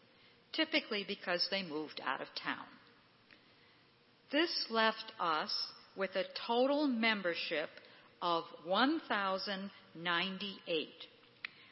typically 0.52 1.06
because 1.08 1.48
they 1.50 1.64
moved 1.64 2.02
out 2.06 2.20
of 2.20 2.28
town. 2.44 2.66
This 4.30 4.52
left 4.70 5.14
us 5.22 5.54
with 5.96 6.14
a 6.18 6.26
total 6.46 6.86
membership 6.86 7.70
of 8.22 8.44
1,098, 8.66 10.90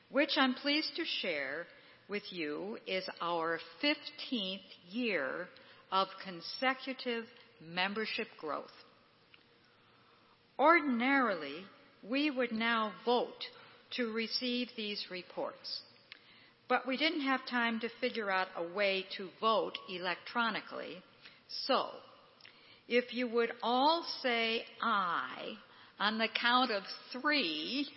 which 0.10 0.32
I'm 0.38 0.54
pleased 0.54 0.96
to 0.96 1.04
share 1.20 1.68
with 2.08 2.24
you 2.30 2.78
is 2.88 3.04
our 3.20 3.60
15th 3.84 4.62
year 4.90 5.50
of 5.96 6.10
consecutive 6.22 7.24
membership 7.66 8.28
growth. 8.38 8.66
Ordinarily, 10.60 11.64
we 12.04 12.30
would 12.30 12.52
now 12.52 12.92
vote 13.06 13.46
to 13.96 14.12
receive 14.12 14.68
these 14.76 15.06
reports, 15.10 15.84
but 16.68 16.86
we 16.86 16.98
didn't 16.98 17.22
have 17.22 17.40
time 17.50 17.80
to 17.80 17.88
figure 18.02 18.30
out 18.30 18.50
a 18.58 18.74
way 18.76 19.06
to 19.16 19.30
vote 19.40 19.78
electronically, 19.90 20.98
so 21.66 21.88
if 22.90 23.14
you 23.14 23.30
would 23.30 23.54
all 23.64 24.06
say 24.22 24.64
aye 24.82 25.54
on 25.98 26.18
the 26.18 26.28
count 26.42 26.72
of 26.72 26.84
three, 27.14 27.88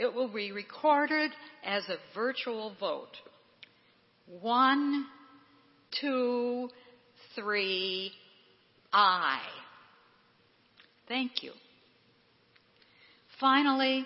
it 0.00 0.12
will 0.12 0.32
be 0.32 0.50
recorded 0.50 1.30
as 1.64 1.84
a 1.88 1.98
virtual 2.16 2.74
vote. 2.80 3.16
One, 4.40 5.06
two, 6.00 6.68
three, 7.38 8.12
aye. 8.92 9.40
Thank 11.06 11.42
you. 11.42 11.52
Finally, 13.40 14.04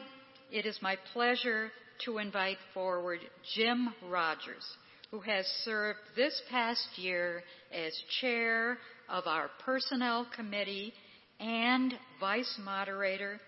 it 0.50 0.66
is 0.66 0.78
my 0.82 0.96
pleasure 1.12 1.70
to 2.04 2.18
invite 2.18 2.58
forward 2.74 3.20
Jim 3.54 3.94
Rogers, 4.08 4.66
who 5.10 5.20
has 5.20 5.46
served 5.64 5.98
this 6.16 6.40
past 6.50 6.86
year 6.96 7.42
as 7.72 7.92
chair 8.20 8.78
of 9.08 9.26
our 9.26 9.50
personnel 9.64 10.26
committee 10.36 10.92
and 11.40 11.94
vice 12.20 12.58
moderator, 12.62 13.40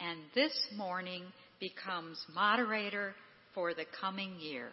and 0.00 0.18
this 0.34 0.52
morning 0.76 1.22
becomes 1.60 2.18
moderator 2.34 3.14
for 3.54 3.72
the 3.74 3.84
coming 4.00 4.36
year. 4.40 4.70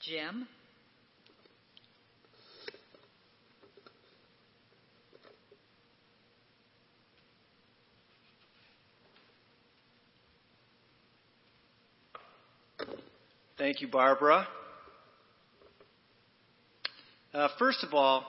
Jim? 0.00 0.46
Thank 13.56 13.80
you, 13.80 13.86
Barbara. 13.86 14.48
Uh, 17.32 17.48
first 17.56 17.84
of 17.84 17.94
all, 17.94 18.24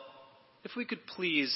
if 0.64 0.72
we 0.78 0.86
could 0.86 1.06
please 1.08 1.52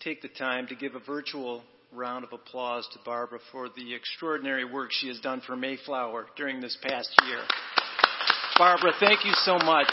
take 0.00 0.22
the 0.22 0.28
time 0.28 0.66
to 0.66 0.74
give 0.74 0.96
a 0.96 1.00
virtual 1.00 1.62
round 1.92 2.24
of 2.24 2.32
applause 2.32 2.88
to 2.92 2.98
Barbara 3.04 3.38
for 3.52 3.68
the 3.68 3.94
extraordinary 3.94 4.64
work 4.64 4.90
she 4.90 5.06
has 5.06 5.20
done 5.20 5.40
for 5.46 5.54
Mayflower 5.54 6.26
during 6.36 6.60
this 6.60 6.76
past 6.82 7.10
year. 7.28 7.38
Barbara, 8.58 8.92
thank 8.98 9.24
you 9.24 9.32
so 9.44 9.56
much. 9.56 9.92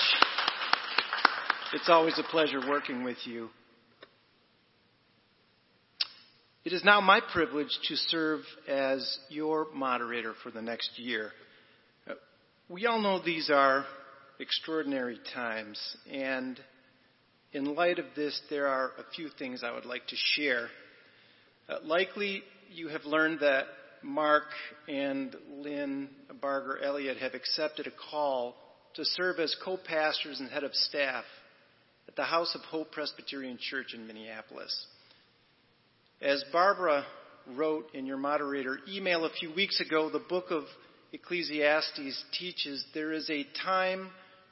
It's 1.73 1.87
always 1.87 2.17
a 2.17 2.23
pleasure 2.23 2.61
working 2.67 3.03
with 3.03 3.17
you. 3.25 3.49
It 6.65 6.73
is 6.73 6.83
now 6.83 6.99
my 6.99 7.21
privilege 7.31 7.77
to 7.89 7.95
serve 7.95 8.41
as 8.67 9.19
your 9.29 9.67
moderator 9.71 10.33
for 10.41 10.49
the 10.49 10.63
next 10.63 10.97
year. 10.97 11.31
We 12.71 12.85
all 12.85 13.01
know 13.01 13.19
these 13.19 13.49
are 13.49 13.83
extraordinary 14.39 15.19
times, 15.33 15.79
and 16.07 16.59
in 17.51 17.73
light 17.73 17.97
of 17.97 18.05
this, 18.15 18.39
there 18.51 18.67
are 18.67 18.91
a 18.99 19.11
few 19.15 19.29
things 19.39 19.63
I 19.63 19.73
would 19.73 19.87
like 19.87 20.05
to 20.05 20.15
share. 20.15 20.67
Uh, 21.67 21.77
likely, 21.83 22.43
you 22.69 22.89
have 22.89 23.05
learned 23.05 23.39
that 23.39 23.63
Mark 24.03 24.43
and 24.87 25.35
Lynn 25.51 26.09
Barger 26.39 26.77
Elliott 26.83 27.17
have 27.17 27.33
accepted 27.33 27.87
a 27.87 28.11
call 28.11 28.53
to 28.93 29.03
serve 29.03 29.39
as 29.39 29.55
co 29.65 29.75
pastors 29.75 30.39
and 30.39 30.47
head 30.51 30.63
of 30.63 30.75
staff 30.75 31.23
at 32.07 32.15
the 32.15 32.23
House 32.23 32.53
of 32.53 32.61
Hope 32.61 32.91
Presbyterian 32.91 33.57
Church 33.59 33.95
in 33.95 34.05
Minneapolis. 34.05 34.85
As 36.21 36.43
Barbara 36.53 37.03
wrote 37.47 37.87
in 37.95 38.05
your 38.05 38.17
moderator 38.17 38.77
email 38.87 39.25
a 39.25 39.31
few 39.31 39.51
weeks 39.55 39.81
ago, 39.81 40.11
the 40.11 40.19
book 40.19 40.51
of 40.51 40.65
Ecclesiastes 41.11 42.23
teaches 42.37 42.85
there 42.93 43.13
is 43.13 43.29
a 43.29 43.45
time 43.63 44.09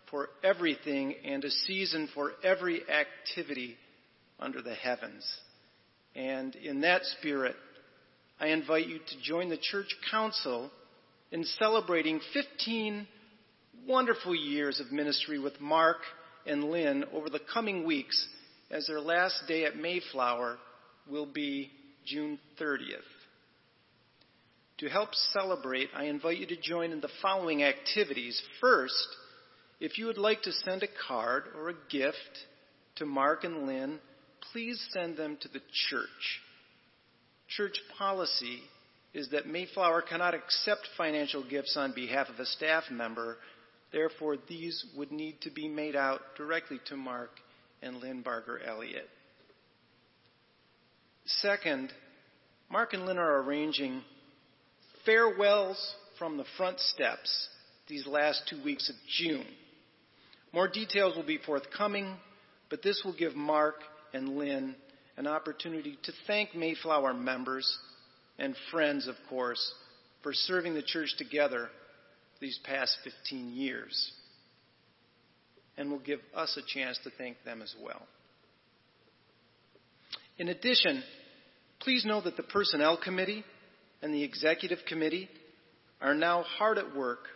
for 0.09 0.29
everything 0.43 1.15
and 1.25 1.43
a 1.43 1.51
season 1.51 2.09
for 2.13 2.33
every 2.43 2.81
activity 2.89 3.77
under 4.39 4.61
the 4.61 4.73
heavens. 4.73 5.25
And 6.15 6.55
in 6.55 6.81
that 6.81 7.03
spirit, 7.19 7.55
I 8.39 8.47
invite 8.47 8.87
you 8.87 8.99
to 8.99 9.21
join 9.21 9.49
the 9.49 9.57
church 9.57 9.95
council 10.09 10.71
in 11.31 11.43
celebrating 11.43 12.19
15 12.33 13.07
wonderful 13.87 14.35
years 14.35 14.79
of 14.79 14.91
ministry 14.91 15.39
with 15.39 15.59
Mark 15.59 15.97
and 16.45 16.65
Lynn 16.65 17.05
over 17.13 17.29
the 17.29 17.41
coming 17.53 17.85
weeks 17.85 18.27
as 18.71 18.87
their 18.87 18.99
last 18.99 19.43
day 19.47 19.65
at 19.65 19.77
Mayflower 19.77 20.57
will 21.09 21.25
be 21.25 21.71
June 22.05 22.39
30th. 22.59 23.16
To 24.79 24.89
help 24.89 25.15
celebrate, 25.33 25.89
I 25.95 26.03
invite 26.05 26.37
you 26.37 26.45
to 26.47 26.61
join 26.61 26.91
in 26.91 27.01
the 27.01 27.09
following 27.21 27.63
activities. 27.63 28.39
First, 28.61 29.07
if 29.79 29.97
you 29.97 30.05
would 30.05 30.19
like 30.19 30.43
to 30.43 30.51
send 30.51 30.83
a 30.83 30.87
card 31.07 31.45
or 31.55 31.69
a 31.69 31.75
gift 31.89 32.17
to 32.97 33.05
Mark 33.05 33.43
and 33.43 33.65
Lynn, 33.65 33.99
please 34.51 34.83
send 34.91 35.17
them 35.17 35.37
to 35.41 35.47
the 35.47 35.61
church. 35.89 36.41
Church 37.47 37.79
policy 37.97 38.59
is 39.13 39.29
that 39.29 39.47
Mayflower 39.47 40.03
cannot 40.03 40.35
accept 40.35 40.87
financial 40.95 41.43
gifts 41.47 41.75
on 41.75 41.93
behalf 41.93 42.29
of 42.29 42.39
a 42.39 42.45
staff 42.45 42.83
member. 42.91 43.37
Therefore, 43.91 44.37
these 44.47 44.85
would 44.95 45.11
need 45.11 45.41
to 45.41 45.49
be 45.49 45.67
made 45.67 45.95
out 45.95 46.21
directly 46.37 46.79
to 46.87 46.95
Mark 46.95 47.31
and 47.81 47.97
Lynn 47.97 48.21
Barger 48.21 48.59
Elliott. 48.63 49.09
Second, 51.25 51.91
Mark 52.69 52.93
and 52.93 53.05
Lynn 53.05 53.17
are 53.17 53.41
arranging 53.41 54.03
farewells 55.07 55.95
from 56.19 56.37
the 56.37 56.45
front 56.57 56.79
steps 56.79 57.47
these 57.87 58.05
last 58.05 58.43
two 58.49 58.61
weeks 58.63 58.89
of 58.89 58.95
June. 59.17 59.45
More 60.53 60.67
details 60.67 61.15
will 61.15 61.25
be 61.25 61.39
forthcoming, 61.43 62.15
but 62.69 62.83
this 62.83 63.01
will 63.05 63.15
give 63.15 63.35
Mark 63.35 63.75
and 64.13 64.37
Lynn 64.37 64.75
an 65.15 65.25
opportunity 65.25 65.97
to 66.03 66.11
thank 66.27 66.53
Mayflower 66.53 67.13
members 67.13 67.79
and 68.37 68.55
friends, 68.69 69.07
of 69.07 69.15
course, 69.29 69.73
for 70.21 70.33
serving 70.33 70.73
the 70.73 70.83
church 70.83 71.15
together 71.17 71.69
these 72.39 72.59
past 72.65 72.97
15 73.03 73.53
years. 73.53 74.11
And 75.77 75.89
will 75.89 75.99
give 75.99 76.19
us 76.35 76.57
a 76.57 76.79
chance 76.79 76.99
to 77.03 77.11
thank 77.17 77.37
them 77.45 77.61
as 77.61 77.73
well. 77.81 78.01
In 80.37 80.49
addition, 80.49 81.03
please 81.79 82.03
know 82.03 82.21
that 82.21 82.35
the 82.35 82.43
Personnel 82.43 82.97
Committee 82.97 83.43
and 84.01 84.13
the 84.13 84.23
Executive 84.23 84.79
Committee 84.87 85.29
are 86.01 86.13
now 86.13 86.43
hard 86.43 86.77
at 86.77 86.95
work 86.95 87.27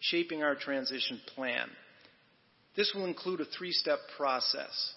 shaping 0.00 0.42
our 0.42 0.54
transition 0.54 1.20
plan. 1.34 1.68
This 2.76 2.92
will 2.94 3.06
include 3.06 3.40
a 3.40 3.44
three 3.44 3.72
step 3.72 3.98
process. 4.16 4.94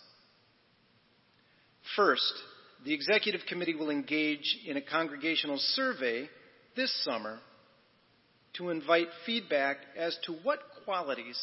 First, 1.96 2.34
the 2.86 2.94
Executive 2.94 3.42
Committee 3.48 3.76
will 3.76 3.90
engage 3.90 4.58
in 4.68 4.78
a 4.78 4.82
congregational 4.82 5.58
survey 5.58 6.30
this 6.76 6.92
summer 7.04 7.40
to 8.54 8.70
invite 8.70 9.08
feedback 9.26 9.78
as 9.98 10.18
to 10.26 10.34
what 10.44 10.60
qualities 10.86 11.40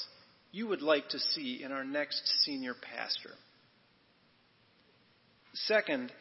you 0.52 0.66
would 0.68 0.82
like 0.82 1.09
to 1.09 1.18
see 1.18 1.62
in 1.62 1.72
our 1.72 1.85
next 1.85 2.22
senior 2.44 2.74
pastor. 2.74 3.30
Second, 5.55 6.12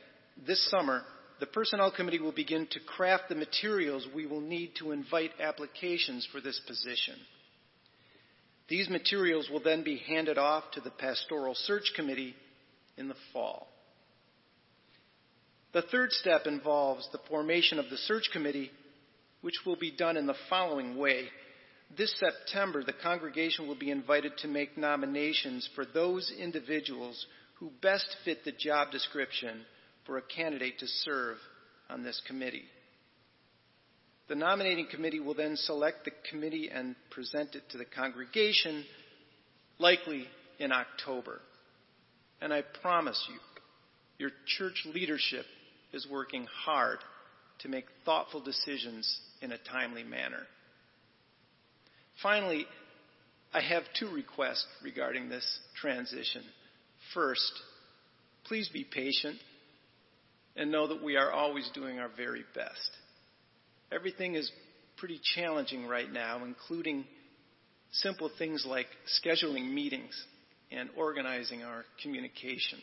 this 0.45 0.69
summer, 0.69 1.03
the 1.39 1.45
Personnel 1.45 1.91
Committee 1.91 2.19
will 2.19 2.31
begin 2.31 2.67
to 2.71 2.79
craft 2.79 3.25
the 3.29 3.35
materials 3.35 4.07
we 4.15 4.25
will 4.25 4.41
need 4.41 4.71
to 4.79 4.91
invite 4.91 5.31
applications 5.39 6.27
for 6.31 6.41
this 6.41 6.59
position. 6.67 7.15
These 8.69 8.89
materials 8.89 9.49
will 9.49 9.61
then 9.63 9.83
be 9.83 9.97
handed 9.97 10.37
off 10.37 10.63
to 10.73 10.81
the 10.81 10.89
Pastoral 10.89 11.55
Search 11.55 11.93
Committee 11.95 12.35
in 12.97 13.07
the 13.07 13.15
fall. 13.31 13.67
The 15.73 15.83
third 15.83 16.11
step 16.11 16.47
involves 16.47 17.07
the 17.11 17.19
formation 17.29 17.77
of 17.77 17.89
the 17.89 17.97
search 17.97 18.29
committee, 18.33 18.71
which 19.41 19.59
will 19.65 19.75
be 19.75 19.91
done 19.91 20.17
in 20.17 20.25
the 20.25 20.35
following 20.49 20.97
way. 20.97 21.25
This 21.95 22.13
September, 22.19 22.83
the 22.83 22.93
congregation 22.93 23.67
will 23.67 23.75
be 23.75 23.91
invited 23.91 24.37
to 24.39 24.47
make 24.47 24.77
nominations 24.77 25.69
for 25.75 25.85
those 25.85 26.31
individuals 26.37 27.25
who 27.59 27.71
best 27.81 28.07
fit 28.25 28.43
the 28.43 28.51
job 28.51 28.91
description 28.91 29.65
for 30.07 30.17
a 30.17 30.21
candidate 30.21 30.79
to 30.79 30.87
serve 30.87 31.37
on 31.89 32.03
this 32.03 32.19
committee. 32.25 32.63
The 34.29 34.35
nominating 34.35 34.87
committee 34.89 35.19
will 35.19 35.35
then 35.35 35.55
select 35.55 36.05
the 36.05 36.11
committee 36.29 36.69
and 36.73 36.95
present 37.11 37.55
it 37.55 37.63
to 37.71 37.77
the 37.77 37.85
congregation, 37.85 38.83
likely 39.77 40.25
in 40.59 40.71
October. 40.71 41.39
And 42.41 42.51
I 42.51 42.63
promise 42.81 43.23
you, 43.29 43.39
your 44.17 44.31
church 44.57 44.85
leadership 44.93 45.45
is 45.93 46.07
working 46.09 46.47
hard 46.65 46.99
to 47.59 47.69
make 47.69 47.85
thoughtful 48.05 48.41
decisions 48.41 49.19
in 49.41 49.51
a 49.51 49.57
timely 49.57 50.03
manner. 50.03 50.43
Finally, 52.21 52.65
I 53.53 53.61
have 53.61 53.83
two 53.97 54.09
requests 54.09 54.65
regarding 54.83 55.29
this 55.29 55.59
transition. 55.79 56.43
First, 57.13 57.51
please 58.45 58.69
be 58.69 58.83
patient 58.83 59.37
and 60.57 60.71
know 60.71 60.87
that 60.87 61.03
we 61.03 61.15
are 61.15 61.31
always 61.31 61.69
doing 61.73 61.99
our 61.99 62.09
very 62.17 62.43
best. 62.55 62.89
Everything 63.91 64.35
is 64.35 64.51
pretty 64.97 65.21
challenging 65.35 65.85
right 65.87 66.11
now, 66.11 66.43
including 66.43 67.05
simple 67.91 68.29
things 68.37 68.65
like 68.67 68.87
scheduling 69.23 69.71
meetings 69.71 70.19
and 70.71 70.89
organizing 70.97 71.63
our 71.63 71.85
communication. 72.01 72.79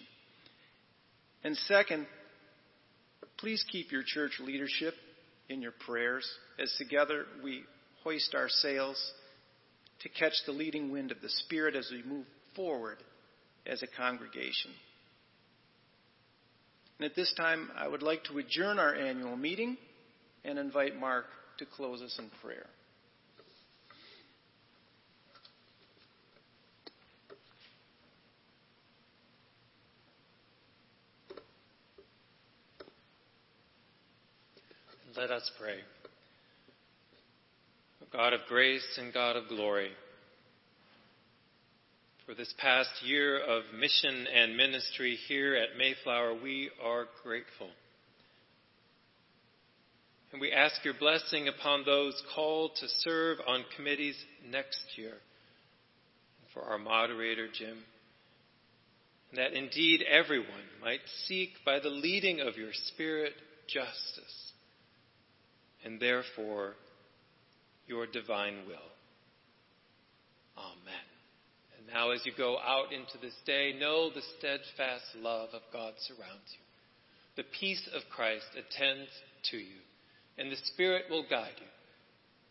And 1.42 1.56
second, 1.56 2.06
please 3.38 3.64
keep 3.70 3.92
your 3.92 4.02
church 4.06 4.40
leadership 4.40 4.94
in 5.48 5.60
your 5.60 5.74
prayers 5.86 6.26
as 6.58 6.72
together 6.78 7.26
we 7.42 7.64
hoist 8.02 8.34
our 8.34 8.48
sails 8.48 9.12
to 10.00 10.08
catch 10.08 10.32
the 10.46 10.52
leading 10.52 10.90
wind 10.90 11.10
of 11.10 11.20
the 11.20 11.28
Spirit 11.28 11.74
as 11.74 11.90
we 11.90 12.02
move 12.02 12.26
forward 12.54 12.98
as 13.66 13.82
a 13.82 13.86
congregation. 13.98 14.70
And 16.98 17.06
at 17.06 17.16
this 17.16 17.32
time, 17.36 17.70
I 17.76 17.88
would 17.88 18.02
like 18.02 18.24
to 18.24 18.38
adjourn 18.38 18.78
our 18.78 18.94
annual 18.94 19.36
meeting 19.36 19.76
and 20.44 20.58
invite 20.58 20.98
Mark 20.98 21.26
to 21.58 21.66
close 21.66 22.02
us 22.02 22.16
in 22.18 22.30
prayer. 22.42 22.66
Let 35.16 35.30
us 35.30 35.48
pray. 35.60 35.76
God 38.12 38.32
of 38.32 38.40
grace 38.48 38.98
and 38.98 39.12
God 39.12 39.36
of 39.36 39.48
glory, 39.48 39.90
for 42.26 42.34
this 42.34 42.52
past 42.58 42.90
year 43.02 43.38
of 43.38 43.62
mission 43.78 44.26
and 44.34 44.56
ministry 44.56 45.18
here 45.28 45.54
at 45.54 45.76
Mayflower, 45.76 46.34
we 46.42 46.70
are 46.82 47.06
grateful. 47.22 47.68
And 50.32 50.40
we 50.40 50.50
ask 50.50 50.84
your 50.84 50.94
blessing 50.94 51.48
upon 51.48 51.84
those 51.84 52.20
called 52.34 52.72
to 52.80 52.86
serve 52.98 53.38
on 53.46 53.64
committees 53.76 54.16
next 54.50 54.80
year. 54.96 55.14
For 56.52 56.62
our 56.62 56.78
moderator, 56.78 57.46
Jim. 57.52 57.78
That 59.36 59.52
indeed 59.52 60.02
everyone 60.08 60.48
might 60.82 61.00
seek 61.26 61.50
by 61.64 61.80
the 61.80 61.88
leading 61.88 62.40
of 62.40 62.56
your 62.56 62.72
Spirit 62.72 63.32
justice 63.66 64.52
and 65.84 66.00
therefore 66.00 66.74
your 67.86 68.06
divine 68.06 68.58
will. 68.66 68.90
Amen. 70.56 71.13
And 71.84 71.92
now, 71.92 72.10
as 72.10 72.24
you 72.24 72.32
go 72.36 72.58
out 72.58 72.92
into 72.92 73.18
this 73.20 73.34
day, 73.44 73.74
know 73.78 74.10
the 74.10 74.22
steadfast 74.38 75.04
love 75.16 75.50
of 75.52 75.62
God 75.72 75.94
surrounds 75.98 76.48
you. 76.52 76.64
The 77.36 77.48
peace 77.58 77.88
of 77.94 78.02
Christ 78.10 78.46
attends 78.56 79.10
to 79.50 79.56
you 79.58 79.84
and 80.38 80.50
the 80.50 80.56
Spirit 80.64 81.04
will 81.10 81.24
guide 81.28 81.54
you 81.58 81.66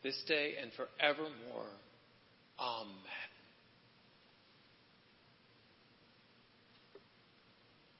this 0.03 0.21
day 0.27 0.53
and 0.61 0.71
forevermore. 0.73 1.71
Amen. 2.59 3.32